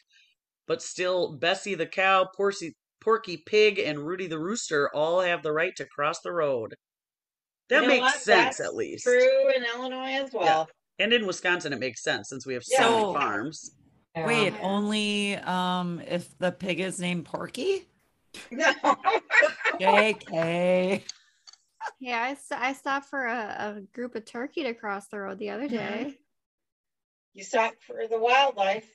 but 0.67 0.81
still 0.81 1.33
Bessie 1.37 1.75
the 1.75 1.85
cow, 1.85 2.27
Porcy, 2.35 2.73
Porky 3.01 3.37
Pig, 3.37 3.79
and 3.79 3.99
Rudy 3.99 4.27
the 4.27 4.39
rooster 4.39 4.89
all 4.93 5.21
have 5.21 5.43
the 5.43 5.51
right 5.51 5.75
to 5.75 5.85
cross 5.85 6.19
the 6.21 6.31
road. 6.31 6.73
That 7.69 7.75
You 7.77 7.81
know 7.83 7.87
makes 7.87 8.01
what? 8.01 8.13
sense 8.21 8.57
That's 8.57 8.59
at 8.61 8.75
least. 8.75 9.03
True 9.03 9.49
in 9.55 9.63
Illinois 9.63 10.23
as 10.23 10.31
well. 10.33 10.67
And 10.99 11.11
in 11.13 11.25
Wisconsin, 11.27 11.73
it 11.73 11.79
makes 11.79 12.01
sense 12.03 12.29
since 12.29 12.45
we 12.45 12.53
have 12.53 12.63
so 12.63 12.73
Yeah. 12.79 12.89
many 12.89 13.01
So- 13.01 13.13
farms. 13.13 13.75
Yeah. 14.15 14.27
Wait, 14.27 14.53
only 14.61 15.35
um 15.35 16.01
if 16.07 16.37
the 16.37 16.51
pig 16.51 16.79
is 16.79 16.99
named 16.99 17.25
Porky? 17.25 17.87
No. 18.51 18.71
JK. 19.79 21.03
Yeah, 21.99 22.21
I, 22.21 22.33
st- 22.33 22.61
I 22.61 22.73
stopped 22.73 23.07
for 23.09 23.25
a, 23.25 23.75
a 23.77 23.81
group 23.93 24.15
of 24.15 24.25
turkey 24.25 24.63
to 24.63 24.73
cross 24.73 25.07
the 25.07 25.19
road 25.19 25.37
the 25.39 25.49
other 25.51 25.67
day. 25.67 26.15
you 27.33 27.43
stop 27.43 27.73
for 27.85 28.07
the 28.09 28.17
wildlife. 28.17 28.87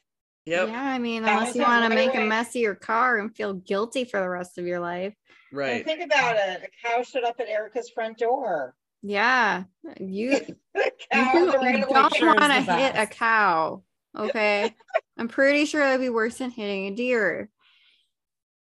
Yep. 0.47 0.68
Yeah, 0.68 0.82
I 0.82 0.99
mean, 0.99 1.22
That 1.24 1.38
unless 1.38 1.55
you 1.55 1.62
want 1.62 1.84
to 1.91 1.95
make 1.95 2.14
a 2.14 2.18
away. 2.18 2.26
mess 2.28 2.49
of 2.57 2.62
your 2.62 2.74
car 2.74 3.18
and 3.18 3.34
feel 3.34 3.53
guilty 3.55 4.05
for 4.05 4.20
the 4.20 4.28
rest 4.28 4.59
of 4.59 4.66
your 4.66 4.80
life. 4.80 5.14
And 5.51 5.59
Right. 5.59 5.84
think 5.84 6.01
about 6.03 6.36
it. 6.36 6.62
A 6.62 6.88
cow 6.88 7.03
showed 7.03 7.24
up 7.24 7.38
at 7.41 7.49
Erica's 7.49 7.91
front 7.91 8.18
door. 8.18 8.74
Yeah, 9.03 9.64
you 9.99 10.30
The 10.74 10.93
you, 11.12 11.78
you 11.78 11.86
don't 11.86 12.14
sure 12.14 12.34
want 12.34 12.53
to 12.53 12.61
hit 12.76 12.95
a 12.97 13.07
cow. 13.07 13.82
Okay, 14.16 14.74
I'm 15.16 15.28
pretty 15.28 15.64
sure 15.66 15.80
that'd 15.80 16.01
be 16.01 16.11
worse 16.11 16.38
than 16.38 16.51
hitting 16.51 16.86
a 16.86 16.95
deer. 16.97 17.51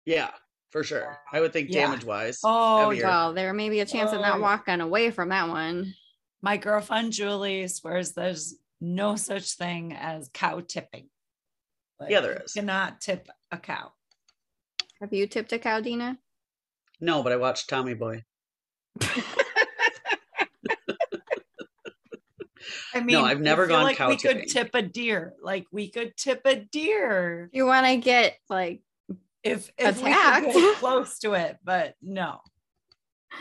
Yeah, 0.06 0.32
for 0.72 0.84
sure. 0.84 1.18
I 1.32 1.40
would 1.40 1.54
think 1.54 1.70
Yeah. 1.72 1.86
damage 1.88 2.04
wise. 2.06 2.40
Oh, 2.44 2.90
heavier. 2.90 3.06
Well, 3.06 3.34
there 3.34 3.54
may 3.54 3.70
be 3.70 3.80
a 3.80 3.86
chance 3.86 4.12
of 4.12 4.22
not 4.22 4.38
Oh. 4.40 4.42
walking 4.42 4.82
away 4.82 5.12
from 5.12 5.30
that 5.30 5.48
one. 5.50 5.94
My 6.42 6.58
girlfriend 6.58 7.14
Julie 7.14 7.68
swears 7.68 8.12
there's 8.14 8.56
no 8.82 9.16
such 9.16 9.54
thing 9.54 9.94
as 9.94 10.30
cow 10.34 10.60
tipping. 10.62 11.10
Like, 12.00 12.10
Yeah, 12.12 12.22
there 12.22 12.42
is. 12.44 12.56
you. 12.56 12.62
Cannot 12.62 13.02
tip 13.02 13.28
a 13.52 13.58
cow. 13.58 13.92
Have 15.02 15.14
you 15.14 15.28
tipped 15.28 15.54
a 15.54 15.60
cow, 15.60 15.80
Dina? 15.80 16.18
No, 17.02 17.22
but 17.24 17.32
I 17.32 17.38
watched 17.38 17.70
Tommy 17.70 17.94
Boy. 17.94 18.24
I 22.94 23.02
mean, 23.02 23.16
no, 23.18 23.26
I've 23.26 23.42
never 23.42 23.68
gone 23.68 23.84
like 23.84 23.98
cow 23.98 24.10
we 24.10 24.16
tipping. 24.18 24.42
could 24.44 24.50
tip 24.50 24.70
a 24.74 24.82
deer. 24.82 25.34
Like 25.42 25.66
we 25.72 25.90
could 25.90 26.16
tip 26.18 26.42
a 26.46 26.56
deer 26.56 27.50
You 27.54 27.66
want 27.66 27.86
to 27.86 27.98
get 27.98 28.38
like 28.50 28.82
if 29.44 29.70
if 29.78 30.02
we 30.02 30.10
Attacked. 30.10 30.46
could 30.46 30.54
get 30.54 30.76
close 30.80 31.20
to 31.20 31.34
it, 31.34 31.58
but 31.64 31.96
no. 32.02 32.40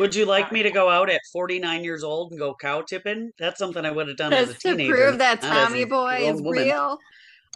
Would 0.01 0.15
you 0.17 0.27
like 0.27 0.51
me 0.51 0.65
to 0.65 0.73
go 0.73 0.91
out 0.91 1.09
at 1.09 1.21
49 1.33 1.85
years 1.85 2.03
old 2.03 2.33
and 2.33 2.39
go 2.41 2.55
cow 2.61 2.81
tipping? 2.83 3.31
That's 3.39 3.59
something 3.59 3.85
I 3.87 3.93
would 3.93 4.09
have 4.09 4.17
done 4.17 4.33
as 4.33 4.51
a 4.51 4.53
just 4.53 4.63
to 4.63 4.71
teenager. 4.73 4.93
prove 4.95 5.19
that 5.19 5.41
Tommy 5.41 5.85
boy 5.85 6.19
is 6.29 6.43
woman. 6.43 6.65
real. 6.65 6.99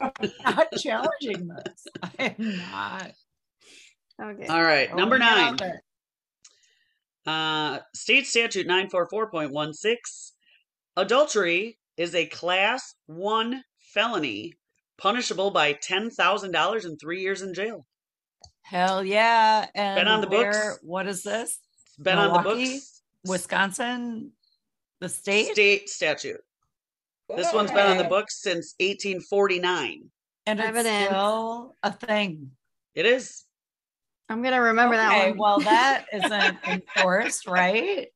Not 0.00 0.72
challenging 0.78 1.48
this. 1.48 1.86
I 2.02 2.34
am 2.38 2.56
not. 2.72 3.12
Okay. 4.20 4.46
All 4.46 4.62
right, 4.62 4.94
number 4.94 5.18
Throwing 5.18 5.56
nine. 5.56 5.72
Uh, 7.26 7.78
state 7.94 8.26
statute 8.26 8.66
944.16 8.66 10.32
adultery 10.96 11.78
is 11.96 12.14
a 12.14 12.26
class 12.26 12.94
one 13.06 13.62
felony 13.78 14.54
punishable 14.96 15.50
by 15.50 15.74
$10,000 15.74 16.84
and 16.84 17.00
three 17.00 17.20
years 17.20 17.42
in 17.42 17.52
jail. 17.54 17.86
Hell 18.62 19.04
yeah. 19.04 19.66
And 19.74 19.96
been 19.96 20.08
on 20.08 20.20
the 20.22 20.28
where- 20.28 20.52
books. 20.52 20.78
What 20.82 21.06
is 21.06 21.22
this? 21.22 21.58
It's 21.86 21.96
been 21.98 22.18
on 22.18 22.32
the 22.32 22.42
Milwaukee? 22.42 22.74
books. 22.74 23.02
Wisconsin, 23.26 24.32
the 25.00 25.08
state, 25.08 25.52
State 25.52 25.88
statute. 25.88 26.40
This 27.36 27.52
one's 27.52 27.70
been 27.70 27.86
on 27.86 27.98
the 27.98 28.04
books 28.04 28.40
since 28.40 28.74
1849. 28.80 30.10
and 30.46 30.58
it's 30.58 30.68
Evidence. 30.68 31.06
still 31.06 31.76
a 31.82 31.92
thing. 31.92 32.52
It 32.94 33.06
is. 33.06 33.44
I'm 34.30 34.42
gonna 34.42 34.60
remember 34.60 34.94
okay, 34.94 35.04
that 35.04 35.28
one. 35.30 35.38
well, 35.38 35.58
that 35.60 36.06
isn't 36.12 36.58
enforced, 36.66 37.46
right? 37.46 38.08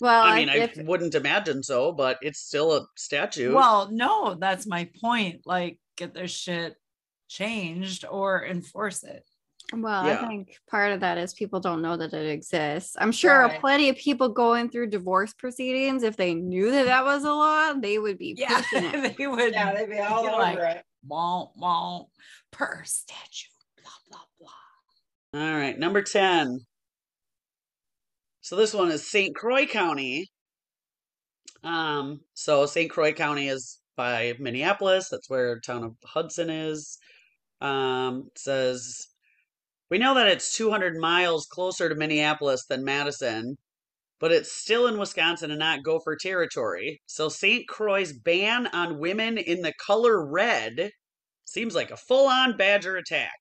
well, 0.00 0.22
I 0.24 0.36
mean, 0.44 0.48
I 0.50 0.70
wouldn't 0.78 1.14
imagine 1.14 1.62
so, 1.62 1.92
but 1.92 2.18
it's 2.22 2.40
still 2.40 2.76
a 2.76 2.86
statute. 2.96 3.54
Well, 3.54 3.88
no, 3.92 4.34
that's 4.34 4.66
my 4.66 4.88
point. 5.00 5.42
Like, 5.44 5.78
get 5.96 6.14
this 6.14 6.30
shit 6.30 6.74
changed 7.28 8.04
or 8.08 8.44
enforce 8.44 9.04
it. 9.04 9.24
Well, 9.72 10.06
Yeah. 10.06 10.20
I 10.20 10.26
think 10.28 10.58
part 10.68 10.92
of 10.92 11.00
that 11.00 11.18
is 11.18 11.32
people 11.34 11.60
don't 11.60 11.82
know 11.82 11.96
that 11.96 12.12
it 12.12 12.26
exists. 12.30 12.96
I'm 12.98 13.12
sure 13.12 13.42
Right. 13.42 13.60
plenty 13.60 13.88
of 13.88 13.96
people 13.96 14.28
going 14.28 14.70
through 14.70 14.88
divorce 14.88 15.32
proceedings, 15.32 16.02
if 16.02 16.16
they 16.16 16.34
knew 16.34 16.70
that 16.70 16.86
that 16.86 17.04
was 17.04 17.24
a 17.24 17.32
law, 17.32 17.72
they 17.74 17.98
would 17.98 18.18
be 18.18 18.34
Yeah, 18.36 18.60
pushing 18.60 18.84
it. 19.04 19.16
they 19.16 19.26
would. 19.26 19.52
Yeah, 19.52 19.74
they'd 19.74 19.88
be 19.90 19.98
all 19.98 20.26
over 20.26 20.38
like, 20.38 20.58
it. 20.58 20.84
Won't, 21.06 21.50
won't, 21.56 22.08
per 22.50 22.82
statute, 22.84 23.50
blah, 23.82 23.90
blah, 24.10 24.20
blah. 25.32 25.40
All 25.40 25.56
right, 25.56 25.78
number 25.78 26.02
10. 26.02 26.58
So 28.42 28.56
this 28.56 28.74
one 28.74 28.90
is 28.90 29.08
St. 29.08 29.34
Croix 29.34 29.66
County. 29.66 30.30
Um, 31.62 32.20
so 32.34 32.66
St. 32.66 32.90
Croix 32.90 33.12
County 33.12 33.48
is 33.48 33.78
by 33.96 34.34
Minneapolis. 34.38 35.08
That's 35.10 35.28
where 35.30 35.60
town 35.60 35.84
of 35.84 35.94
Hudson 36.04 36.50
is. 36.50 36.98
Um, 37.60 38.24
it 38.28 38.38
says 38.38 39.06
we 39.90 39.98
know 39.98 40.14
that 40.14 40.28
it's 40.28 40.56
200 40.56 40.96
miles 40.96 41.46
closer 41.50 41.88
to 41.88 41.94
Minneapolis 41.94 42.64
than 42.68 42.84
Madison, 42.84 43.56
but 44.20 44.32
it's 44.32 44.52
still 44.52 44.86
in 44.86 44.98
Wisconsin 44.98 45.50
and 45.50 45.58
not 45.58 45.82
Gopher 45.82 46.16
territory. 46.16 47.00
So 47.06 47.28
St. 47.28 47.66
Croix's 47.68 48.12
ban 48.12 48.66
on 48.68 48.98
women 48.98 49.38
in 49.38 49.62
the 49.62 49.72
color 49.84 50.24
red 50.26 50.90
seems 51.44 51.74
like 51.74 51.90
a 51.90 51.96
full-on 51.96 52.56
badger 52.56 52.96
attack. 52.96 53.38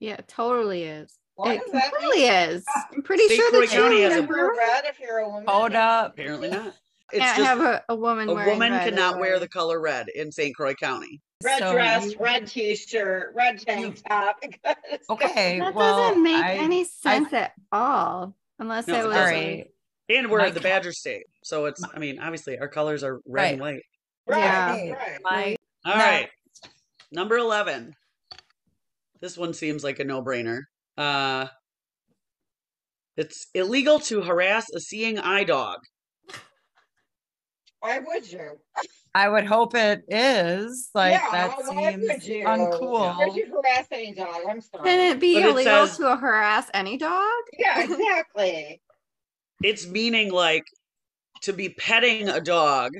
Yeah, 0.00 0.14
it 0.14 0.28
totally 0.28 0.84
is. 0.84 1.18
What 1.34 1.56
it 1.56 1.60
does 1.64 1.72
that 1.72 1.92
totally 1.92 2.24
is. 2.24 2.64
I'm 2.92 3.02
pretty 3.02 3.28
St. 3.28 3.36
sure 3.38 3.50
Croix 3.50 3.66
that 3.66 3.70
County 3.70 4.02
has 4.02 4.16
a- 4.16 4.26
You're 4.26 4.56
red 4.56 4.84
if 4.86 4.98
you're 5.00 5.18
a 5.18 5.28
woman. 5.28 5.44
Hold 5.46 5.74
up. 5.74 6.12
Apparently 6.14 6.50
not. 6.50 6.74
It's 7.12 7.20
can't 7.24 7.36
just 7.38 7.48
have 7.48 7.60
a, 7.60 7.82
a 7.88 7.94
woman 7.96 8.28
a 8.28 8.34
wearing 8.34 8.50
woman 8.50 8.72
red 8.72 8.90
cannot 8.90 9.18
wear 9.18 9.38
the 9.38 9.48
color 9.48 9.80
red 9.80 10.08
in 10.14 10.30
St. 10.30 10.54
Croix 10.54 10.74
County. 10.74 11.20
Red 11.42 11.60
So 11.60 11.72
dress, 11.72 12.12
you- 12.12 12.16
red 12.18 12.46
t-shirt, 12.48 13.32
red 13.34 13.60
tank 13.60 14.00
top. 14.06 14.36
Okay, 15.10 15.58
That 15.60 15.74
well, 15.74 16.08
doesn't 16.08 16.22
make 16.22 16.36
I- 16.44 16.56
any 16.56 16.84
sense 16.84 17.32
at 17.32 17.52
all, 17.72 18.34
unless 18.58 18.86
No, 18.88 18.94
it 18.96 19.04
it 19.04 19.06
was 19.08 19.16
all 19.16 19.22
right. 19.24 19.66
And 20.10 20.30
we're 20.30 20.38
My 20.38 20.50
the 20.50 20.60
Badger 20.60 20.92
State. 20.92 21.26
So 21.44 21.66
it's, 21.66 21.82
I 21.94 21.98
mean, 21.98 22.18
obviously 22.18 22.58
our 22.58 22.68
colors 22.68 23.04
are 23.04 23.20
red 23.26 23.52
and 23.52 23.60
white. 23.60 23.82
Right, 24.26 24.38
Yeah. 24.38 24.92
right. 24.92 25.18
My, 25.22 25.56
All 25.84 25.96
No. 25.96 26.04
right, 26.04 26.28
Number 27.12 27.36
11. 27.38 27.94
This 29.20 29.36
one 29.38 29.54
seems 29.54 29.82
like 29.84 29.98
a 29.98 30.04
no 30.04 30.22
brainer. 30.22 30.60
Uh, 30.96 31.46
it's 33.16 33.46
illegal 33.54 33.98
to 34.00 34.22
harass 34.22 34.70
a 34.70 34.80
seeing 34.80 35.18
eye 35.18 35.44
dog. 35.44 35.78
Why 37.80 37.98
would 38.00 38.30
you? 38.30 38.58
I 39.14 39.28
would 39.28 39.46
hope 39.46 39.74
it 39.74 40.02
is 40.08 40.90
like 40.94 41.12
yeah, 41.12 41.28
that 41.32 41.64
seems 41.66 42.02
would 42.08 42.24
you? 42.26 42.44
uncool. 42.44 43.16
Why 43.16 43.26
would 43.26 43.36
you 43.36 43.46
harass 43.52 43.86
any 43.90 44.14
dog? 44.14 44.36
I'm 44.48 44.60
sorry. 44.60 44.84
Can 44.84 45.00
it 45.16 45.20
be 45.20 45.34
But 45.34 45.42
it 45.44 45.48
illegal 45.50 45.86
says- 45.86 45.96
to 45.98 46.16
harass 46.16 46.70
any 46.74 46.96
dog? 46.96 47.22
Yeah, 47.58 47.82
exactly. 47.82 48.80
It's 49.62 49.86
meaning 49.86 50.30
like 50.32 50.64
to 51.42 51.52
be 51.52 51.70
petting 51.70 52.28
a 52.28 52.40
dog. 52.40 52.92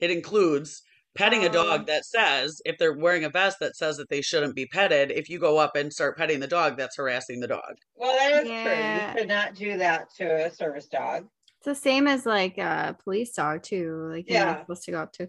It 0.00 0.10
includes 0.10 0.82
petting 1.16 1.42
a 1.44 1.48
Oh. 1.48 1.52
dog 1.52 1.86
that 1.88 2.04
says, 2.04 2.62
if 2.64 2.78
they're 2.78 2.92
wearing 2.96 3.24
a 3.24 3.28
vest 3.30 3.58
that 3.60 3.76
says 3.76 3.96
that 3.98 4.08
they 4.08 4.22
shouldn't 4.22 4.54
be 4.54 4.66
petted, 4.66 5.10
if 5.10 5.28
you 5.28 5.38
go 5.38 5.58
up 5.58 5.74
and 5.76 5.92
start 5.92 6.16
petting 6.16 6.40
the 6.40 6.46
dog, 6.46 6.76
that's 6.78 6.96
harassing 6.96 7.40
the 7.40 7.48
dog. 7.48 7.74
Well, 7.96 8.16
that 8.16 8.42
is 8.44 8.48
Yeah. 8.48 8.62
true. 8.64 9.12
You 9.12 9.18
should 9.18 9.28
not 9.28 9.54
do 9.54 9.76
that 9.78 10.08
to 10.16 10.46
a 10.46 10.50
service 10.50 10.86
dog. 10.86 11.28
It's 11.60 11.66
the 11.66 11.74
same 11.74 12.06
as 12.06 12.24
like 12.24 12.56
a 12.56 12.96
police 13.04 13.32
dog 13.32 13.62
too. 13.62 14.08
Like 14.10 14.26
you're 14.30 14.38
Yeah. 14.38 14.44
not 14.46 14.60
supposed 14.60 14.84
to 14.84 14.92
go 14.92 15.00
up 15.02 15.12
to. 15.14 15.28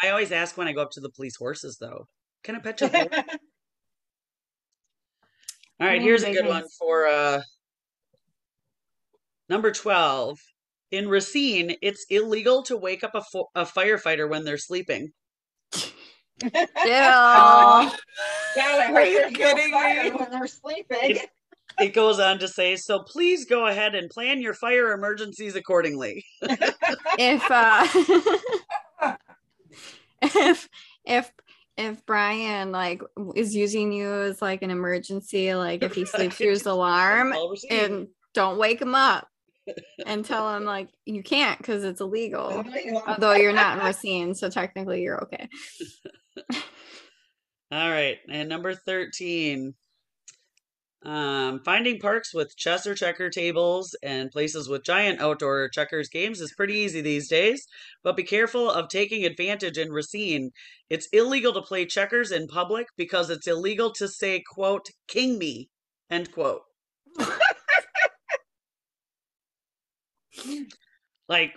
I 0.00 0.08
always 0.08 0.32
ask 0.32 0.56
when 0.56 0.66
I 0.66 0.72
go 0.72 0.80
up 0.80 0.92
to 0.92 1.00
the 1.00 1.10
police 1.10 1.36
horses, 1.36 1.76
though. 1.78 2.08
Can 2.42 2.56
I 2.56 2.60
pet 2.60 2.80
your 2.80 2.88
horse? 2.88 3.10
All 5.80 5.86
right, 5.86 6.00
Mm, 6.00 6.04
here's 6.04 6.22
a 6.22 6.32
good 6.32 6.46
one 6.46 6.66
for 6.78 7.06
uh 7.06 7.42
number 9.50 9.70
12. 9.72 10.38
In 10.90 11.06
Racine, 11.08 11.76
it's 11.82 12.06
illegal 12.08 12.62
to 12.62 12.78
wake 12.78 13.04
up 13.04 13.14
a, 13.14 13.22
fo- 13.22 13.50
a 13.54 13.64
firefighter 13.66 14.26
when 14.28 14.44
they're 14.44 14.56
sleeping. 14.56 15.12
Yeah. 16.86 17.90
God, 18.56 18.94
Are 18.94 19.04
you 19.04 19.24
kidding 19.34 19.70
me? 19.72 20.10
When 20.10 20.30
they're 20.30 20.46
sleeping. 20.46 21.18
It 21.78 21.94
goes 21.94 22.20
on 22.20 22.38
to 22.38 22.48
say, 22.48 22.76
so 22.76 23.00
please 23.00 23.44
go 23.44 23.66
ahead 23.66 23.94
and 23.94 24.08
plan 24.10 24.40
your 24.40 24.54
fire 24.54 24.92
emergencies 24.92 25.56
accordingly. 25.56 26.24
if 27.18 27.50
uh 27.50 27.86
if 30.22 30.68
if 31.04 31.32
if 31.76 32.06
Brian 32.06 32.70
like 32.70 33.02
is 33.34 33.54
using 33.54 33.92
you 33.92 34.12
as 34.12 34.40
like 34.40 34.62
an 34.62 34.70
emergency, 34.70 35.54
like 35.54 35.82
if 35.82 35.94
he 35.94 36.04
sleeps 36.04 36.36
through 36.36 36.50
his 36.50 36.66
alarm 36.66 37.34
and 37.68 38.08
don't 38.32 38.58
wake 38.58 38.80
him 38.80 38.94
up 38.94 39.26
and 40.06 40.24
tell 40.24 40.54
him 40.54 40.64
like 40.64 40.88
you 41.04 41.22
can't 41.22 41.58
because 41.58 41.84
it's 41.84 42.00
illegal. 42.00 42.64
Although 43.06 43.34
you're 43.34 43.52
not 43.52 43.78
in 43.78 43.84
Racine, 43.84 44.34
so 44.34 44.48
technically 44.48 45.02
you're 45.02 45.22
okay. 45.24 45.48
All 47.72 47.90
right, 47.90 48.18
and 48.28 48.48
number 48.48 48.74
13. 48.74 49.74
Um, 51.04 51.60
finding 51.64 51.98
parks 51.98 52.32
with 52.32 52.56
chess 52.56 52.86
or 52.86 52.94
checker 52.94 53.28
tables 53.28 53.94
and 54.02 54.30
places 54.30 54.70
with 54.70 54.84
giant 54.84 55.20
outdoor 55.20 55.68
checkers 55.68 56.08
games 56.08 56.40
is 56.40 56.54
pretty 56.56 56.74
easy 56.74 57.02
these 57.02 57.28
days, 57.28 57.66
but 58.02 58.16
be 58.16 58.22
careful 58.22 58.70
of 58.70 58.88
taking 58.88 59.22
advantage 59.24 59.76
in 59.76 59.92
Racine. 59.92 60.50
It's 60.88 61.08
illegal 61.12 61.52
to 61.52 61.60
play 61.60 61.84
checkers 61.84 62.32
in 62.32 62.46
public 62.46 62.86
because 62.96 63.28
it's 63.28 63.46
illegal 63.46 63.92
to 63.94 64.08
say, 64.08 64.42
quote, 64.54 64.86
king 65.06 65.38
me, 65.38 65.68
end 66.10 66.32
quote. 66.32 66.62
like, 71.28 71.52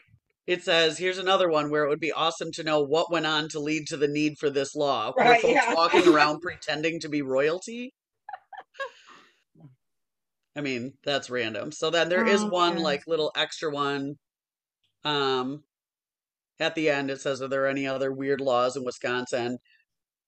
it 0.45 0.61
says, 0.63 0.97
here's 0.97 1.17
another 1.17 1.49
one 1.49 1.69
where 1.71 1.85
it 1.85 1.89
would 1.89 2.01
be 2.01 2.11
awesome 2.11 2.51
to 2.53 2.63
know 2.63 2.81
what 2.81 3.11
went 3.11 3.25
on 3.25 3.47
to 3.49 3.59
lead 3.59 3.87
to 3.87 3.97
the 3.97 4.09
need 4.09 4.33
for 4.39 4.49
this 4.49 4.75
law. 4.75 5.13
Were 5.15 5.23
Right, 5.23 5.41
folks 5.41 5.53
yeah. 5.53 5.73
walking 5.73 6.07
around 6.13 6.41
pretending 6.41 6.99
to 6.99 7.07
be 7.07 7.21
royalty? 7.21 7.93
I 10.57 10.61
mean, 10.61 10.93
that's 11.05 11.29
random. 11.29 11.71
So 11.71 11.89
then 11.89 12.09
there 12.09 12.25
is 12.25 12.43
one 12.43 12.75
God. 12.75 12.83
like 12.83 13.01
little 13.07 13.31
extra 13.35 13.71
one. 13.71 14.15
Um 15.05 15.63
at 16.59 16.73
the 16.73 16.89
end 16.89 17.11
it 17.11 17.21
says 17.21 17.41
are 17.41 17.47
there 17.47 17.67
any 17.67 17.85
other 17.85 18.11
weird 18.11 18.41
laws 18.41 18.75
in 18.75 18.83
Wisconsin? 18.83 19.59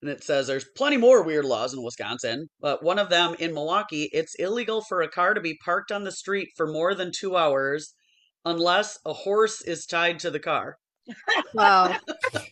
And 0.01 0.11
it 0.11 0.23
says 0.23 0.47
there's 0.47 0.67
plenty 0.77 0.97
more 0.97 1.23
weird 1.23 1.45
laws 1.45 1.73
in 1.73 1.83
Wisconsin, 1.83 2.47
but 2.61 2.83
one 2.83 2.99
of 2.99 3.09
them 3.09 3.35
in 3.39 3.53
Milwaukee, 3.53 4.09
it's 4.13 4.35
illegal 4.35 4.81
for 4.81 5.01
a 5.01 5.09
car 5.09 5.33
to 5.33 5.41
be 5.41 5.57
parked 5.65 5.91
on 5.91 6.03
the 6.03 6.11
street 6.11 6.49
for 6.55 6.67
more 6.67 6.93
than 6.95 7.11
2 7.11 7.35
hours 7.35 7.95
unless 8.45 8.99
a 9.05 9.13
horse 9.13 9.61
is 9.61 9.85
tied 9.85 10.19
to 10.19 10.31
the 10.31 10.39
car. 10.39 10.77
Well, 11.53 11.97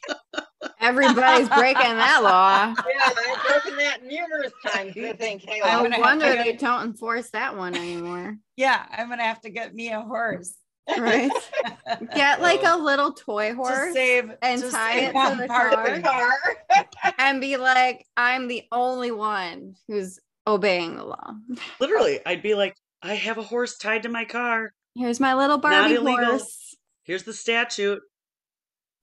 Everybody's 0.80 1.49
breaking 1.49 1.84
that 1.97 2.22
law. 2.24 2.74
Yeah, 2.88 3.10
I've 3.10 3.47
broken 3.47 3.78
that 3.78 4.03
numerous 4.03 4.51
times. 4.66 4.93
I 4.97 5.14
think, 5.14 5.43
hey, 5.47 5.62
I 5.64 5.88
No 5.88 5.99
wonder 5.99 6.36
to- 6.36 6.43
they 6.43 6.53
don't 6.53 6.84
enforce 6.86 7.30
that 7.32 7.55
one 7.58 7.76
anymore. 7.76 8.38
Yeah, 8.55 8.84
I'm 8.91 9.10
gonna 9.10 9.24
have 9.24 9.41
to 9.41 9.49
get 9.49 9.74
me 9.76 9.89
a 9.91 10.01
horse. 10.01 10.55
Right? 10.97 11.30
Get 12.16 12.41
like 12.41 12.62
a 12.64 12.78
little 12.78 13.12
toy 13.12 13.49
to 13.49 13.55
horse 13.55 13.93
save 13.93 14.32
and 14.41 14.62
to 14.62 14.72
tie 14.72 14.93
save 14.93 15.10
it 15.10 15.30
to 15.30 15.41
the 15.41 15.47
part 15.47 15.74
of 15.74 15.80
car. 15.84 15.95
the 15.97 16.01
car. 16.01 17.14
and 17.18 17.41
be 17.41 17.58
like, 17.58 18.05
I'm 18.16 18.47
the 18.47 18.64
only 18.72 19.12
one 19.12 19.76
who's 19.89 20.18
obeying 20.47 20.95
the 20.95 21.03
law. 21.03 21.34
Literally, 21.82 22.20
I'd 22.26 22.41
be 22.41 22.53
like, 22.55 22.74
I 23.03 23.16
have 23.16 23.38
a 23.38 23.43
horse 23.43 23.78
tied 23.78 24.03
to 24.03 24.10
my 24.10 24.24
car. 24.24 24.72
Here's 24.95 25.20
my 25.20 25.34
little 25.36 25.58
Barbie 25.58 25.95
horse. 25.95 26.76
Here's 27.03 27.24
the 27.24 27.34
statute. 27.34 28.01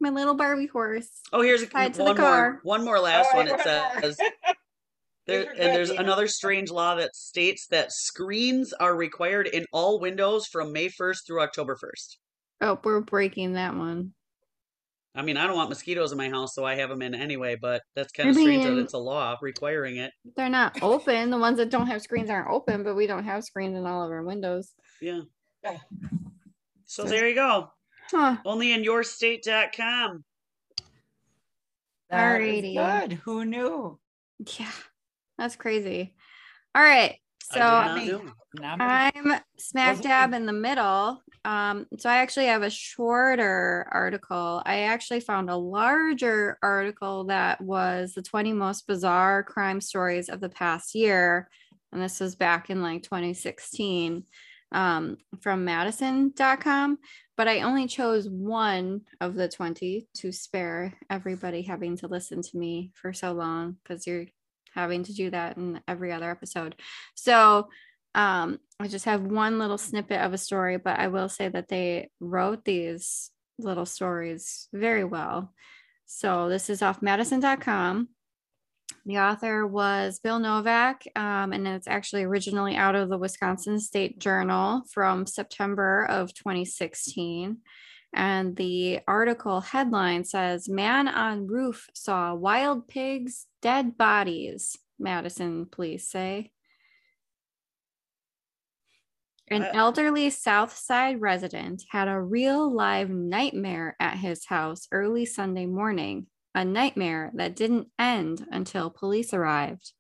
My 0.05 0.11
little 0.11 0.35
Barbie 0.35 0.67
horse. 0.67 1.09
Oh, 1.33 1.41
here's 1.41 1.63
a, 1.63 1.67
Tied 1.67 1.95
to 1.95 1.99
the 1.99 2.05
one 2.05 2.17
car. 2.17 2.51
more. 2.53 2.61
One 2.63 2.85
more 2.85 3.01
last 3.01 3.31
Oh, 3.33 3.39
one. 3.39 3.49
It 3.49 3.59
says 3.63 4.19
there, 5.27 5.47
and 5.51 5.75
there's 5.75 5.89
another 5.89 6.29
strange 6.29 6.71
law 6.71 6.95
that 6.97 7.17
states 7.17 7.67
that 7.71 7.91
screens 7.91 8.75
are 8.75 8.95
required 8.95 9.47
in 9.47 9.65
all 9.73 9.99
windows 9.99 10.47
from 10.47 10.73
May 10.75 10.89
1st 10.91 11.21
through 11.27 11.41
October 11.41 11.75
1st. 11.83 12.17
Oh, 12.61 12.79
we're 12.85 13.01
breaking 13.01 13.55
that 13.55 13.75
one. 13.75 14.13
I 15.15 15.23
mean, 15.23 15.39
I 15.39 15.47
don't 15.47 15.57
want 15.57 15.71
mosquitoes 15.71 16.13
in 16.13 16.19
my 16.19 16.29
house, 16.29 16.55
so 16.55 16.67
I 16.67 16.75
have 16.75 16.91
them 16.91 17.01
in 17.01 17.15
anyway. 17.15 17.57
But 17.59 17.81
that's 17.97 18.13
kind 18.13 18.27
I 18.29 18.31
of 18.33 18.37
strange 18.37 18.65
that 18.65 18.77
it's 18.77 18.93
a 18.93 18.99
law 18.99 19.37
requiring 19.41 19.97
it. 19.97 20.11
They're 20.37 20.51
not 20.51 20.83
open. 20.83 21.31
The 21.31 21.39
ones 21.39 21.57
that 21.57 21.71
don't 21.71 21.87
have 21.87 22.03
screens 22.03 22.29
aren't 22.29 22.51
open, 22.51 22.83
but 22.83 22.95
we 22.95 23.07
don't 23.07 23.25
have 23.25 23.43
screens 23.43 23.75
in 23.75 23.87
all 23.87 24.05
of 24.05 24.11
our 24.11 24.23
windows. 24.23 24.75
Yeah. 25.01 25.23
Yeah. 25.63 25.79
So 26.85 27.05
there 27.05 27.27
you 27.27 27.35
go. 27.35 27.69
Huh. 28.11 28.37
Only 28.45 28.73
in 28.73 28.83
yourstate.com. 28.83 30.25
That 32.11 32.41
is 32.41 32.63
Alrighty. 32.65 33.09
good. 33.09 33.13
Who 33.25 33.45
knew? 33.45 33.99
Yeah. 34.59 34.71
That's 35.39 35.57
crazy. 35.57 36.15
All 36.75 36.83
right. 36.83 37.17
So 37.43 37.61
I 37.61 37.95
me. 37.99 38.07
did 38.07 38.13
not 38.13 38.25
know. 38.25 38.33
Not 38.55 38.79
me. 38.79 39.11
I'm 39.35 39.41
smack 39.59 40.01
dab 40.01 40.33
in 40.33 40.47
the 40.47 40.53
middle. 40.53 41.23
Um, 41.45 41.87
so 41.99 42.09
I 42.09 42.17
actually 42.17 42.47
have 42.47 42.63
a 42.63 42.71
shorter 42.71 43.87
article. 43.91 44.63
I 44.65 44.81
actually 44.81 45.21
found 45.21 45.51
a 45.51 45.57
larger 45.57 46.59
article 46.63 47.25
that 47.25 47.61
was 47.61 48.15
the 48.15 48.23
20 48.23 48.53
most 48.55 48.87
bizarre 48.87 49.43
crime 49.43 49.81
stories 49.81 50.29
of 50.29 50.41
the 50.41 50.49
past 50.49 50.95
year. 50.95 51.51
And 51.93 52.03
this 52.03 52.21
was 52.21 52.35
back 52.35 52.71
in 52.71 52.83
like 52.83 53.03
2016 53.03 54.25
um, 54.75 55.17
from 55.41 55.65
Madison.com. 55.65 56.99
But 57.37 57.49
I 57.49 57.63
only 57.63 57.87
chose 57.87 58.29
one 58.29 59.03
of 59.21 59.35
the 59.35 59.49
20 59.49 60.07
to 60.19 60.33
spare 60.33 60.95
everybody 61.09 61.63
having 61.63 61.97
to 61.99 62.07
listen 62.07 62.43
to 62.43 62.59
me 62.59 62.93
for 62.95 63.13
so 63.13 63.33
long 63.33 63.77
because 63.83 64.07
you're 64.07 64.27
having 64.75 65.05
to 65.05 65.15
do 65.15 65.31
that 65.31 65.57
in 65.57 65.81
every 65.89 66.13
other 66.13 66.31
episode. 66.31 66.77
So 67.15 67.69
um, 68.15 68.61
I 68.79 68.87
just 68.87 69.07
have 69.07 69.23
one 69.23 69.59
little 69.59 69.79
snippet 69.79 70.21
of 70.21 70.33
a 70.33 70.39
story, 70.39 70.77
but 70.77 70.99
I 70.99 71.09
will 71.09 71.29
say 71.29 71.49
that 71.49 71.69
they 71.69 72.11
wrote 72.21 72.65
these 72.65 73.31
little 73.59 73.87
stories 73.87 74.69
very 74.73 75.05
well. 75.05 75.53
So 76.07 76.49
this 76.49 76.71
is 76.71 76.83
off 76.83 77.03
Madison.com. 77.03 78.09
The 79.07 79.19
author 79.19 79.67
was 79.67 80.19
Bill 80.19 80.39
Novak, 80.39 81.05
um, 81.15 81.53
and 81.53 81.69
it's 81.69 81.87
actually 81.87 82.23
originally 82.23 82.75
out 82.75 82.95
of 82.95 83.11
the 83.11 83.19
Wisconsin 83.19 83.79
State 83.79 84.19
Journal 84.19 84.83
from 84.91 85.27
September 85.27 86.07
of 86.07 86.33
2016. 86.33 87.59
And 88.15 88.57
the 88.57 89.01
article 89.07 89.61
headline 89.61 90.25
says 90.25 90.71
Man 90.71 91.09
on 91.09 91.47
roof 91.47 91.87
saw 91.93 92.35
wild 92.35 92.89
pigs, 92.89 93.47
dead 93.61 93.99
bodies, 93.99 94.79
Madison 94.99 95.67
police 95.67 96.09
say. 96.09 96.53
An 99.49 99.65
Uh, 99.65 99.73
elderly 99.75 100.31
South 100.31 100.75
Side 100.75 101.21
resident 101.21 101.83
had 101.91 102.09
a 102.09 102.19
real 102.19 102.73
live 102.73 103.11
nightmare 103.11 103.97
at 104.01 104.17
his 104.17 104.47
house 104.47 104.89
early 104.91 105.27
Sunday 105.27 105.67
morning, 105.67 106.29
a 106.55 106.65
nightmare 106.65 107.31
that 107.35 107.57
didn't 107.57 107.89
end 107.99 108.47
until 108.51 108.91
police 108.91 109.35
arrived. 109.35 109.93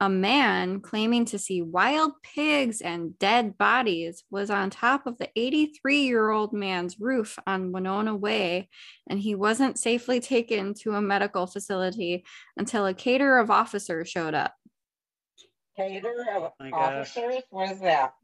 A 0.00 0.08
man 0.08 0.80
claiming 0.80 1.24
to 1.26 1.38
see 1.38 1.62
wild 1.62 2.12
pigs 2.22 2.80
and 2.80 3.18
dead 3.18 3.56
bodies 3.56 4.24
was 4.30 4.50
on 4.50 4.68
top 4.68 5.06
of 5.06 5.18
the 5.18 5.30
83 5.36 6.02
year 6.02 6.30
old 6.30 6.52
man's 6.52 7.00
roof 7.00 7.38
on 7.46 7.72
Winona 7.72 8.14
Way, 8.14 8.68
and 9.08 9.20
he 9.20 9.34
wasn't 9.34 9.78
safely 9.78 10.20
taken 10.20 10.74
to 10.74 10.94
a 10.94 11.00
medical 11.00 11.46
facility 11.46 12.24
until 12.56 12.86
a 12.86 12.94
cater 12.94 13.38
of 13.38 13.50
officers 13.50 14.08
showed 14.08 14.34
up. 14.34 14.54
Cater 15.76 16.26
of 16.36 16.42
oh 16.42 16.52
My 16.60 16.70
gosh. 16.70 17.16
officers, 17.16 17.42
what 17.50 17.70
is 17.70 17.80
that? 17.80 18.14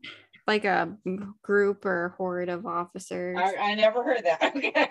Like 0.47 0.65
a 0.65 0.97
group 1.43 1.85
or 1.85 2.15
horde 2.17 2.49
of 2.49 2.67
officers. 2.67 3.39
I, 3.39 3.55
I 3.55 3.75
never 3.75 4.03
heard 4.03 4.25
that. 4.25 4.55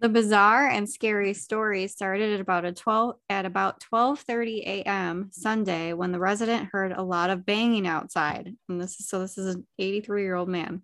The 0.00 0.08
bizarre 0.10 0.68
and 0.68 0.88
scary 0.88 1.32
story 1.32 1.86
started 1.86 2.34
at 2.34 2.40
about 2.40 2.64
a 2.64 2.72
12 2.72 3.16
at 3.30 3.46
about 3.46 3.82
12:30 3.92 4.60
a.m. 4.66 5.30
Sunday 5.32 5.94
when 5.94 6.12
the 6.12 6.18
resident 6.18 6.68
heard 6.70 6.92
a 6.92 7.02
lot 7.02 7.30
of 7.30 7.46
banging 7.46 7.86
outside. 7.86 8.54
And 8.68 8.80
this 8.80 9.00
is 9.00 9.08
so 9.08 9.20
this 9.20 9.38
is 9.38 9.54
an 9.54 9.66
83-year-old 9.80 10.48
man. 10.48 10.82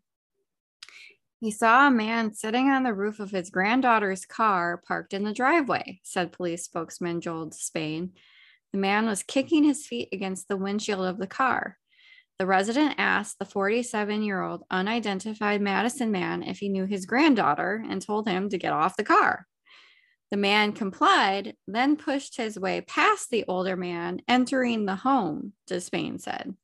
He 1.40 1.50
saw 1.50 1.88
a 1.88 1.90
man 1.90 2.32
sitting 2.32 2.68
on 2.68 2.84
the 2.84 2.94
roof 2.94 3.18
of 3.20 3.32
his 3.32 3.50
granddaughter's 3.50 4.24
car 4.24 4.80
parked 4.86 5.12
in 5.12 5.24
the 5.24 5.32
driveway, 5.34 6.00
said 6.04 6.32
police 6.32 6.64
spokesman 6.64 7.20
Joel 7.20 7.50
Despain. 7.50 8.10
The 8.72 8.78
man 8.78 9.06
was 9.06 9.22
kicking 9.22 9.64
his 9.64 9.86
feet 9.86 10.08
against 10.12 10.48
the 10.48 10.56
windshield 10.56 11.04
of 11.04 11.18
the 11.18 11.26
car. 11.26 11.78
The 12.38 12.46
resident 12.46 12.94
asked 12.98 13.38
the 13.38 13.44
47 13.44 14.22
year 14.22 14.42
old 14.42 14.64
unidentified 14.70 15.60
Madison 15.60 16.10
man 16.10 16.42
if 16.42 16.58
he 16.58 16.68
knew 16.68 16.86
his 16.86 17.06
granddaughter 17.06 17.84
and 17.88 18.02
told 18.02 18.28
him 18.28 18.48
to 18.48 18.58
get 18.58 18.72
off 18.72 18.96
the 18.96 19.04
car. 19.04 19.46
The 20.30 20.38
man 20.38 20.72
complied, 20.72 21.56
then 21.68 21.96
pushed 21.96 22.38
his 22.38 22.58
way 22.58 22.80
past 22.80 23.28
the 23.30 23.44
older 23.46 23.76
man, 23.76 24.22
entering 24.26 24.86
the 24.86 24.96
home, 24.96 25.52
Despain 25.68 26.18
said. 26.18 26.54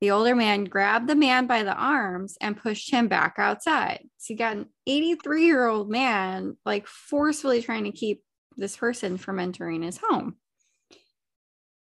The 0.00 0.10
older 0.10 0.36
man 0.36 0.64
grabbed 0.64 1.08
the 1.08 1.16
man 1.16 1.46
by 1.46 1.62
the 1.62 1.74
arms 1.74 2.36
and 2.40 2.56
pushed 2.56 2.92
him 2.92 3.08
back 3.08 3.36
outside. 3.38 4.04
So 4.18 4.34
you 4.34 4.38
got 4.38 4.56
an 4.56 4.66
83 4.86 5.44
year 5.44 5.66
old 5.66 5.90
man 5.90 6.56
like 6.64 6.86
forcefully 6.86 7.62
trying 7.62 7.84
to 7.84 7.92
keep 7.92 8.22
this 8.56 8.76
person 8.76 9.16
from 9.16 9.40
entering 9.40 9.82
his 9.82 9.98
home. 9.98 10.36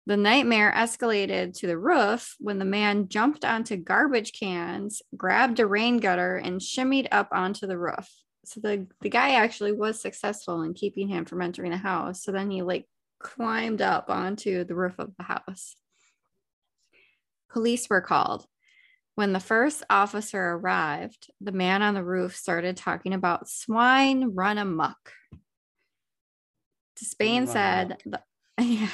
The 0.07 0.17
nightmare 0.17 0.71
escalated 0.75 1.57
to 1.59 1.67
the 1.67 1.79
roof 1.79 2.35
when 2.39 2.59
the 2.59 2.65
man 2.65 3.07
jumped 3.07 3.43
onto 3.43 3.75
garbage 3.75 4.33
cans, 4.33 5.01
grabbed 5.17 5.59
a 5.59 5.65
rain 5.65 5.97
gutter, 5.97 6.37
and 6.37 6.61
shimmied 6.61 7.07
up 7.11 7.29
onto 7.31 7.65
the 7.65 7.77
roof. 7.77 8.07
So 8.45 8.59
the, 8.59 8.85
the 9.01 9.09
guy 9.09 9.31
actually 9.31 9.71
was 9.71 9.99
successful 9.99 10.61
in 10.61 10.75
keeping 10.75 11.07
him 11.07 11.25
from 11.25 11.41
entering 11.41 11.71
the 11.71 11.77
house. 11.77 12.23
So 12.23 12.31
then 12.31 12.51
he 12.51 12.61
like 12.61 12.85
climbed 13.19 13.81
up 13.81 14.11
onto 14.11 14.63
the 14.63 14.75
roof 14.75 14.93
of 14.99 15.11
the 15.17 15.23
house. 15.23 15.75
Police 17.51 17.89
were 17.89 18.01
called. 18.01 18.45
When 19.15 19.33
the 19.33 19.39
first 19.39 19.83
officer 19.89 20.39
arrived, 20.39 21.31
the 21.41 21.53
man 21.53 21.81
on 21.81 21.93
the 21.93 22.03
roof 22.03 22.35
started 22.35 22.77
talking 22.77 23.13
about 23.13 23.49
swine 23.49 24.35
run 24.35 24.57
amok. 24.57 25.13
Despain 27.01 27.39
Run 27.39 27.47
said, 27.47 27.97
the, 28.05 28.21
yeah. 28.63 28.89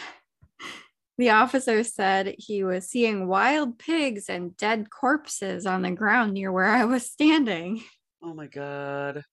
The 1.18 1.30
officer 1.30 1.84
said 1.84 2.36
he 2.38 2.64
was 2.64 2.90
seeing 2.90 3.28
wild 3.28 3.78
pigs 3.78 4.30
and 4.30 4.56
dead 4.58 4.90
corpses 4.90 5.66
on 5.66 5.82
the 5.82 5.92
ground 5.92 6.34
near 6.34 6.52
where 6.52 6.66
I 6.66 6.86
was 6.86 7.06
standing. 7.10 7.84
Oh 8.24 8.36
my 8.36 8.46
god. 8.46 9.24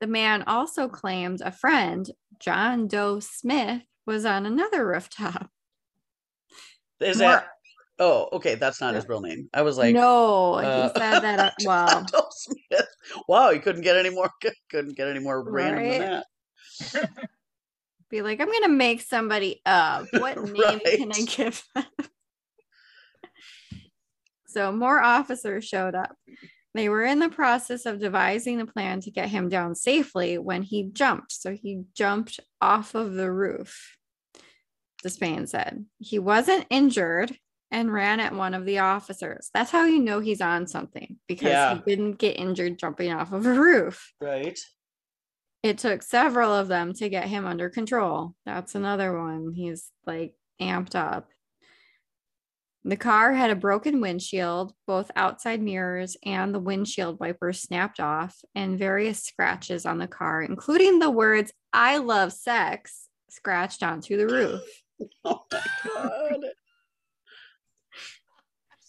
The 0.00 0.08
man 0.08 0.42
also 0.48 0.88
claimed 0.88 1.40
a 1.40 1.52
friend, 1.52 2.10
John 2.40 2.88
Doe 2.88 3.20
Smith, 3.20 3.82
was 4.04 4.24
on 4.24 4.46
another 4.46 4.84
rooftop. 4.84 5.48
Is 6.98 7.20
More- 7.20 7.30
that? 7.30 7.46
Oh, 8.00 8.28
okay. 8.32 8.56
That's 8.56 8.80
not 8.80 8.94
his 8.94 9.08
real 9.08 9.20
name. 9.20 9.48
I 9.54 9.62
was 9.62 9.78
like, 9.78 9.94
no, 9.94 10.54
uh, 10.54 10.88
he 10.92 10.98
said 10.98 11.20
that. 11.20 11.38
Uh, 11.38 11.50
well, 11.64 11.86
John 11.86 12.06
Doe 12.10 12.26
Smith. 12.32 12.88
Wow, 13.28 13.52
he 13.52 13.60
couldn't 13.60 13.82
get 13.82 13.96
any 13.96 14.10
more. 14.10 14.28
Couldn't 14.70 14.96
get 14.96 15.06
any 15.06 15.20
more 15.20 15.48
random 15.48 15.88
than 15.88 16.00
that. 16.92 17.10
Be 18.14 18.22
like, 18.22 18.40
I'm 18.40 18.50
gonna 18.50 18.68
make 18.68 19.02
somebody 19.02 19.60
up. 19.66 20.06
What 20.12 20.36
name 20.42 20.80
can 20.80 21.12
I 21.12 21.22
give 21.22 21.62
them? 21.74 21.84
so 24.46 24.70
more 24.72 25.00
officers 25.02 25.64
showed 25.64 25.94
up. 25.94 26.16
They 26.74 26.88
were 26.88 27.04
in 27.04 27.18
the 27.18 27.28
process 27.28 27.86
of 27.86 28.00
devising 28.00 28.60
a 28.60 28.66
plan 28.66 29.00
to 29.02 29.10
get 29.10 29.28
him 29.28 29.48
down 29.48 29.74
safely 29.74 30.38
when 30.38 30.62
he 30.62 30.90
jumped. 30.92 31.32
So 31.32 31.52
he 31.52 31.82
jumped 31.94 32.40
off 32.60 32.94
of 32.94 33.14
the 33.14 33.30
roof. 33.30 33.96
The 35.02 35.08
Despain 35.10 35.48
said 35.48 35.84
he 35.98 36.18
wasn't 36.18 36.66
injured 36.70 37.36
and 37.70 37.92
ran 37.92 38.20
at 38.20 38.34
one 38.34 38.54
of 38.54 38.64
the 38.64 38.78
officers. 38.78 39.50
That's 39.52 39.70
how 39.70 39.84
you 39.84 39.98
know 40.00 40.20
he's 40.20 40.40
on 40.40 40.66
something 40.66 41.18
because 41.28 41.48
Yeah. 41.50 41.74
he 41.76 41.82
didn't 41.86 42.18
get 42.18 42.38
injured 42.38 42.78
jumping 42.78 43.12
off 43.12 43.32
of 43.32 43.44
a 43.46 43.52
roof. 43.54 44.12
Right. 44.20 44.58
It 45.64 45.78
took 45.78 46.02
several 46.02 46.52
of 46.52 46.68
them 46.68 46.92
to 46.92 47.08
get 47.08 47.26
him 47.26 47.46
under 47.46 47.70
control. 47.70 48.34
That's 48.44 48.74
another 48.74 49.18
one. 49.18 49.54
He's 49.54 49.90
like 50.06 50.34
amped 50.60 50.94
up. 50.94 51.30
The 52.84 52.98
car 52.98 53.32
had 53.32 53.48
a 53.48 53.56
broken 53.56 54.02
windshield, 54.02 54.74
both 54.86 55.10
outside 55.16 55.62
mirrors 55.62 56.18
and 56.22 56.54
the 56.54 56.60
windshield 56.60 57.18
wipers 57.18 57.62
snapped 57.62 57.98
off, 57.98 58.36
and 58.54 58.78
various 58.78 59.22
scratches 59.22 59.86
on 59.86 59.96
the 59.96 60.06
car, 60.06 60.42
including 60.42 60.98
the 60.98 61.10
words, 61.10 61.50
I 61.72 61.96
love 61.96 62.34
sex, 62.34 63.08
scratched 63.30 63.82
onto 63.82 64.18
the 64.18 64.26
roof. 64.26 64.60
Oh 65.24 65.40
my 65.50 65.60
god. 65.82 66.40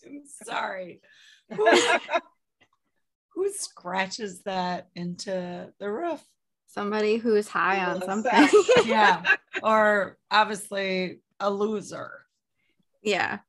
I'm 0.05 0.23
sorry. 0.43 1.01
Who, 1.55 1.67
who 3.33 3.51
scratches 3.53 4.43
that 4.43 4.89
into 4.93 5.71
the 5.79 5.91
roof? 5.91 6.21
Somebody 6.75 7.15
who's 7.15 7.47
high 7.47 7.85
on 7.85 8.01
something. 8.01 8.49
Yeah. 8.85 9.23
or 9.63 10.17
obviously 10.29 11.21
a 11.39 11.49
loser. 11.49 12.25
Yeah. 13.01 13.39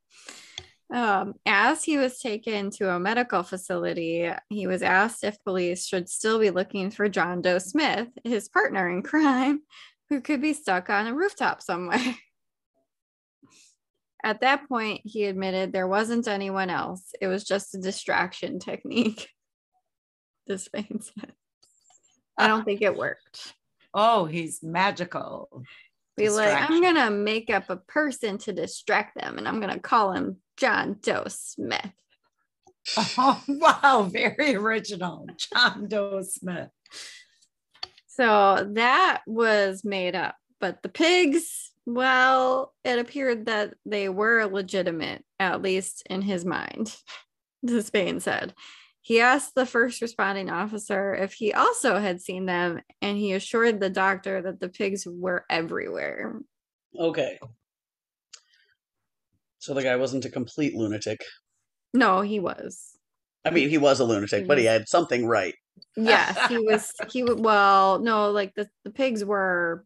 Um, 0.95 1.35
as 1.45 1.83
he 1.83 1.99
was 1.99 2.21
taken 2.21 2.71
to 2.73 2.95
a 2.95 3.01
medical 3.01 3.43
facility, 3.43 4.31
he 4.49 4.69
was 4.69 4.81
asked 4.81 5.25
if 5.25 5.43
police 5.43 5.85
should 5.85 6.09
still 6.09 6.39
be 6.39 6.51
looking 6.51 6.93
for 6.93 7.09
John 7.09 7.43
Doe 7.43 7.59
Smith, 7.59 8.07
his 8.23 8.49
partner 8.49 8.89
in 8.89 9.03
crime, 9.03 9.63
who 10.09 10.21
could 10.21 10.41
be 10.41 10.53
stuck 10.53 10.89
on 10.89 11.09
a 11.09 11.15
rooftop 11.15 11.61
somewhere. 11.61 11.99
At 14.25 14.43
that 14.43 14.69
point, 14.69 15.01
he 15.03 15.25
admitted 15.25 15.73
there 15.73 15.89
wasn't 15.89 16.29
anyone 16.29 16.71
else. 16.71 17.11
It 17.21 17.27
was 17.27 17.43
just 17.43 17.75
a 17.75 17.79
distraction 17.79 18.61
technique. 18.61 19.29
Despain 20.49 21.03
said. 21.03 21.33
I 22.39 22.49
don't 22.49 22.65
think 22.65 22.83
it 22.83 22.97
worked. 22.97 23.55
Oh, 23.95 24.27
he's 24.27 24.63
magical. 24.63 25.63
Be 26.17 26.29
like, 26.31 26.71
I'm 26.71 26.83
gonna 26.83 27.11
make 27.11 27.51
up 27.51 27.69
a 27.69 27.77
person 27.77 28.39
to 28.39 28.53
distract 28.53 29.19
them, 29.19 29.39
and 29.39 29.47
I'm 29.47 29.61
gonna 29.61 29.79
call 29.79 30.13
him 30.13 30.39
John 30.57 30.97
Doe 31.03 31.27
Smith. 31.29 31.93
Oh, 32.97 33.43
wow. 33.49 34.09
Very 34.11 34.55
original. 34.55 35.27
John 35.37 35.89
Doe 35.89 36.23
Smith. 36.23 36.71
So 38.07 38.67
that 38.73 39.23
was 39.27 39.85
made 39.85 40.15
up. 40.15 40.37
But 40.59 40.83
the 40.83 40.89
pigs, 40.89 41.71
well, 41.85 42.73
it 42.83 42.99
appeared 42.99 43.47
that 43.47 43.75
they 43.85 44.09
were 44.09 44.47
legitimate, 44.47 45.25
at 45.39 45.61
least 45.61 46.03
in 46.09 46.23
his 46.23 46.45
mind, 46.45 46.97
Despain 47.67 48.23
said. 48.23 48.55
He 49.07 49.21
asked 49.21 49.55
the 49.55 49.67
first 49.67 50.03
responding 50.03 50.51
officer 50.51 51.15
if 51.15 51.35
he 51.35 51.53
also 51.53 52.01
had 52.01 52.21
seen 52.21 52.47
them, 52.47 52.81
and 53.01 53.17
he 53.17 53.35
assured 53.35 53.79
the 53.79 53.89
doctor 53.89 54.43
that 54.43 54.59
the 54.59 54.69
pigs 54.69 55.07
were 55.07 55.45
everywhere. 55.49 56.41
Okay. 56.99 57.39
So 59.61 59.75
the 59.75 59.85
guy 59.85 59.95
wasn't 59.95 60.25
a 60.25 60.29
complete 60.29 60.75
lunatic. 60.75 61.21
No, 61.95 62.23
he 62.23 62.41
was. 62.41 62.99
I 63.45 63.51
mean, 63.51 63.69
he 63.69 63.79
was 63.79 64.01
a 64.01 64.05
lunatic, 64.05 64.49
but 64.49 64.59
he 64.59 64.65
had 64.65 64.89
something 64.89 65.25
right. 65.25 65.55
Yes, 65.97 66.49
he 66.49 66.59
was. 66.59 66.91
He 67.13 67.23
would. 67.23 67.39
Well, 67.39 68.01
no, 68.01 68.33
like 68.33 68.57
the 68.57 68.69
the 68.83 68.91
pigs 68.91 69.25
were 69.25 69.85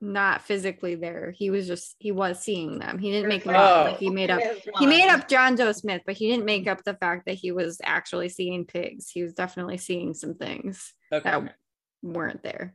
not 0.00 0.42
physically 0.42 0.94
there. 0.94 1.32
He 1.34 1.50
was 1.50 1.66
just 1.66 1.96
he 1.98 2.12
was 2.12 2.40
seeing 2.40 2.78
them. 2.78 2.98
He 2.98 3.10
didn't 3.10 3.28
make 3.28 3.44
them 3.44 3.54
up. 3.54 3.86
Oh. 3.86 3.90
Like 3.90 3.98
he 3.98 4.10
made 4.10 4.30
up. 4.30 4.40
He 4.78 4.86
made 4.86 5.08
up 5.08 5.28
John 5.28 5.54
Doe 5.54 5.72
Smith, 5.72 6.02
but 6.04 6.16
he 6.16 6.28
didn't 6.28 6.44
make 6.44 6.66
up 6.66 6.84
the 6.84 6.94
fact 6.94 7.26
that 7.26 7.34
he 7.34 7.52
was 7.52 7.80
actually 7.82 8.28
seeing 8.28 8.66
pigs. 8.66 9.10
He 9.10 9.22
was 9.22 9.32
definitely 9.32 9.78
seeing 9.78 10.14
some 10.14 10.34
things 10.34 10.92
Okay. 11.12 11.30
that 11.30 11.56
weren't 12.02 12.42
there. 12.42 12.74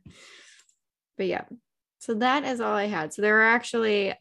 But 1.16 1.26
yeah, 1.26 1.44
so 1.98 2.14
that 2.14 2.44
is 2.44 2.60
all 2.60 2.74
I 2.74 2.86
had. 2.86 3.12
So 3.14 3.22
there 3.22 3.38
are 3.38 3.54
actually 3.54 4.14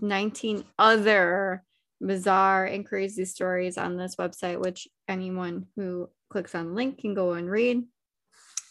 19 0.00 0.64
other 0.78 1.62
bizarre 2.00 2.64
and 2.64 2.84
crazy 2.86 3.24
stories 3.24 3.78
on 3.78 3.96
this 3.96 4.16
website, 4.16 4.58
which 4.58 4.88
anyone 5.06 5.66
who 5.76 6.08
clicks 6.30 6.54
on 6.54 6.68
the 6.68 6.72
link 6.74 6.98
can 6.98 7.14
go 7.14 7.32
and 7.32 7.48
read. 7.48 7.84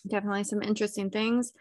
Definitely 0.07 0.45
some 0.45 0.61
interesting 0.61 1.09
things 1.09 1.53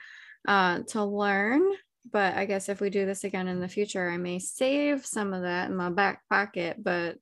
uh, 0.47 0.81
to 0.89 1.05
learn. 1.05 1.63
But 2.11 2.37
I 2.37 2.45
guess 2.45 2.69
if 2.69 2.81
we 2.81 2.91
do 2.91 3.07
this 3.07 3.25
again 3.25 3.49
in 3.49 3.61
the 3.61 3.69
future, 3.69 4.09
I 4.09 4.17
may 4.17 4.39
save 4.39 5.05
some 5.05 5.35
of 5.35 5.43
that 5.43 5.71
in 5.71 5.77
my 5.77 5.91
back 5.91 6.23
pocket. 6.29 6.83
But 6.83 7.19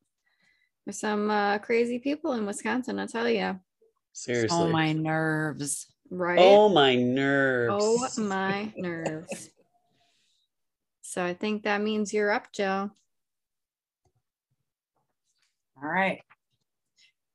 there's 0.85 1.01
some 1.01 1.31
uh, 1.31 1.59
crazy 1.59 1.99
people 1.99 2.33
in 2.33 2.47
Wisconsin, 2.47 2.99
I 2.99 3.07
tell 3.07 3.29
you. 3.29 3.59
Seriously. 4.13 4.57
Oh, 4.57 4.69
my 4.69 4.93
nerves. 4.93 5.87
Right? 6.11 6.39
Oh 6.41 6.69
my 6.69 6.95
nerves. 6.95 7.75
Oh 8.19 8.23
my 8.23 8.73
nerves. 8.77 9.51
So 11.03 11.25
I 11.25 11.35
think 11.35 11.65
that 11.65 11.81
means 11.81 12.13
you're 12.13 12.31
up, 12.31 12.53
Joe. 12.53 12.91
All 15.83 15.89
right. 15.89 16.23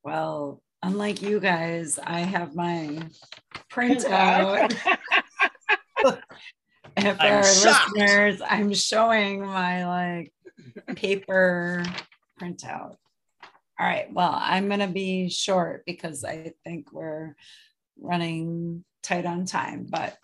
Well, 0.04 0.62
unlike 0.82 1.22
you 1.22 1.40
guys, 1.40 2.00
I 2.02 2.22
have 2.22 2.56
my 2.56 3.00
printout. 3.72 4.76
and 7.06 7.18
for 7.18 7.24
I'm 7.26 7.34
our 7.36 7.44
shocked. 7.44 7.96
listeners, 7.96 8.42
I'm 8.48 8.74
showing 8.74 9.46
my 9.46 9.88
like 9.88 10.34
paper 10.96 11.84
printout. 12.40 12.96
All 13.80 13.88
right. 13.88 14.12
Well, 14.14 14.34
I'm 14.36 14.68
going 14.68 14.80
to 14.82 14.88
be 14.88 15.30
short 15.30 15.84
because 15.86 16.24
I 16.24 16.54
think 16.64 16.92
we're 16.94 17.36
running 18.00 18.84
tight 19.02 19.26
on 19.26 19.46
time, 19.46 19.88
but 19.90 20.18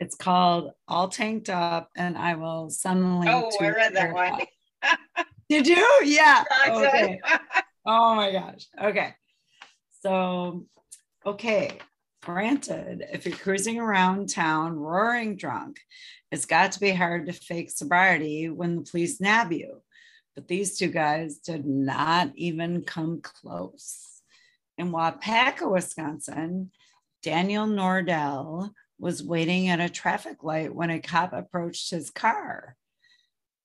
it's 0.00 0.14
called 0.14 0.72
All 0.86 1.08
Tanked 1.08 1.48
Up, 1.48 1.90
and 1.96 2.16
I 2.16 2.34
will 2.34 2.70
link 2.84 3.26
Oh, 3.28 3.50
to 3.58 3.64
I 3.64 3.70
read 3.70 3.94
that 3.94 4.12
one. 4.14 4.42
Did 5.48 5.66
you? 5.66 6.00
Yeah. 6.04 6.44
Okay. 6.68 7.20
Oh 7.86 8.14
my 8.14 8.30
gosh. 8.30 8.66
Okay. 8.82 9.14
So, 10.02 10.66
okay. 11.24 11.78
Granted, 12.22 13.04
if 13.12 13.24
you're 13.24 13.36
cruising 13.36 13.78
around 13.78 14.28
town 14.28 14.76
roaring 14.76 15.36
drunk, 15.36 15.80
it's 16.30 16.46
got 16.46 16.72
to 16.72 16.80
be 16.80 16.90
hard 16.90 17.26
to 17.26 17.32
fake 17.32 17.70
sobriety 17.70 18.48
when 18.50 18.76
the 18.76 18.82
police 18.82 19.20
nab 19.20 19.52
you. 19.52 19.82
But 20.34 20.48
these 20.48 20.76
two 20.78 20.88
guys 20.88 21.38
did 21.38 21.64
not 21.64 22.32
even 22.34 22.82
come 22.82 23.20
close. 23.22 24.22
In 24.76 24.92
Waupaca, 24.92 25.70
Wisconsin, 25.70 26.70
Daniel 27.22 27.66
Nordell 27.66 28.70
was 28.98 29.22
waiting 29.22 29.68
at 29.68 29.80
a 29.80 29.88
traffic 29.88 30.42
light 30.42 30.74
when 30.74 30.90
a 30.90 31.00
cop 31.00 31.32
approached 31.32 31.90
his 31.90 32.10
car. 32.10 32.76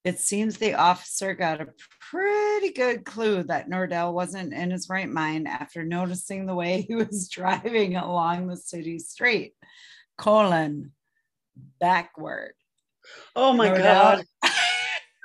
It 0.04 0.20
seems 0.20 0.58
the 0.58 0.74
officer 0.74 1.34
got 1.34 1.62
a 1.62 1.70
pretty 2.12 2.74
good 2.74 3.06
clue 3.06 3.43
that 3.43 3.70
Nordell 3.70 4.14
wasn't 4.14 4.54
in 4.54 4.72
his 4.72 4.89
right 4.89 5.08
mind 5.08 5.47
after 5.47 5.86
noticing 5.86 6.45
the 6.45 6.56
way 6.56 6.82
he 6.88 6.95
was 6.95 7.30
driving 7.30 7.95
along 7.95 8.47
the 8.47 8.58
city 8.58 8.99
street. 8.99 9.54
Colon 10.18 10.91
backward. 11.80 12.54
Oh 13.36 13.54
my 13.54 13.70
Nordell- 13.70 14.24
god. 14.43 14.54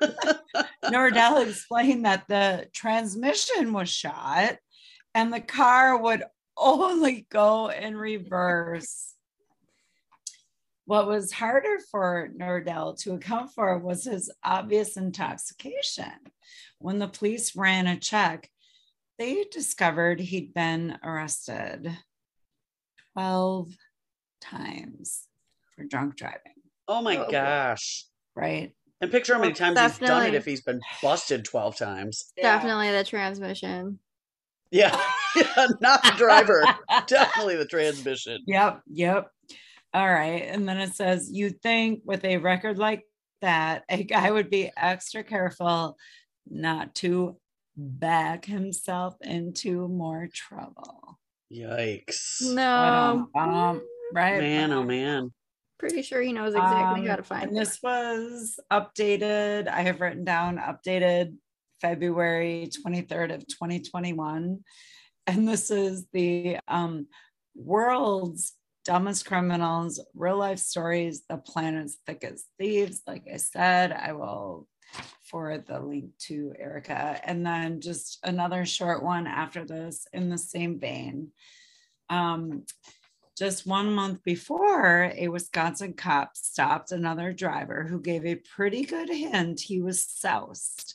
Nordell 0.84 1.48
explained 1.48 2.04
that 2.04 2.24
the 2.28 2.68
transmission 2.72 3.72
was 3.72 3.88
shot 3.88 4.56
and 5.14 5.32
the 5.32 5.40
car 5.40 6.00
would 6.00 6.22
only 6.56 7.26
go 7.30 7.68
in 7.68 7.96
reverse. 7.96 9.14
What 10.88 11.06
was 11.06 11.32
harder 11.32 11.76
for 11.90 12.30
Nordell 12.34 12.98
to 13.02 13.12
account 13.12 13.50
for 13.52 13.76
was 13.78 14.04
his 14.04 14.32
obvious 14.42 14.96
intoxication. 14.96 16.10
When 16.78 16.98
the 16.98 17.08
police 17.08 17.54
ran 17.54 17.86
a 17.86 17.98
check, 17.98 18.48
they 19.18 19.44
discovered 19.52 20.18
he'd 20.18 20.54
been 20.54 20.96
arrested 21.04 21.94
12 23.12 23.68
times 24.40 25.26
for 25.76 25.84
drunk 25.84 26.16
driving, 26.16 26.54
Oh 26.88 27.02
my 27.02 27.18
Oh. 27.18 27.30
gosh. 27.30 28.06
right? 28.34 28.72
And 29.02 29.10
picture 29.10 29.34
how 29.34 29.40
many 29.40 29.50
Well, 29.52 29.74
times 29.74 29.78
he's 29.78 30.08
done 30.08 30.24
it 30.24 30.32
if 30.34 30.46
he's 30.46 30.62
been 30.62 30.80
busted 31.02 31.44
12 31.44 31.76
times. 31.76 32.32
Yeah. 32.34 32.42
Definitely 32.56 32.92
the 32.92 33.04
transmission. 33.04 33.98
Yeah. 34.70 34.98
yeah 35.36 35.66
not 35.82 36.02
the 36.02 36.14
driver. 36.16 36.64
Definitely 37.06 37.56
the 37.56 37.66
transmission. 37.66 38.38
Yep, 38.46 38.80
yep. 38.90 39.30
All 39.94 40.08
right. 40.08 40.42
And 40.42 40.68
then 40.68 40.78
it 40.78 40.94
says, 40.94 41.30
you'd 41.32 41.62
think 41.62 42.02
with 42.04 42.24
a 42.24 42.36
record 42.36 42.78
like 42.78 43.04
that, 43.40 43.84
a 43.88 44.02
guy 44.04 44.30
would 44.30 44.50
be 44.50 44.70
extra 44.76 45.22
careful 45.24 45.96
not 46.48 46.94
to 46.96 47.36
back 47.76 48.44
himself 48.44 49.16
into 49.22 49.88
more 49.88 50.28
trouble. 50.32 51.18
Yikes. 51.52 52.42
No. 52.42 53.28
Um, 53.34 53.82
right. 54.12 54.38
Man, 54.40 54.72
oh 54.72 54.82
man. 54.82 55.32
Pretty 55.78 56.02
sure 56.02 56.20
he 56.20 56.32
knows 56.32 56.54
exactly 56.54 57.02
Um, 57.02 57.06
how 57.06 57.16
to 57.16 57.22
find 57.22 57.48
and 57.48 57.56
it. 57.56 57.60
this 57.60 57.78
was 57.82 58.58
updated. 58.72 59.68
I 59.68 59.82
have 59.82 60.00
written 60.00 60.24
down 60.24 60.58
updated 60.58 61.36
February 61.80 62.68
23rd 62.84 63.34
of 63.36 63.46
2021. 63.46 64.58
And 65.28 65.48
this 65.48 65.70
is 65.70 66.06
the 66.12 66.58
um, 66.66 67.06
world's 67.54 68.54
dumbest 68.88 69.26
criminals, 69.26 70.00
real 70.14 70.38
life 70.38 70.58
stories, 70.58 71.24
the 71.28 71.36
planet's 71.36 71.98
thickest 72.06 72.46
thieves. 72.58 73.02
Like 73.06 73.24
I 73.30 73.36
said, 73.36 73.92
I 73.92 74.14
will 74.14 74.66
forward 75.24 75.66
the 75.66 75.78
link 75.78 76.12
to 76.20 76.54
Erica. 76.58 77.20
And 77.22 77.44
then 77.44 77.82
just 77.82 78.18
another 78.24 78.64
short 78.64 79.02
one 79.02 79.26
after 79.26 79.66
this 79.66 80.06
in 80.14 80.30
the 80.30 80.38
same 80.38 80.80
vein. 80.80 81.32
Um, 82.08 82.64
just 83.36 83.66
one 83.66 83.92
month 83.92 84.24
before, 84.24 85.12
a 85.14 85.28
Wisconsin 85.28 85.92
cop 85.92 86.34
stopped 86.34 86.90
another 86.90 87.34
driver 87.34 87.84
who 87.84 88.00
gave 88.00 88.24
a 88.24 88.36
pretty 88.36 88.86
good 88.86 89.10
hint 89.10 89.60
he 89.60 89.82
was 89.82 90.02
soused. 90.02 90.94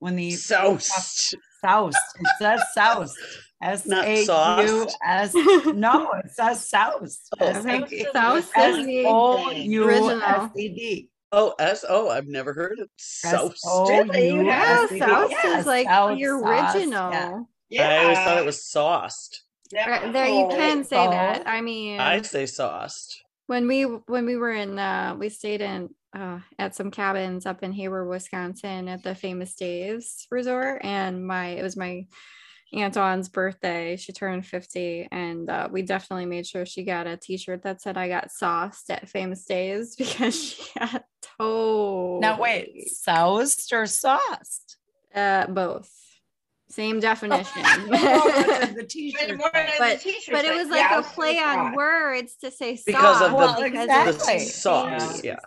When 0.00 0.16
the 0.16 0.32
Soused. 0.32 1.36
soused, 1.64 1.96
it 2.18 2.28
says 2.40 2.62
soused. 2.74 3.16
S 3.60 3.86
Not 3.86 4.04
A 4.04 4.20
U 4.20 4.24
sauced? 4.24 4.96
S. 5.04 5.34
No, 5.74 6.10
it 6.12 6.30
says 6.30 6.68
soused. 6.68 7.28
S 7.40 7.56
I 7.56 7.60
think 7.62 7.92
A- 7.92 8.06
soused 8.12 8.50
S 8.54 8.76
is 8.78 8.86
the 8.86 9.04
O 9.06 9.50
U 9.50 10.10
S 10.22 10.50
E 10.56 10.68
D. 10.68 11.10
Oh, 11.32 11.54
S 11.58 11.84
O. 11.88 12.08
I've 12.08 12.26
never 12.28 12.54
heard 12.54 12.78
it. 12.78 12.88
So 12.96 13.52
Really? 13.88 14.28
You 14.30 14.46
Yeah, 14.46 14.64
have- 14.64 14.88
sauce 14.90 15.30
Yes, 15.30 15.60
is 15.60 15.66
like 15.66 15.86
soused 15.86 16.20
the 16.20 16.24
sauce, 16.40 16.74
original. 16.76 17.46
yeah. 17.70 17.88
I 17.88 18.02
always 18.04 18.18
thought 18.18 18.38
it 18.38 18.46
was 18.46 18.64
sauced. 18.64 19.42
Right, 19.74 20.12
There 20.12 20.26
you 20.26 20.48
No. 20.48 20.56
can 20.56 20.84
say 20.84 21.06
that. 21.06 21.42
I 21.46 21.60
mean, 21.60 22.00
I 22.00 22.22
say 22.22 22.46
sauced. 22.46 23.22
when 23.48 23.66
we 23.66 23.82
when 23.82 24.24
we 24.24 24.36
were 24.36 24.52
in 24.52 24.78
uh 24.78 25.14
we 25.18 25.28
stayed 25.28 25.60
in 25.60 25.90
uh 26.16 26.38
at 26.58 26.74
some 26.74 26.90
cabins 26.90 27.44
up 27.44 27.62
in 27.62 27.72
Hayward, 27.72 28.08
Wisconsin 28.08 28.88
at 28.88 29.02
the 29.02 29.14
famous 29.14 29.54
Dave's 29.54 30.26
resort 30.30 30.80
and 30.84 31.26
my 31.26 31.48
it 31.48 31.62
was 31.62 31.76
my 31.76 32.06
Aunt 32.72 32.92
Dawn's 32.94 33.28
birthday. 33.28 33.96
She 33.96 34.12
turned 34.12 34.44
50 34.46 35.08
and 35.10 35.48
uh, 35.48 35.68
we 35.70 35.82
definitely 35.82 36.26
made 36.26 36.46
sure 36.46 36.66
she 36.66 36.84
got 36.84 37.06
a 37.06 37.16
t-shirt 37.16 37.62
that 37.62 37.80
said 37.80 37.96
I 37.96 38.08
got 38.08 38.30
sauced 38.30 38.90
at 38.90 39.08
famous 39.08 39.44
Dave's 39.46 39.96
because 39.96 40.42
she 40.54 40.62
got 40.78 41.04
told. 41.38 42.20
Now 42.20 42.38
wait, 42.40 42.88
soused 42.90 43.72
or 43.72 43.86
sauced? 43.86 44.76
Uh 45.14 45.46
both. 45.46 45.90
Same 46.70 47.00
definition. 47.00 47.62
Oh, 47.64 48.60
the 48.66 48.74
But 48.76 48.88
t-shirt 48.90 49.38
more 49.38 49.50
but 49.78 50.00
t-shirts, 50.00 50.28
but 50.30 50.44
it 50.44 50.54
was 50.54 50.68
like 50.68 50.90
a 50.90 51.02
play 51.02 51.38
on 51.38 51.68
sauced. 51.68 51.76
words 51.76 52.36
to 52.42 52.50
say 52.50 52.76
sauce. 52.76 52.84
Because 52.84 53.22
of 53.22 53.30
the- 53.30 53.36
Well, 53.36 53.62
because 53.62 53.86
The 53.86 54.08
it's 54.08 54.16
Exactly. 54.16 54.38
sauce. 54.40 55.24
Yeah. 55.24 55.30
Yeah. 55.32 55.38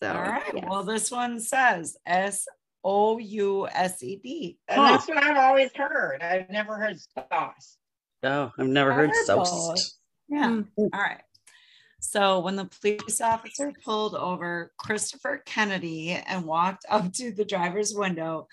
So, 0.00 0.12
All 0.16 0.22
right. 0.22 0.52
yes. 0.54 0.64
Well, 0.70 0.84
this 0.84 1.10
one 1.10 1.40
says 1.40 1.96
S 2.06 2.46
O 2.84 3.18
U 3.18 3.68
S 3.68 4.02
E 4.02 4.16
D. 4.16 4.58
And 4.68 4.82
that's 4.82 5.08
what 5.08 5.22
I've 5.22 5.36
always 5.36 5.70
heard. 5.74 6.22
I've 6.22 6.50
never 6.50 6.76
heard 6.76 6.96
sauce. 6.98 7.76
Oh, 8.22 8.52
I've 8.58 8.66
never 8.66 8.92
heard 8.92 9.10
sauce. 9.24 9.98
Yeah. 10.28 10.48
Mm. 10.48 10.68
All 10.78 10.88
right. 11.00 11.22
So 12.00 12.40
when 12.40 12.56
the 12.56 12.70
police 12.80 13.20
officer 13.20 13.72
pulled 13.84 14.14
over 14.14 14.72
Christopher 14.78 15.42
Kennedy 15.44 16.10
and 16.12 16.44
walked 16.44 16.84
up 16.88 17.12
to 17.14 17.32
the 17.32 17.44
driver's 17.44 17.92
window, 17.94 18.46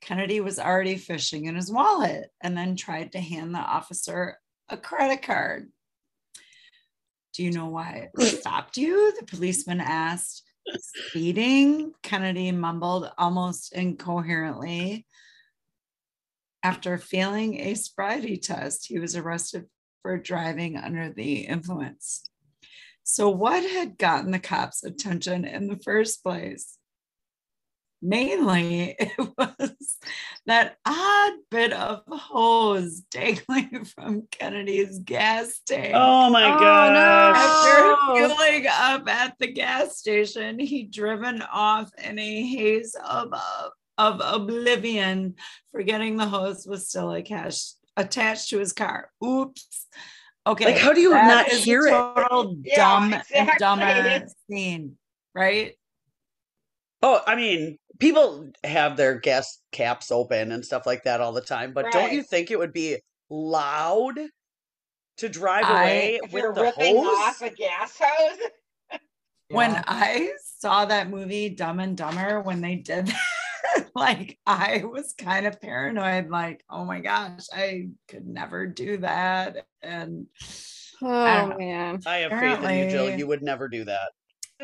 Kennedy 0.00 0.40
was 0.40 0.58
already 0.58 0.96
fishing 0.96 1.46
in 1.46 1.56
his 1.56 1.70
wallet 1.70 2.30
and 2.40 2.56
then 2.56 2.76
tried 2.76 3.12
to 3.12 3.20
hand 3.20 3.54
the 3.54 3.58
officer 3.58 4.38
a 4.68 4.76
credit 4.76 5.22
card. 5.22 5.70
Do 7.34 7.42
you 7.42 7.50
know 7.50 7.66
why 7.66 8.10
it 8.18 8.40
stopped 8.40 8.76
you? 8.76 9.14
The 9.18 9.26
policeman 9.26 9.80
asked. 9.80 10.42
Speeding, 10.78 11.92
Kennedy 12.02 12.52
mumbled 12.52 13.10
almost 13.18 13.72
incoherently. 13.72 15.06
After 16.62 16.98
failing 16.98 17.58
a 17.58 17.74
sobriety 17.74 18.36
test, 18.36 18.86
he 18.86 18.98
was 18.98 19.16
arrested 19.16 19.66
for 20.02 20.18
driving 20.18 20.76
under 20.76 21.12
the 21.12 21.46
influence. 21.46 22.24
So, 23.02 23.28
what 23.28 23.68
had 23.68 23.98
gotten 23.98 24.30
the 24.30 24.38
cops' 24.38 24.84
attention 24.84 25.44
in 25.44 25.66
the 25.66 25.78
first 25.78 26.22
place? 26.22 26.78
Mainly, 28.04 28.96
it 28.98 29.12
was 29.38 29.98
that 30.46 30.76
odd 30.84 31.32
bit 31.52 31.72
of 31.72 32.02
hose 32.08 33.00
dangling 33.12 33.84
from 33.96 34.26
Kennedy's 34.30 34.98
gas 34.98 35.60
tank. 35.64 35.92
Oh 35.94 36.28
my 36.30 36.52
Oh, 36.52 36.58
gosh. 36.58 37.36
After 37.36 37.96
Oh. 38.04 38.14
fueling 38.16 38.66
up 38.68 39.08
at 39.08 39.38
the 39.38 39.46
gas 39.52 39.98
station, 39.98 40.58
he 40.58 40.82
driven 40.82 41.42
off 41.42 41.90
in 42.02 42.18
a 42.18 42.42
haze 42.46 42.96
of, 43.08 43.32
of 43.98 44.20
oblivion, 44.24 45.36
forgetting 45.70 46.16
the 46.16 46.26
hose 46.26 46.66
was 46.66 46.88
still 46.88 47.12
a 47.12 47.22
cash, 47.22 47.72
attached 47.96 48.48
to 48.50 48.58
his 48.58 48.72
car. 48.72 49.10
Oops. 49.24 49.86
Okay. 50.44 50.64
Like, 50.64 50.78
how 50.78 50.92
do 50.92 51.00
you 51.00 51.10
that 51.10 51.28
not 51.28 51.48
is 51.52 51.60
a 51.60 51.64
hear 51.64 51.86
it? 51.86 51.90
Total 51.90 52.56
Yeah, 52.64 52.74
dumb 52.76 53.12
and 53.12 53.22
exactly. 53.30 53.58
dumber 53.60 54.26
scene, 54.50 54.96
right? 55.36 55.74
Oh, 57.04 57.20
I 57.26 57.34
mean, 57.36 57.78
people 58.02 58.50
have 58.64 58.96
their 58.96 59.18
gas 59.18 59.60
caps 59.70 60.10
open 60.10 60.52
and 60.52 60.64
stuff 60.64 60.84
like 60.86 61.04
that 61.04 61.20
all 61.20 61.32
the 61.32 61.40
time, 61.40 61.72
but 61.72 61.90
don't 61.92 62.12
you 62.12 62.22
think 62.22 62.50
it 62.50 62.58
would 62.58 62.72
be 62.72 62.98
loud 63.30 64.18
to 65.18 65.28
drive 65.28 65.64
I- 65.66 65.82
away 65.82 66.20
If 66.22 66.32
you're 66.32 66.48
with 66.50 66.56
the 66.56 66.62
ripping 66.62 66.96
hose? 66.96 67.18
off 67.18 67.42
a 67.42 67.50
gas 67.50 67.98
hose, 68.02 68.38
When 69.48 69.70
Yeah. 69.70 69.84
I 69.86 70.32
saw 70.58 70.84
that 70.86 71.10
movie 71.10 71.50
Dumb 71.50 71.78
and 71.78 71.96
Dumber, 71.96 72.40
when 72.40 72.60
they 72.62 72.76
did 72.76 73.06
that, 73.08 73.90
like 73.94 74.38
I 74.46 74.82
was 74.84 75.12
kind 75.16 75.46
of 75.46 75.60
paranoid, 75.60 76.30
like, 76.30 76.64
oh 76.70 76.84
my 76.84 77.00
gosh, 77.00 77.46
I 77.52 77.88
could 78.08 78.26
never 78.26 78.66
do 78.66 78.96
that. 78.98 79.66
And 79.82 80.26
Oh 81.02 81.48
don't 81.48 81.58
man. 81.58 82.00
I 82.06 82.18
have 82.18 82.30
faith 82.32 82.68
in 82.68 82.78
you, 82.84 82.90
Jill. 82.90 83.18
You 83.18 83.26
would 83.26 83.42
never 83.42 83.68
do 83.68 83.84
that. 83.84 84.12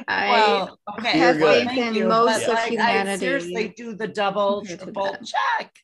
I 0.07 0.31
well, 0.31 0.79
okay, 0.99 1.19
have 1.19 1.41
well, 1.41 1.55
faith 1.55 1.67
thank 1.67 1.79
in 1.79 1.95
you, 1.95 2.07
most 2.07 2.47
but, 2.47 2.51
of 2.51 2.55
like, 2.55 2.59
I 2.59 2.69
humanity 2.69 3.19
seriously 3.19 3.75
do 3.77 3.95
the 3.95 4.07
double, 4.07 4.61
compared 4.61 4.81
triple 4.81 5.17
check 5.25 5.75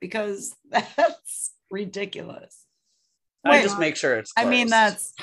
because 0.00 0.54
that's 0.70 1.52
ridiculous. 1.70 2.64
I 3.44 3.50
Wait, 3.50 3.62
just 3.62 3.78
make 3.78 3.96
sure 3.96 4.18
it's. 4.18 4.32
I 4.36 4.44
mean, 4.44 4.68
that's 4.68 5.14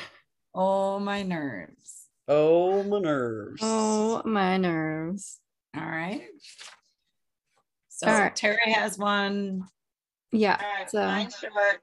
oh 0.56 1.00
my 1.00 1.24
nerves. 1.24 2.08
Oh 2.28 2.84
my 2.84 3.00
nerves. 3.00 3.60
oh 3.62 4.22
my 4.26 4.58
nerves. 4.58 5.40
All 5.76 5.86
right. 5.86 6.24
So 7.90 8.08
All 8.08 8.18
right. 8.18 8.36
Terry 8.36 8.72
has 8.72 8.98
one. 8.98 9.66
Yeah. 10.32 10.58
all 10.60 10.80
right, 10.80 10.90
So 10.90 11.06
mine's 11.06 11.38
short. 11.38 11.82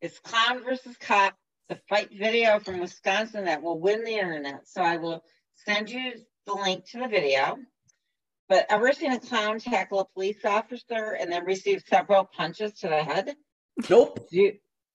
It's 0.00 0.18
clown 0.18 0.64
versus 0.64 0.96
cop, 0.98 1.34
the 1.72 1.80
fight 1.88 2.10
video 2.12 2.58
from 2.58 2.80
Wisconsin 2.80 3.46
that 3.46 3.62
will 3.62 3.80
win 3.80 4.04
the 4.04 4.18
internet. 4.18 4.68
So 4.68 4.82
I 4.82 4.98
will 4.98 5.24
send 5.54 5.88
you 5.88 6.12
the 6.46 6.52
link 6.52 6.84
to 6.90 6.98
the 6.98 7.08
video. 7.08 7.56
But 8.48 8.66
ever 8.68 8.92
seen 8.92 9.12
a 9.12 9.20
clown 9.20 9.58
tackle 9.58 10.00
a 10.00 10.04
police 10.04 10.44
officer 10.44 11.16
and 11.18 11.32
then 11.32 11.46
receive 11.46 11.82
several 11.88 12.24
punches 12.24 12.74
to 12.80 12.88
the 12.88 13.02
head? 13.02 13.34
Nope. 13.88 14.28
Do 14.30 14.52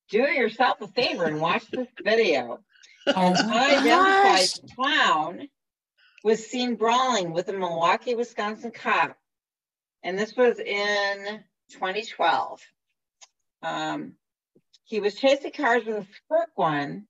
do 0.10 0.20
yourself 0.20 0.80
a 0.82 0.88
favor 0.88 1.26
and 1.26 1.42
watch 1.42 1.66
this 1.72 1.88
video. 2.04 2.60
Oh 3.08 3.34
An 3.36 3.50
my 3.50 3.76
unidentified 3.76 3.86
gosh. 3.86 4.76
clown 4.76 5.48
was 6.24 6.46
seen 6.46 6.76
brawling 6.76 7.34
with 7.34 7.50
a 7.50 7.54
Milwaukee, 7.54 8.14
Wisconsin 8.14 8.72
cop. 8.72 9.18
And 10.04 10.20
this 10.20 10.36
was 10.36 10.60
in 10.60 11.44
2012. 11.72 12.62
Um, 13.64 14.14
he 14.88 15.02
was 15.02 15.16
chasing 15.16 15.52
cars 15.52 15.84
with 15.86 15.98
a 15.98 16.08
squirt 16.16 16.48
gun, 16.58 17.06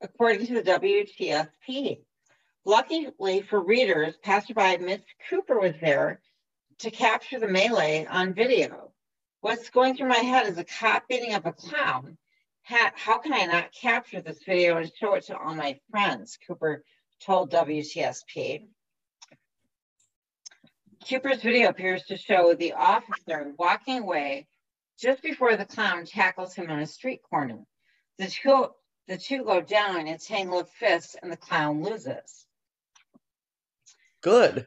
according 0.00 0.46
to 0.46 0.54
the 0.54 0.62
WTSP. 0.62 1.98
Luckily 2.64 3.42
for 3.42 3.60
readers, 3.60 4.16
passerby 4.22 4.78
Miss 4.78 5.02
Cooper 5.28 5.60
was 5.60 5.74
there 5.80 6.22
to 6.78 6.90
capture 6.90 7.38
the 7.38 7.46
melee 7.46 8.06
on 8.06 8.32
video. 8.32 8.92
What's 9.42 9.68
going 9.68 9.94
through 9.94 10.08
my 10.08 10.16
head 10.16 10.46
is 10.46 10.56
a 10.56 10.64
cop 10.64 11.06
beating 11.06 11.34
up 11.34 11.44
a 11.44 11.52
clown. 11.52 12.16
How 12.62 13.18
can 13.18 13.34
I 13.34 13.44
not 13.44 13.72
capture 13.72 14.22
this 14.22 14.42
video 14.44 14.78
and 14.78 14.90
show 14.98 15.14
it 15.14 15.26
to 15.26 15.36
all 15.36 15.54
my 15.54 15.78
friends? 15.90 16.38
Cooper 16.46 16.82
told 17.20 17.50
WTSP. 17.52 18.66
Cooper's 21.08 21.42
video 21.42 21.68
appears 21.68 22.04
to 22.04 22.16
show 22.16 22.54
the 22.54 22.72
officer 22.72 23.52
walking 23.58 23.98
away 24.00 24.46
just 24.98 25.22
before 25.22 25.56
the 25.56 25.64
clown 25.64 26.04
tackles 26.04 26.54
him 26.54 26.70
on 26.70 26.80
a 26.80 26.86
street 26.86 27.20
corner. 27.28 27.60
The 28.18 28.26
two, 28.26 28.66
the 29.06 29.16
two 29.16 29.44
go 29.44 29.60
down 29.60 30.00
in 30.00 30.08
a 30.08 30.18
tangle 30.18 30.60
of 30.60 30.70
fists 30.70 31.16
and 31.20 31.30
the 31.30 31.36
clown 31.36 31.82
loses. 31.82 32.46
Good. 34.20 34.66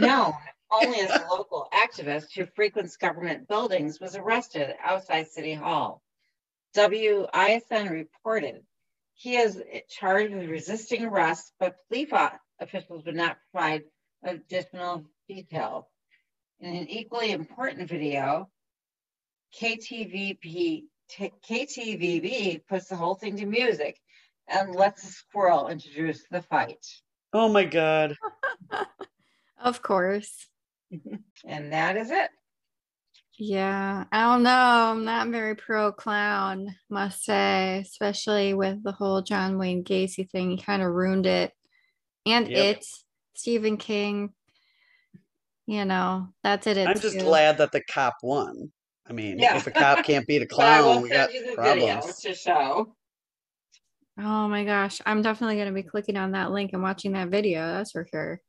Known 0.00 0.34
only 0.72 1.00
as 1.00 1.10
a 1.10 1.26
local 1.28 1.68
activist 1.72 2.32
who 2.34 2.46
frequents 2.46 2.96
government 2.96 3.46
buildings, 3.46 4.00
was 4.00 4.16
arrested 4.16 4.74
outside 4.82 5.28
City 5.28 5.54
Hall. 5.54 6.02
WISN 6.74 7.90
reported 7.90 8.62
he 9.14 9.36
is 9.36 9.62
charged 9.90 10.34
with 10.34 10.48
resisting 10.48 11.04
arrest, 11.04 11.52
but 11.60 11.76
police 11.88 12.10
officials 12.58 13.04
would 13.04 13.14
not 13.14 13.36
provide 13.50 13.82
additional 14.24 15.04
detail. 15.28 15.88
In 16.60 16.74
an 16.74 16.88
equally 16.88 17.32
important 17.32 17.88
video, 17.88 18.48
KTVP, 19.60 20.84
t- 21.08 21.32
KTVB 21.48 22.66
puts 22.68 22.88
the 22.88 22.96
whole 22.96 23.14
thing 23.14 23.36
to 23.36 23.46
music 23.46 23.98
and 24.48 24.74
lets 24.74 25.02
the 25.02 25.12
squirrel 25.12 25.68
introduce 25.68 26.24
the 26.30 26.42
fight. 26.42 26.84
Oh 27.32 27.48
my 27.48 27.64
god. 27.64 28.16
Of 29.62 29.80
course. 29.80 30.48
And 31.44 31.72
that 31.72 31.96
is 31.96 32.10
it. 32.10 32.30
Yeah, 33.38 34.04
I 34.12 34.20
don't 34.22 34.42
know. 34.42 34.50
I'm 34.50 35.04
not 35.04 35.28
very 35.28 35.54
pro 35.56 35.90
clown, 35.92 36.74
must 36.90 37.24
say, 37.24 37.78
especially 37.80 38.54
with 38.54 38.82
the 38.82 38.92
whole 38.92 39.22
John 39.22 39.58
Wayne 39.58 39.84
Gacy 39.84 40.28
thing. 40.30 40.50
He 40.50 40.56
kind 40.58 40.82
of 40.82 40.92
ruined 40.92 41.26
it. 41.26 41.52
And 42.26 42.48
Yep. 42.48 42.58
it, 42.58 42.86
Stephen 43.34 43.76
King, 43.76 44.34
you 45.66 45.84
know, 45.84 46.28
that 46.44 46.62
did 46.62 46.76
it. 46.76 46.88
I'm 46.88 47.00
just 47.00 47.18
glad 47.18 47.58
that 47.58 47.72
the 47.72 47.82
cop 47.82 48.14
won. 48.22 48.72
I 49.08 49.12
mean, 49.12 49.38
Yeah. 49.38 49.56
if 49.56 49.66
a 49.66 49.70
cop 49.70 50.04
can't 50.04 50.26
beat 50.26 50.42
a 50.42 50.46
But 50.50 50.60
I 50.60 50.80
will 50.80 50.92
clown, 50.92 51.02
we 51.02 51.08
got 51.10 51.32
you 51.34 51.40
the 51.56 51.62
video 51.62 51.94
problems. 51.96 52.20
to 52.20 52.34
show. 52.34 52.94
Oh 54.18 54.48
my 54.48 54.64
gosh. 54.64 55.00
I'm 55.06 55.22
definitely 55.22 55.56
going 55.56 55.68
to 55.68 55.72
be 55.72 55.82
clicking 55.82 56.16
on 56.16 56.32
that 56.32 56.50
link 56.52 56.72
and 56.72 56.82
watching 56.82 57.12
that 57.12 57.28
video. 57.28 57.60
That's 57.66 57.92
for 57.92 58.06
sure. 58.10 58.40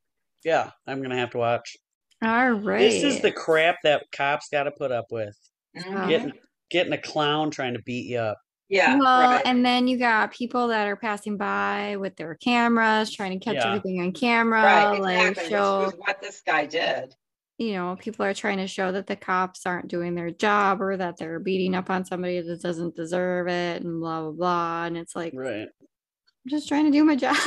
Yeah, 0.43 0.71
I'm 0.85 1.01
gonna 1.01 1.17
have 1.17 1.29
to 1.31 1.37
watch. 1.37 1.77
All 2.21 2.51
right. 2.51 2.79
This 2.79 3.01
is 3.01 3.21
the 3.21 3.31
crap 3.31 3.77
that 3.85 4.03
cops 4.11 4.49
got 4.51 4.63
to 4.63 4.71
put 4.71 4.91
up 4.91 5.05
with. 5.09 5.37
Mhm. 5.77 6.09
Getting 6.09 6.31
getting 6.69 6.91
a 6.91 6.97
clown 6.97 7.49
trying 7.49 7.75
to 7.75 7.81
beat 7.83 8.07
you 8.07 8.17
up. 8.19 8.37
Yeah. 8.67 8.97
well, 8.97 9.29
right. 9.31 9.41
and 9.45 9.65
then 9.65 9.87
you 9.87 9.97
got 9.97 10.33
people 10.33 10.67
that 10.69 10.87
are 10.87 10.95
passing 10.97 11.37
by 11.37 11.95
with 11.97 12.15
their 12.17 12.35
cameras, 12.35 13.09
trying 13.11 13.39
to 13.39 13.43
catch 13.45 13.55
Yeah. 13.55 13.67
everything 13.67 14.01
on 14.01 14.11
camera, 14.11 14.63
right, 14.63 14.97
exactly. 14.97 15.43
Which 15.43 15.49
show, 15.49 15.79
was 15.83 15.93
what 15.97 16.21
this 16.21 16.41
guy 16.45 16.65
did. 16.65 17.13
You 17.57 17.73
know, 17.73 17.95
people 17.99 18.25
are 18.25 18.33
trying 18.33 18.57
to 18.57 18.67
show 18.67 18.91
that 18.91 19.07
the 19.07 19.15
cops 19.15 19.65
aren't 19.65 19.87
doing 19.87 20.15
their 20.15 20.31
job 20.31 20.81
or 20.81 20.97
that 20.97 21.17
they're 21.17 21.39
beating 21.39 21.75
up 21.75 21.89
on 21.89 22.05
somebody 22.05 22.41
that 22.41 22.61
doesn't 22.61 22.95
deserve 22.95 23.47
it 23.47 23.83
and 23.83 23.99
blah 23.99 24.21
blah 24.21 24.31
blah. 24.31 24.83
And 24.85 24.97
it's 24.97 25.15
like 25.15 25.33
Right. 25.35 25.67
I'm 25.79 26.49
just 26.49 26.67
trying 26.67 26.85
to 26.85 26.91
do 26.91 27.03
my 27.03 27.15
job. 27.17 27.37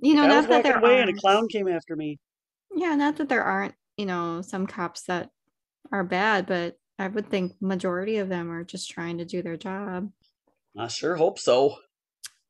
you 0.00 0.14
know, 0.14 0.24
I 0.24 0.26
not 0.28 0.48
that 0.48 0.64
there 0.64 0.78
away 0.78 1.00
and 1.00 1.10
a 1.10 1.14
clown 1.14 1.48
came 1.48 1.68
after 1.68 1.96
me. 1.96 2.18
Yeah, 2.74 2.94
not 2.94 3.16
that 3.16 3.28
there 3.28 3.42
aren't, 3.44 3.74
you 3.96 4.06
know, 4.06 4.42
some 4.42 4.66
cops 4.66 5.04
that 5.04 5.30
are 5.90 6.04
bad, 6.04 6.46
but 6.46 6.76
I 6.98 7.08
would 7.08 7.30
think 7.30 7.54
majority 7.60 8.18
of 8.18 8.28
them 8.28 8.50
are 8.50 8.64
just 8.64 8.90
trying 8.90 9.18
to 9.18 9.24
do 9.24 9.40
their 9.40 9.56
job. 9.56 10.10
I 10.76 10.88
sure 10.88 11.16
hope 11.16 11.38
so. 11.38 11.76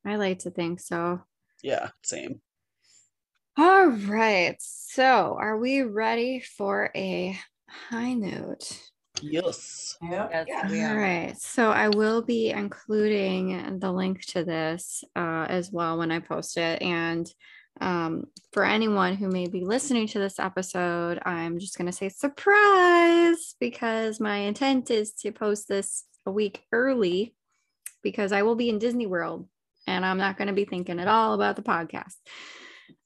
I 0.04 0.16
like 0.16 0.40
to 0.40 0.50
think 0.50 0.80
so. 0.80 1.22
Yeah, 1.62 1.90
same. 2.02 2.40
All 3.58 3.88
right. 3.88 4.54
So, 4.60 5.36
are 5.38 5.58
we 5.58 5.82
ready 5.82 6.38
for 6.40 6.90
a 6.94 7.36
high 7.68 8.14
note? 8.14 8.80
Yes. 9.20 9.96
Yep. 10.00 10.30
Yes, 10.32 10.46
Yeah. 10.48 10.70
we 10.70 10.80
are. 10.80 10.96
right. 10.96 11.36
So, 11.40 11.70
I 11.70 11.88
will 11.88 12.22
be 12.22 12.50
including 12.50 13.80
the 13.80 13.90
link 13.90 14.24
to 14.26 14.44
this 14.44 15.02
uh, 15.16 15.46
as 15.48 15.72
well 15.72 15.98
when 15.98 16.12
I 16.12 16.20
post 16.20 16.56
it. 16.56 16.80
And 16.82 17.28
um, 17.80 18.26
for 18.52 18.64
anyone 18.64 19.16
who 19.16 19.28
may 19.28 19.48
be 19.48 19.64
listening 19.64 20.06
to 20.08 20.20
this 20.20 20.38
episode, 20.38 21.18
I'm 21.24 21.58
just 21.58 21.76
going 21.76 21.86
to 21.86 21.92
say 21.92 22.10
surprise 22.10 23.56
because 23.58 24.20
my 24.20 24.36
intent 24.36 24.88
is 24.92 25.12
to 25.14 25.32
post 25.32 25.66
this 25.66 26.04
a 26.26 26.30
week 26.30 26.62
early 26.70 27.34
because 28.04 28.30
I 28.30 28.42
will 28.42 28.54
be 28.54 28.68
in 28.68 28.78
Disney 28.78 29.06
World 29.06 29.48
and 29.88 30.06
I'm 30.06 30.18
not 30.18 30.36
going 30.38 30.46
to 30.48 30.54
be 30.54 30.64
thinking 30.64 31.00
at 31.00 31.08
all 31.08 31.34
about 31.34 31.56
the 31.56 31.62
podcast. 31.62 32.14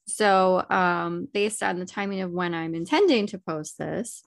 So, 0.05 0.65
um, 0.69 1.27
based 1.33 1.63
on 1.63 1.79
the 1.79 1.85
timing 1.85 2.21
of 2.21 2.31
when 2.31 2.53
I'm 2.53 2.75
intending 2.75 3.27
to 3.27 3.39
post 3.39 3.77
this, 3.77 4.23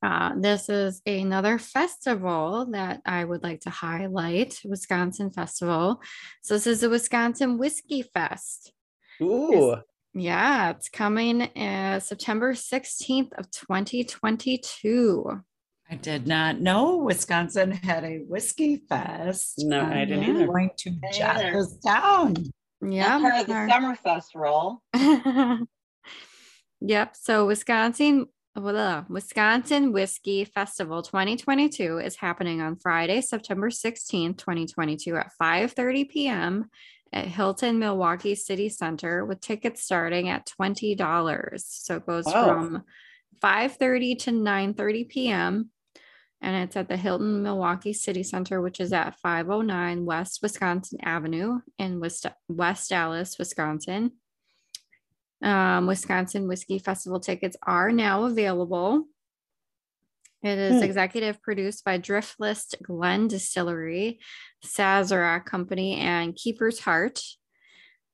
uh, 0.00 0.32
this 0.36 0.68
is 0.68 1.02
another 1.06 1.58
festival 1.58 2.66
that 2.70 3.00
I 3.04 3.24
would 3.24 3.42
like 3.42 3.60
to 3.62 3.70
highlight 3.70 4.60
Wisconsin 4.64 5.30
Festival. 5.30 6.00
So, 6.42 6.54
this 6.54 6.66
is 6.66 6.80
the 6.80 6.90
Wisconsin 6.90 7.58
Whiskey 7.58 8.02
Fest. 8.02 8.72
Ooh. 9.20 9.76
Yeah, 10.14 10.70
it's 10.70 10.88
coming 10.88 11.42
uh, 11.42 12.00
September 12.00 12.54
16th 12.54 13.32
of 13.38 13.50
2022. 13.50 15.42
I 15.90 15.94
did 15.94 16.26
not 16.26 16.60
know 16.60 16.96
Wisconsin 16.96 17.72
had 17.72 18.04
a 18.04 18.18
whiskey 18.18 18.82
fest. 18.88 19.54
No, 19.58 19.80
I 19.80 20.04
didn't 20.04 20.22
yeah. 20.22 20.30
either. 20.30 20.46
going 20.46 20.70
to 20.78 20.90
Me 20.90 20.98
jot 21.12 21.38
this 21.38 21.72
down. 21.74 22.36
Yeah. 22.80 23.18
Not 23.18 23.20
part 23.22 23.40
of 23.40 23.46
the 23.46 23.52
our- 23.54 23.68
Summerfest 23.68 24.34
roll. 24.34 24.82
yep. 26.80 27.16
So 27.16 27.46
Wisconsin, 27.46 28.26
blah, 28.54 28.70
uh, 28.70 29.04
Wisconsin 29.08 29.92
Whiskey 29.92 30.44
Festival 30.44 31.02
2022 31.02 31.98
is 31.98 32.16
happening 32.16 32.60
on 32.60 32.76
Friday, 32.76 33.20
September 33.20 33.70
16th, 33.70 34.38
2022 34.38 35.16
at 35.16 35.30
5:30 35.40 36.08
p.m. 36.08 36.70
at 37.12 37.26
Hilton 37.26 37.78
Milwaukee 37.78 38.34
City 38.34 38.68
Center 38.68 39.24
with 39.24 39.40
tickets 39.40 39.82
starting 39.82 40.28
at 40.28 40.46
$20. 40.60 41.60
So 41.60 41.96
it 41.96 42.06
goes 42.06 42.26
Wow. 42.26 42.46
from 42.46 42.84
5:30 43.42 44.18
to 44.20 44.30
9:30 44.30 45.08
p.m. 45.08 45.70
and 46.40 46.54
it's 46.56 46.76
at 46.76 46.88
the 46.88 46.96
Hilton 46.96 47.42
Milwaukee 47.42 47.92
City 47.92 48.22
Center, 48.22 48.60
which 48.60 48.80
is 48.80 48.92
at 48.92 49.18
509 49.20 50.04
West 50.04 50.40
Wisconsin 50.42 50.98
Avenue 51.02 51.60
in 51.78 52.00
West, 52.00 52.26
West 52.48 52.92
Allis, 52.92 53.38
Wisconsin. 53.38 54.12
Um, 55.42 55.86
Wisconsin 55.86 56.48
Whiskey 56.48 56.78
Festival 56.78 57.20
tickets 57.20 57.56
are 57.62 57.92
now 57.92 58.24
available. 58.24 59.04
It 60.42 60.58
is 60.58 60.76
Hmm. 60.78 60.84
executive 60.84 61.42
produced 61.42 61.84
by 61.84 61.98
Driftless 61.98 62.74
Glen 62.82 63.26
Distillery, 63.28 64.20
Sazerac 64.64 65.44
Company, 65.44 65.96
and 65.96 66.34
Keeper's 66.36 66.80
Heart. 66.80 67.20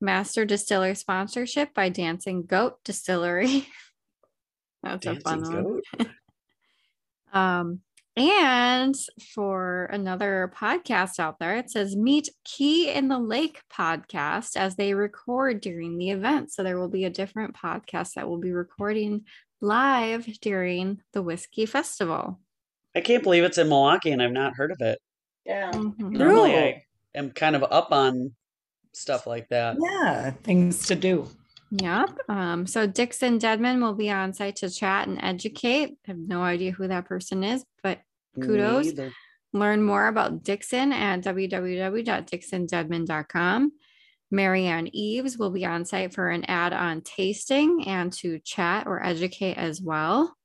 Master 0.01 0.45
Distiller 0.45 0.95
sponsorship 0.95 1.73
by 1.73 1.89
Dancing 1.89 2.45
Goat 2.45 2.83
Distillery. 2.85 3.69
That's 4.83 5.07
a 5.07 5.17
fun 5.21 5.41
Dancing 5.43 5.65
one. 5.65 5.83
Um, 7.33 7.81
and 8.17 8.95
for 9.35 9.87
another 9.87 10.53
podcast 10.57 11.19
out 11.19 11.39
there, 11.39 11.57
it 11.57 11.71
says 11.71 11.97
Meet 11.97 12.31
Key 12.45 12.91
in 12.91 13.09
the 13.09 13.19
Lake 13.19 13.61
podcast 13.73 14.57
as 14.57 14.77
they 14.77 14.95
record 14.95 15.61
during 15.61 15.99
the 15.99 16.11
event. 16.11 16.53
So 16.53 16.63
there 16.63 16.79
will 16.79 16.89
be 16.89 17.05
a 17.05 17.11
different 17.11 17.57
podcast 17.57 18.15
that 18.15 18.29
will 18.29 18.39
be 18.39 18.53
recording 18.53 19.25
live 19.61 20.27
during 20.41 21.01
the 21.13 21.23
Whiskey 21.23 21.67
Festival. 21.67 22.39
I 22.95 23.01
can't 23.01 23.23
believe 23.23 23.43
it's 23.43 23.59
in 23.59 23.69
Milwaukee 23.69 24.13
and 24.13 24.23
I've 24.23 24.31
not 24.31 24.55
heard 24.55 24.71
of 24.71 24.81
it. 24.81 25.01
Yeah. 25.45 25.73
Mhm. 25.73 26.11
Normally 26.11 26.57
I 26.57 26.85
am 27.15 27.31
kind 27.31 27.57
of 27.57 27.65
up 27.65 27.91
on 27.91 28.35
stuff 28.93 29.27
like 29.27 29.49
that. 29.49 29.77
Yeah, 29.81 30.31
things 30.45 30.87
to 30.87 30.95
do. 30.95 31.29
Yep. 31.81 32.19
Um, 32.29 32.67
so 32.67 32.87
Dixon 32.87 33.39
Dedman 33.39 33.81
will 33.81 33.95
be 33.95 34.11
on 34.11 34.33
site 34.33 34.57
to 34.57 34.69
chat 34.71 35.07
and 35.09 35.19
educate. 35.23 35.97
I 36.07 36.11
have 36.11 36.19
no 36.19 36.43
idea 36.43 36.73
who 36.73 36.89
that 36.89 37.07
person 37.07 37.43
is, 37.43 37.65
but 37.83 38.01
Kudos. 38.41 38.93
Learn 39.53 39.83
more 39.83 40.07
about 40.09 40.43
Dixon 40.43 40.93
at 40.93 41.23
www.dixondedman.com. 41.23 43.73
Marianne 44.31 44.89
Eaves 44.93 45.39
will 45.39 45.51
be 45.51 45.65
on 45.65 45.85
site 45.85 46.13
for 46.13 46.29
an 46.29 46.45
add 46.47 46.73
on 46.73 47.03
tasting 47.03 47.87
and 47.87 48.13
to 48.15 48.41
chat 48.41 48.89
or 48.89 49.05
educate 49.05 49.57
as 49.57 49.81
well. 49.81 50.37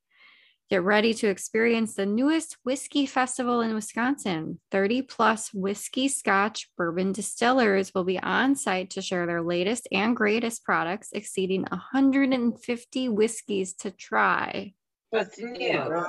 Get 0.69 0.83
ready 0.83 1.15
to 1.15 1.27
experience 1.27 1.95
the 1.95 2.05
newest 2.05 2.55
whiskey 2.63 3.07
festival 3.07 3.61
in 3.61 3.73
Wisconsin. 3.73 4.59
30 4.69 5.01
plus 5.01 5.51
whiskey, 5.51 6.07
scotch, 6.07 6.69
bourbon 6.77 7.11
distillers 7.11 7.91
will 7.95 8.03
be 8.03 8.19
on 8.19 8.55
site 8.55 8.91
to 8.91 9.01
share 9.01 9.25
their 9.25 9.41
latest 9.41 9.87
and 9.91 10.15
greatest 10.15 10.63
products, 10.63 11.09
exceeding 11.11 11.63
150 11.63 13.09
whiskeys 13.09 13.73
to 13.77 13.89
try. 13.89 14.73
What's 15.09 15.39
new? 15.39 16.05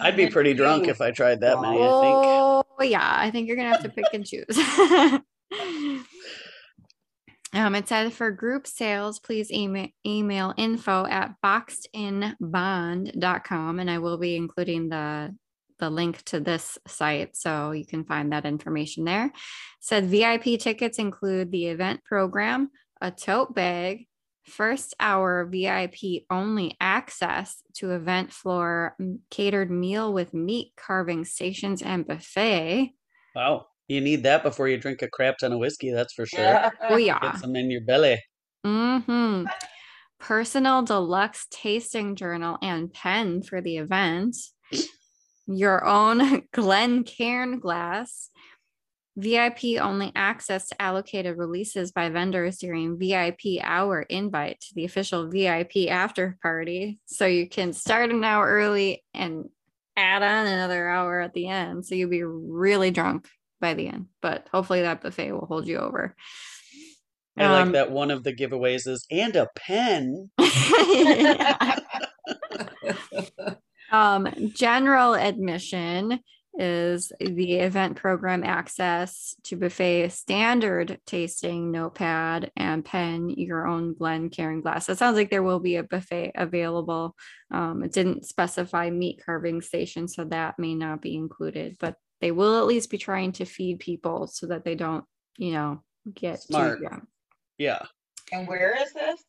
I'd 0.00 0.16
be 0.16 0.28
pretty 0.28 0.52
drunk 0.52 0.88
if 0.88 1.00
I 1.00 1.12
tried 1.12 1.42
that 1.42 1.60
many, 1.60 1.76
I 1.76 2.00
think. 2.00 2.16
Oh, 2.16 2.64
yeah. 2.80 3.14
I 3.16 3.30
think 3.30 3.46
you're 3.46 3.54
going 3.54 3.70
to 3.70 3.76
have 3.76 3.84
to 3.84 3.90
pick 3.90 4.06
and 4.12 4.26
choose. 4.26 4.44
um, 7.56 7.74
it 7.74 7.88
said 7.88 8.12
for 8.12 8.30
group 8.30 8.66
sales, 8.66 9.18
please 9.18 9.50
email, 9.50 9.88
email 10.06 10.52
info 10.56 11.06
at 11.06 11.34
boxedinbond.com. 11.44 13.80
And 13.80 13.90
I 13.90 13.98
will 13.98 14.18
be 14.18 14.36
including 14.36 14.88
the 14.88 15.34
the 15.78 15.90
link 15.90 16.22
to 16.22 16.40
this 16.40 16.78
site 16.86 17.36
so 17.36 17.72
you 17.72 17.84
can 17.84 18.02
find 18.04 18.32
that 18.32 18.46
information 18.46 19.04
there. 19.04 19.26
It 19.26 19.32
said 19.80 20.06
VIP 20.06 20.58
tickets 20.58 20.98
include 20.98 21.50
the 21.50 21.66
event 21.66 22.02
program, 22.04 22.70
a 23.00 23.10
tote 23.10 23.54
bag, 23.54 24.06
first 24.46 24.94
hour 25.00 25.44
VIP 25.44 26.24
only 26.30 26.76
access 26.80 27.62
to 27.74 27.90
event 27.90 28.32
floor 28.32 28.96
catered 29.30 29.70
meal 29.70 30.12
with 30.12 30.32
meat 30.32 30.72
carving 30.76 31.24
stations 31.24 31.82
and 31.82 32.06
buffet. 32.06 32.94
Wow. 33.34 33.66
You 33.88 34.00
need 34.00 34.24
that 34.24 34.42
before 34.42 34.68
you 34.68 34.78
drink 34.78 35.02
a 35.02 35.08
crap 35.08 35.38
ton 35.38 35.52
of 35.52 35.58
whiskey, 35.58 35.92
that's 35.92 36.12
for 36.12 36.26
sure. 36.26 36.40
Yeah. 36.40 36.70
Oh 36.88 36.96
yeah. 36.96 37.20
Get 37.20 37.38
some 37.38 37.56
in 37.56 37.70
your 37.70 37.82
belly. 37.82 38.22
hmm 38.64 39.44
Personal 40.18 40.82
deluxe 40.82 41.46
tasting 41.50 42.16
journal 42.16 42.58
and 42.62 42.92
pen 42.92 43.42
for 43.42 43.60
the 43.60 43.76
event. 43.76 44.36
Your 45.46 45.84
own 45.84 46.42
Glencairn 46.52 47.60
glass. 47.60 48.30
VIP 49.18 49.80
only 49.80 50.12
access 50.14 50.68
to 50.68 50.82
allocated 50.82 51.38
releases 51.38 51.90
by 51.90 52.10
vendors 52.10 52.58
during 52.58 52.98
VIP 52.98 53.62
hour 53.62 54.02
invite 54.02 54.60
to 54.60 54.74
the 54.74 54.84
official 54.84 55.28
VIP 55.30 55.88
after 55.88 56.36
party. 56.42 56.98
So 57.06 57.24
you 57.24 57.48
can 57.48 57.72
start 57.72 58.10
an 58.10 58.24
hour 58.24 58.46
early 58.46 59.04
and 59.14 59.48
add 59.96 60.22
on 60.22 60.46
another 60.46 60.88
hour 60.88 61.20
at 61.20 61.32
the 61.32 61.48
end. 61.48 61.86
So 61.86 61.94
you'll 61.94 62.10
be 62.10 62.24
really 62.24 62.90
drunk 62.90 63.26
by 63.66 63.74
the 63.74 63.88
end, 63.88 64.06
but 64.22 64.46
hopefully 64.52 64.82
that 64.82 65.00
buffet 65.00 65.32
will 65.32 65.46
hold 65.46 65.66
you 65.66 65.78
over. 65.78 66.14
I 67.36 67.44
Um, 67.44 67.50
like 67.50 67.72
that 67.72 67.90
one 67.90 68.12
of 68.12 68.22
the 68.22 68.32
giveaways 68.32 68.86
is 68.86 69.04
and 69.10 69.34
a 69.34 69.48
pen. 69.56 70.30
um, 73.90 74.28
general 74.54 75.14
admission 75.14 76.20
is 76.58 77.10
the 77.18 77.56
event 77.56 77.96
program 77.96 78.44
access 78.44 79.34
to 79.42 79.56
buffet 79.56 80.10
standard 80.10 81.00
tasting 81.04 81.72
notepad 81.72 82.52
and 82.56 82.84
pen 82.84 83.30
your 83.30 83.66
own 83.66 83.94
Glencairn 83.94 84.60
glass. 84.60 84.88
It 84.88 84.96
sounds 84.96 85.16
like 85.16 85.28
there 85.28 85.42
will 85.42 85.60
be 85.60 85.74
a 85.74 85.82
buffet 85.82 86.32
available. 86.36 87.16
Um, 87.50 87.82
it 87.82 87.92
didn't 87.92 88.26
specify 88.26 88.90
meat 88.90 89.20
carving 89.26 89.60
station, 89.60 90.06
so 90.06 90.24
that 90.26 90.56
may 90.56 90.76
not 90.76 91.02
be 91.02 91.16
included, 91.16 91.76
but 91.80 91.96
they 92.20 92.30
will 92.30 92.58
at 92.58 92.66
least 92.66 92.90
be 92.90 92.98
trying 92.98 93.32
to 93.32 93.44
feed 93.44 93.78
people 93.78 94.26
so 94.26 94.46
that 94.46 94.64
they 94.64 94.74
don't, 94.74 95.04
you 95.38 95.52
know, 95.52 95.82
get 96.14 96.40
Smart. 96.40 96.78
too 96.78 96.86
drunk. 96.86 97.04
Yeah. 97.58 97.82
And 98.32 98.48
where 98.48 98.76
is 98.80 98.92
this? 98.92 99.22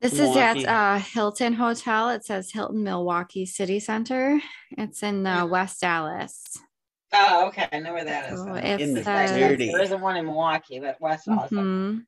This 0.00 0.14
is 0.14 0.20
at 0.36 0.56
Milwaukee. 0.56 0.66
uh, 0.66 0.98
Hilton 0.98 1.52
Hotel. 1.54 2.08
It 2.10 2.24
says 2.24 2.50
Hilton 2.52 2.82
Milwaukee 2.84 3.44
City 3.44 3.78
Center. 3.80 4.40
It's 4.78 5.02
in 5.02 5.26
uh, 5.26 5.44
Mhm. 5.46 5.50
West 5.50 5.84
Allis. 5.84 6.42
Oh, 7.12 7.48
okay, 7.48 7.68
I 7.72 7.80
know 7.80 7.92
where 7.92 8.04
that 8.04 8.32
is. 8.32 8.38
So 8.38 8.54
then. 8.54 8.80
In 8.80 8.94
the 8.94 9.04
says, 9.04 9.30
dirty. 9.32 9.70
There 9.70 9.82
isn't 9.82 10.00
one 10.00 10.16
in 10.16 10.26
Milwaukee, 10.26 10.78
but 10.80 10.98
West 11.00 11.28
Awesome. 11.28 11.58
Mhm. 11.58 12.06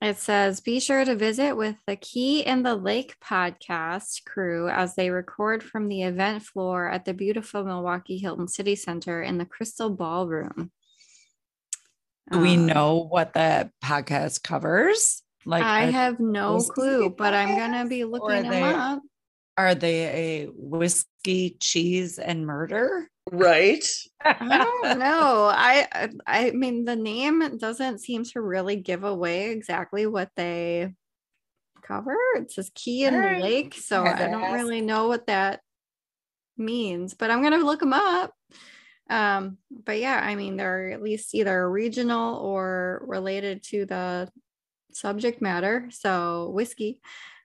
It 0.00 0.16
says, 0.18 0.60
be 0.60 0.78
sure 0.78 1.04
to 1.04 1.16
visit 1.16 1.54
with 1.56 1.74
the 1.88 1.96
Key 1.96 2.40
in 2.40 2.62
the 2.62 2.76
Lake 2.76 3.16
podcast 3.24 4.24
crew 4.24 4.68
as 4.68 4.94
they 4.94 5.10
record 5.10 5.62
from 5.64 5.88
the 5.88 6.02
event 6.02 6.44
floor 6.44 6.88
at 6.88 7.04
the 7.04 7.12
beautiful 7.14 7.64
Milwaukee 7.64 8.18
Hilton 8.18 8.46
City 8.46 8.76
Center 8.76 9.20
in 9.22 9.38
the 9.38 9.44
Crystal 9.44 9.90
Ballroom. 9.90 10.70
Do 12.30 12.38
we 12.38 12.54
Um, 12.54 12.66
know 12.66 13.08
what 13.10 13.32
the 13.32 13.72
podcast 13.84 14.44
covers? 14.44 15.22
Like, 15.44 15.64
I 15.64 15.86
have 15.86 16.20
no 16.20 16.58
clue, 16.58 17.10
but 17.10 17.34
I'm 17.34 17.56
gonna 17.56 17.88
be 17.88 18.04
looking 18.04 18.42
them 18.42 18.50
they- 18.50 18.62
up. 18.62 19.02
are 19.56 19.74
they 19.74 20.44
a 20.44 20.46
whiskey, 20.52 21.56
cheese, 21.58 22.18
and 22.20 22.46
murder? 22.46 23.10
Right. 23.32 23.84
I 24.24 24.58
don't 24.58 24.98
know. 24.98 25.50
I 25.52 25.86
I- 26.26 26.46
I 26.46 26.50
mean 26.52 26.84
the 26.84 26.96
name 26.96 27.56
doesn't 27.58 27.98
seem 28.00 28.24
to 28.24 28.40
really 28.40 28.76
give 28.76 29.04
away 29.04 29.50
exactly 29.50 30.06
what 30.06 30.30
they 30.36 30.94
cover. 31.82 32.16
It 32.36 32.50
says 32.52 32.70
key 32.74 33.04
in 33.04 33.14
the 33.14 33.38
lake, 33.40 33.74
so 33.74 34.04
I 34.04 34.14
don't 34.30 34.42
ask. 34.42 34.54
really 34.54 34.80
know 34.80 35.08
what 35.08 35.26
that 35.26 35.60
means, 36.56 37.14
but 37.14 37.30
I'm 37.30 37.42
gonna 37.42 37.58
look 37.58 37.80
them 37.80 37.92
up. 37.92 38.32
Um, 39.10 39.56
but 39.70 39.98
yeah, 39.98 40.20
I 40.22 40.34
mean 40.34 40.56
they're 40.56 40.90
at 40.90 41.02
least 41.02 41.34
either 41.34 41.70
regional 41.70 42.36
or 42.36 43.02
related 43.06 43.62
to 43.70 43.86
the 43.86 44.30
subject 44.92 45.40
matter. 45.40 45.88
So 45.90 46.50
whiskey. 46.50 47.00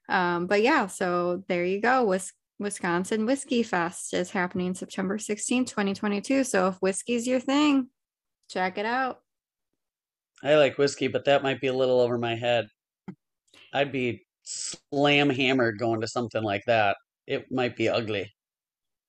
Um, 0.10 0.48
but 0.48 0.62
yeah, 0.62 0.88
so 0.88 1.44
there 1.48 1.64
you 1.64 1.80
go. 1.80 2.04
Wis- 2.04 2.34
Wisconsin 2.64 3.26
Whiskey 3.26 3.62
Fest 3.62 4.14
is 4.14 4.32
happening 4.32 4.74
September 4.74 5.18
16th, 5.18 5.68
2022. 5.68 6.44
So 6.44 6.70
if 6.70 6.78
whiskey's 6.78 7.28
your 7.28 7.40
thing, 7.40 7.90
check 8.50 8.78
it 8.78 8.86
out. 8.86 9.20
I 10.42 10.56
like 10.56 10.78
whiskey, 10.78 11.08
but 11.08 11.26
that 11.26 11.44
might 11.44 11.62
be 11.62 11.68
a 11.68 11.74
little 11.74 12.00
over 12.00 12.18
my 12.18 12.36
head. 12.36 12.68
I'd 13.74 13.92
be 13.92 14.26
slam 14.44 15.30
hammered 15.30 15.78
going 15.78 16.02
to 16.02 16.08
something 16.08 16.44
like 16.44 16.64
that. 16.66 16.98
It 17.28 17.52
might 17.52 17.76
be 17.76 17.90
ugly. 17.90 18.34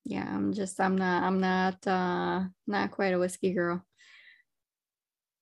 Yeah, 0.03 0.27
I'm 0.27 0.53
just 0.53 0.79
I'm 0.79 0.95
not 0.97 1.23
I'm 1.23 1.39
not 1.39 1.87
uh 1.87 2.43
not 2.67 2.91
quite 2.91 3.13
a 3.13 3.19
whiskey 3.19 3.53
girl. 3.53 3.83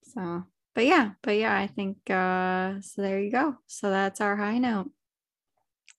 So 0.04 0.44
but 0.74 0.86
yeah, 0.86 1.12
but 1.22 1.36
yeah, 1.36 1.56
I 1.56 1.68
think 1.68 1.98
uh 2.10 2.80
so 2.82 3.02
there 3.02 3.20
you 3.20 3.32
go. 3.32 3.58
So 3.68 3.90
that's 3.90 4.22
our 4.22 4.36
high 4.36 4.58
note. 4.58 4.90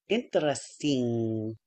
Interesting. 0.09 1.57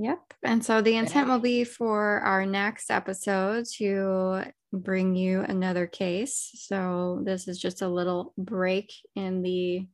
Yep. 0.00 0.34
And 0.44 0.64
so 0.64 0.80
the 0.80 0.96
intent 0.96 1.28
will 1.28 1.40
be 1.40 1.64
for 1.64 2.20
our 2.20 2.46
next 2.46 2.88
episode 2.88 3.66
to 3.78 4.44
bring 4.72 5.16
you 5.16 5.40
another 5.40 5.88
case. 5.88 6.50
So 6.54 7.20
this 7.24 7.48
is 7.48 7.58
just 7.58 7.82
a 7.82 7.88
little 7.88 8.32
break 8.38 8.92
in 9.16 9.42
the 9.42 9.88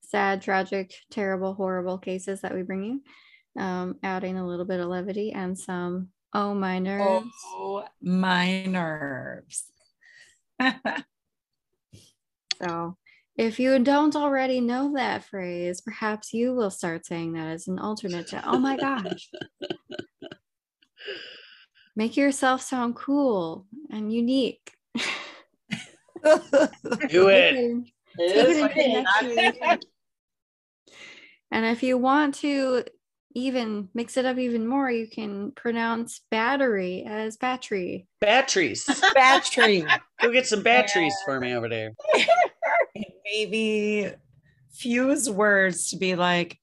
sad, 0.00 0.42
tragic, 0.42 0.92
terrible, 1.12 1.54
horrible 1.54 1.98
cases 1.98 2.40
that 2.40 2.52
we 2.52 2.62
bring 2.62 2.82
you, 2.84 3.62
um, 3.62 3.94
adding 4.02 4.38
a 4.38 4.46
little 4.46 4.64
bit 4.64 4.80
of 4.80 4.88
levity 4.88 5.30
and 5.32 5.56
some 5.56 6.08
oh 6.34 6.52
my 6.52 6.80
nerves. 6.80 7.28
Oh, 7.46 7.84
my 8.02 8.64
nerves. 8.64 9.70
So 12.60 12.96
if 13.38 13.60
you 13.60 13.78
don't 13.78 14.16
already 14.16 14.60
know 14.60 14.92
that 14.94 15.24
phrase, 15.24 15.80
perhaps 15.80 16.34
you 16.34 16.52
will 16.54 16.70
start 16.70 17.06
saying 17.06 17.34
that 17.34 17.46
as 17.46 17.68
an 17.68 17.78
alternate 17.78 18.26
to 18.28 18.42
oh 18.44 18.58
my 18.58 18.76
gosh. 18.76 19.30
Make 21.94 22.16
yourself 22.16 22.62
sound 22.62 22.96
cool 22.96 23.66
and 23.90 24.12
unique. 24.12 24.72
Do 24.96 25.00
it. 27.28 27.54
It 27.54 27.84
it 28.18 28.36
is 28.36 28.58
into 28.58 28.74
funny. 28.74 28.92
next 28.94 29.22
week. 29.22 29.82
And 31.52 31.64
if 31.64 31.82
you 31.82 31.96
want 31.96 32.34
to 32.36 32.84
even 33.34 33.88
mix 33.94 34.16
it 34.16 34.24
up 34.24 34.38
even 34.38 34.66
more, 34.66 34.90
you 34.90 35.06
can 35.06 35.52
pronounce 35.52 36.22
battery 36.30 37.04
as 37.06 37.36
battery. 37.36 38.08
Batteries. 38.20 38.84
Battery. 39.14 39.86
Go 40.20 40.32
get 40.32 40.46
some 40.46 40.62
batteries 40.62 41.14
for 41.24 41.38
me 41.38 41.54
over 41.54 41.68
there. 41.68 41.92
And 43.28 43.50
maybe 43.50 44.12
fuse 44.72 45.28
words 45.28 45.90
to 45.90 45.96
be 45.96 46.14
like 46.14 46.58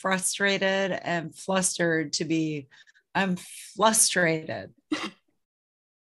frustrated 0.00 0.92
and 1.02 1.34
flustered 1.34 2.12
to 2.14 2.24
be 2.24 2.68
I'm 3.14 3.36
frustrated. 3.76 4.72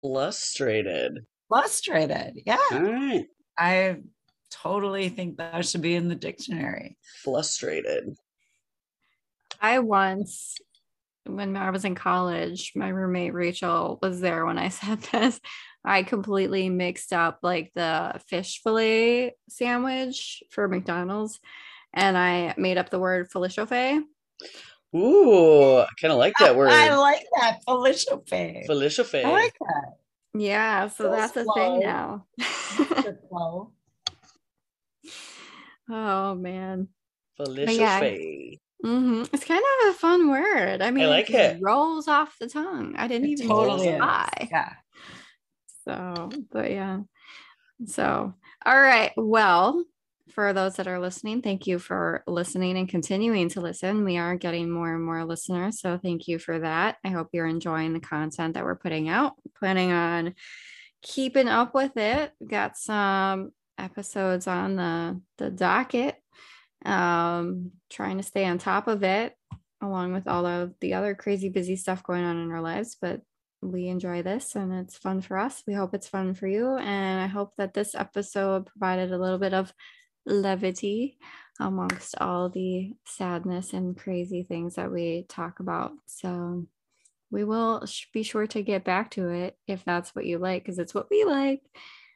Lustrated. 0.03 1.27
Frustrated. 1.49 2.43
Yeah. 2.45 2.59
All 2.73 2.83
right. 2.83 3.27
I 3.57 3.99
totally 4.51 5.09
think 5.09 5.37
that 5.37 5.65
should 5.65 5.83
be 5.83 5.95
in 5.95 6.09
the 6.09 6.15
dictionary. 6.15 6.97
Frustrated. 7.23 8.16
I 9.61 9.79
once, 9.81 10.57
when 11.25 11.57
I 11.57 11.70
was 11.70 11.85
in 11.85 11.95
college, 11.95 12.73
my 12.75 12.89
roommate 12.89 13.35
Rachel 13.35 13.99
was 14.03 14.20
there 14.20 14.45
when 14.45 14.59
I 14.59 14.69
said 14.69 14.99
this. 15.12 15.41
I 15.85 16.03
completely 16.03 16.69
mixed 16.69 17.13
up 17.13 17.39
like 17.43 17.73
the 17.75 18.21
fish 18.27 18.61
fillet 18.63 19.35
sandwich 19.49 20.43
for 20.51 20.69
McDonald's 20.69 21.41
and 21.95 22.17
I 22.19 22.55
made 22.57 22.79
up 22.79 22.91
the 22.91 22.99
word 22.99 23.31
filet 23.31 24.01
Ooh, 24.97 25.79
I 25.79 25.87
kind 26.01 26.13
of 26.13 26.19
like 26.19 26.35
that 26.41 26.57
word. 26.57 26.71
I 26.71 26.95
like 26.97 27.27
that. 27.41 27.61
Felicia 27.65 28.21
Faye. 28.27 28.65
Felicia 28.67 29.05
Faye. 29.05 29.25
I 29.25 29.31
like 29.31 29.55
that. 29.61 29.97
Yeah, 30.35 30.89
so 30.89 31.05
So 31.05 31.11
that's 31.11 31.37
a 31.37 31.45
thing 31.45 31.81
now. 31.81 32.27
Mr. 32.41 33.69
Oh 35.91 36.35
man. 36.35 36.89
Felicia 37.37 37.73
yeah. 37.73 38.01
Faye. 38.01 38.61
hmm 38.85 39.23
It's 39.33 39.45
kind 39.45 39.63
of 39.83 39.89
a 39.91 39.93
fun 39.95 40.29
word. 40.31 40.83
I 40.83 40.91
mean, 40.91 41.09
like 41.09 41.29
just 41.29 41.57
it. 41.57 41.59
rolls 41.63 42.09
off 42.09 42.37
the 42.39 42.47
tongue. 42.47 42.95
I 42.97 43.09
didn't 43.09 43.29
It 43.29 43.33
even 43.33 43.49
totally 43.49 43.89
is. 43.89 43.97
try. 43.99 44.29
Yeah. 44.51 44.73
So, 45.89 46.31
but 46.51 46.70
yeah. 46.70 47.01
So, 47.86 48.35
all 48.66 48.81
right. 48.81 49.12
Well, 49.16 49.85
for 50.35 50.52
those 50.52 50.77
that 50.77 50.86
are 50.86 51.01
listening, 51.01 51.40
thank 51.40 51.66
you 51.66 51.78
for 51.78 52.23
listening 52.27 52.77
and 52.77 52.86
continuing 52.86 53.48
to 53.51 53.62
listen. 53.62 54.05
We 54.05 54.19
are 54.19 54.36
getting 54.36 54.70
more 54.70 54.94
and 54.94 55.02
more 55.02 55.24
listeners. 55.24 55.81
So, 55.81 55.97
thank 55.97 56.28
you 56.28 56.39
for 56.39 56.59
that. 56.59 56.97
I 57.05 57.09
hope 57.09 57.28
you're 57.32 57.47
enjoying 57.47 57.94
the 57.94 58.01
content 58.01 58.55
that 58.55 58.65
we're 58.65 58.77
putting 58.77 59.09
out. 59.09 59.32
Planning 59.59 59.93
on 59.93 60.35
keeping 61.01 61.48
up 61.48 61.74
with 61.74 61.97
it. 61.97 62.32
We've 62.39 62.51
got 62.51 62.77
some 62.77 63.52
episodes 63.78 64.47
on 64.47 64.77
the, 64.77 65.23
the 65.39 65.51
docket. 65.51 66.16
Um, 66.85 67.73
trying 67.89 68.19
to 68.19 68.23
stay 68.23 68.44
on 68.44 68.59
top 68.59 68.89
of 68.89 69.02
it 69.02 69.35
along 69.81 70.12
with 70.12 70.28
all 70.28 70.44
of 70.44 70.74
the 70.81 70.94
other 70.94 71.15
crazy 71.15 71.48
busy 71.48 71.77
stuff 71.77 72.02
going 72.02 72.24
on 72.24 72.36
in 72.36 72.51
our 72.51 72.60
lives. 72.60 72.97
But 73.01 73.23
we 73.62 73.89
enjoy 73.89 74.22
this 74.22 74.55
and 74.56 74.72
it's 74.72 74.97
fun 74.97 75.20
for 75.20 75.39
us. 75.39 75.62
We 75.66 75.74
hope 75.74 75.94
it's 75.94 76.09
fun 76.09 76.35
for 76.35 76.47
you. 76.47 76.76
And 76.76 77.20
I 77.20 77.26
hope 77.26 77.55
that 77.56 77.74
this 77.74 77.94
episode 77.94 78.66
provided 78.66 79.12
a 79.12 79.18
little 79.18 79.39
bit 79.39 79.55
of 79.55 79.72
levity 80.26 81.18
amongst 81.60 82.14
all 82.20 82.48
the 82.51 82.94
sadness 83.05 83.72
and 83.72 83.97
crazy 83.98 84.43
things 84.44 84.76
that 84.76 84.93
we 84.93 85.26
talk 85.28 85.60
about. 85.60 85.93
So 86.06 86.66
we 87.30 87.44
will 87.44 87.85
be 88.12 88.22
sure 88.22 88.47
to 88.48 88.62
get 88.62 88.85
back 88.85 89.10
to 89.12 89.28
it 89.30 89.56
if 89.66 89.85
that's 89.85 90.14
what 90.14 90.26
you 90.26 90.39
like, 90.39 90.62
because 90.64 90.78
it's 90.78 90.94
what 90.94 91.09
we 91.10 91.24
like. 91.24 91.62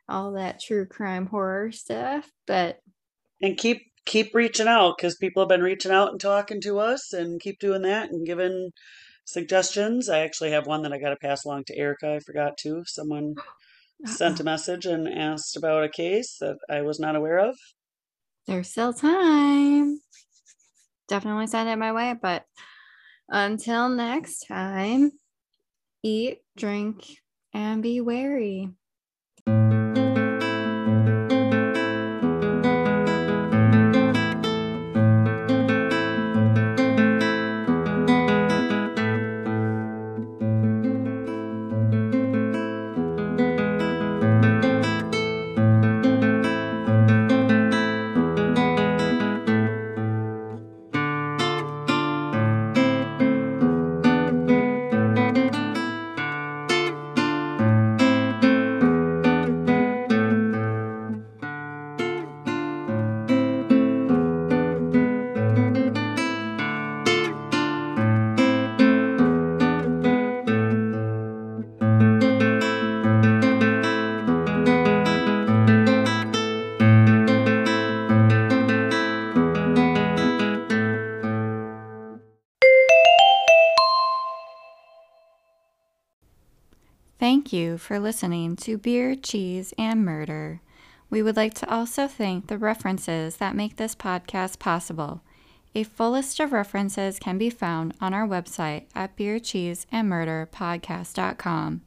all 0.08 0.32
that 0.32 0.60
true 0.60 0.86
crime 0.86 1.26
horror 1.26 1.72
stuff. 1.72 2.30
But 2.46 2.80
and 3.40 3.56
keep 3.56 3.82
keep 4.06 4.34
reaching 4.34 4.68
out 4.68 4.96
because 4.96 5.16
people 5.16 5.42
have 5.42 5.48
been 5.48 5.62
reaching 5.62 5.92
out 5.92 6.10
and 6.10 6.20
talking 6.20 6.60
to 6.62 6.78
us 6.78 7.12
and 7.12 7.40
keep 7.40 7.58
doing 7.60 7.82
that 7.82 8.10
and 8.10 8.26
giving 8.26 8.70
suggestions. 9.24 10.08
I 10.08 10.20
actually 10.20 10.50
have 10.50 10.66
one 10.66 10.82
that 10.82 10.92
I 10.92 10.98
got 10.98 11.10
to 11.10 11.16
pass 11.16 11.44
along 11.44 11.64
to 11.64 11.76
Erica. 11.76 12.14
I 12.14 12.18
forgot 12.20 12.56
to. 12.58 12.82
Someone 12.86 13.34
sent 14.04 14.40
a 14.40 14.44
message 14.52 14.86
and 14.86 15.08
asked 15.08 15.56
about 15.56 15.84
a 15.84 15.88
case 15.88 16.36
that 16.40 16.56
I 16.68 16.82
was 16.82 17.00
not 17.00 17.16
aware 17.16 17.38
of. 17.38 17.56
There's 18.46 18.70
still 18.70 18.92
time. 18.92 20.00
Definitely 21.08 21.46
send 21.46 21.68
it 21.68 21.76
my 21.76 21.92
way. 21.92 22.14
But 22.20 22.46
until 23.28 23.88
next 23.88 24.46
time, 24.46 25.12
eat, 26.02 26.40
drink, 26.56 27.18
and 27.54 27.82
be 27.82 28.00
wary. 28.00 28.70
For 87.78 87.98
listening 87.98 88.56
to 88.56 88.78
Beer, 88.78 89.14
Cheese, 89.14 89.74
and 89.78 90.04
Murder. 90.04 90.60
We 91.10 91.22
would 91.22 91.36
like 91.36 91.54
to 91.54 91.70
also 91.70 92.08
thank 92.08 92.46
the 92.46 92.58
references 92.58 93.36
that 93.36 93.54
make 93.54 93.76
this 93.76 93.94
podcast 93.94 94.58
possible. 94.58 95.22
A 95.74 95.84
full 95.84 96.10
list 96.10 96.40
of 96.40 96.52
references 96.52 97.18
can 97.18 97.38
be 97.38 97.50
found 97.50 97.94
on 98.00 98.12
our 98.12 98.26
website 98.26 98.84
at 98.94 99.16
beercheeseandmurderpodcast.com. 99.16 101.80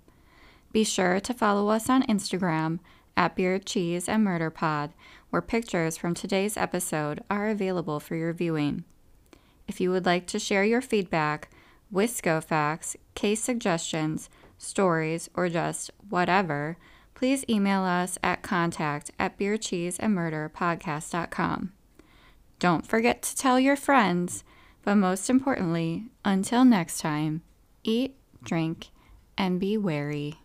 Be 0.71 0.83
sure 0.83 1.19
to 1.19 1.33
follow 1.33 1.69
us 1.69 1.89
on 1.89 2.03
Instagram 2.03 2.79
at 3.15 3.35
Beer, 3.35 3.59
Cheese, 3.59 4.09
and 4.09 4.23
Murder 4.23 4.49
Pod, 4.49 4.91
where 5.29 5.41
pictures 5.41 5.97
from 5.97 6.13
today's 6.13 6.57
episode 6.57 7.23
are 7.29 7.47
available 7.47 7.99
for 7.99 8.15
your 8.15 8.33
viewing. 8.33 8.83
If 9.67 9.79
you 9.79 9.91
would 9.91 10.05
like 10.05 10.27
to 10.27 10.39
share 10.39 10.63
your 10.63 10.81
feedback 10.81 11.49
with 11.91 12.11
ScoFacts, 12.11 12.95
case 13.13 13.41
suggestions, 13.41 14.29
stories, 14.57 15.29
or 15.33 15.49
just 15.49 15.91
whatever, 16.09 16.77
please 17.13 17.43
email 17.49 17.81
us 17.81 18.17
at 18.23 18.41
contact 18.41 19.11
at 19.17 19.39
beercheeseandmurderpodcast.com. 19.39 21.71
Don't 22.59 22.87
forget 22.87 23.21
to 23.23 23.35
tell 23.35 23.59
your 23.59 23.75
friends, 23.75 24.45
but 24.83 24.95
most 24.95 25.29
importantly, 25.29 26.05
until 26.23 26.63
next 26.63 26.99
time, 26.99 27.41
eat, 27.83 28.15
drink, 28.43 28.91
and 29.37 29.59
be 29.59 29.77
wary. 29.77 30.35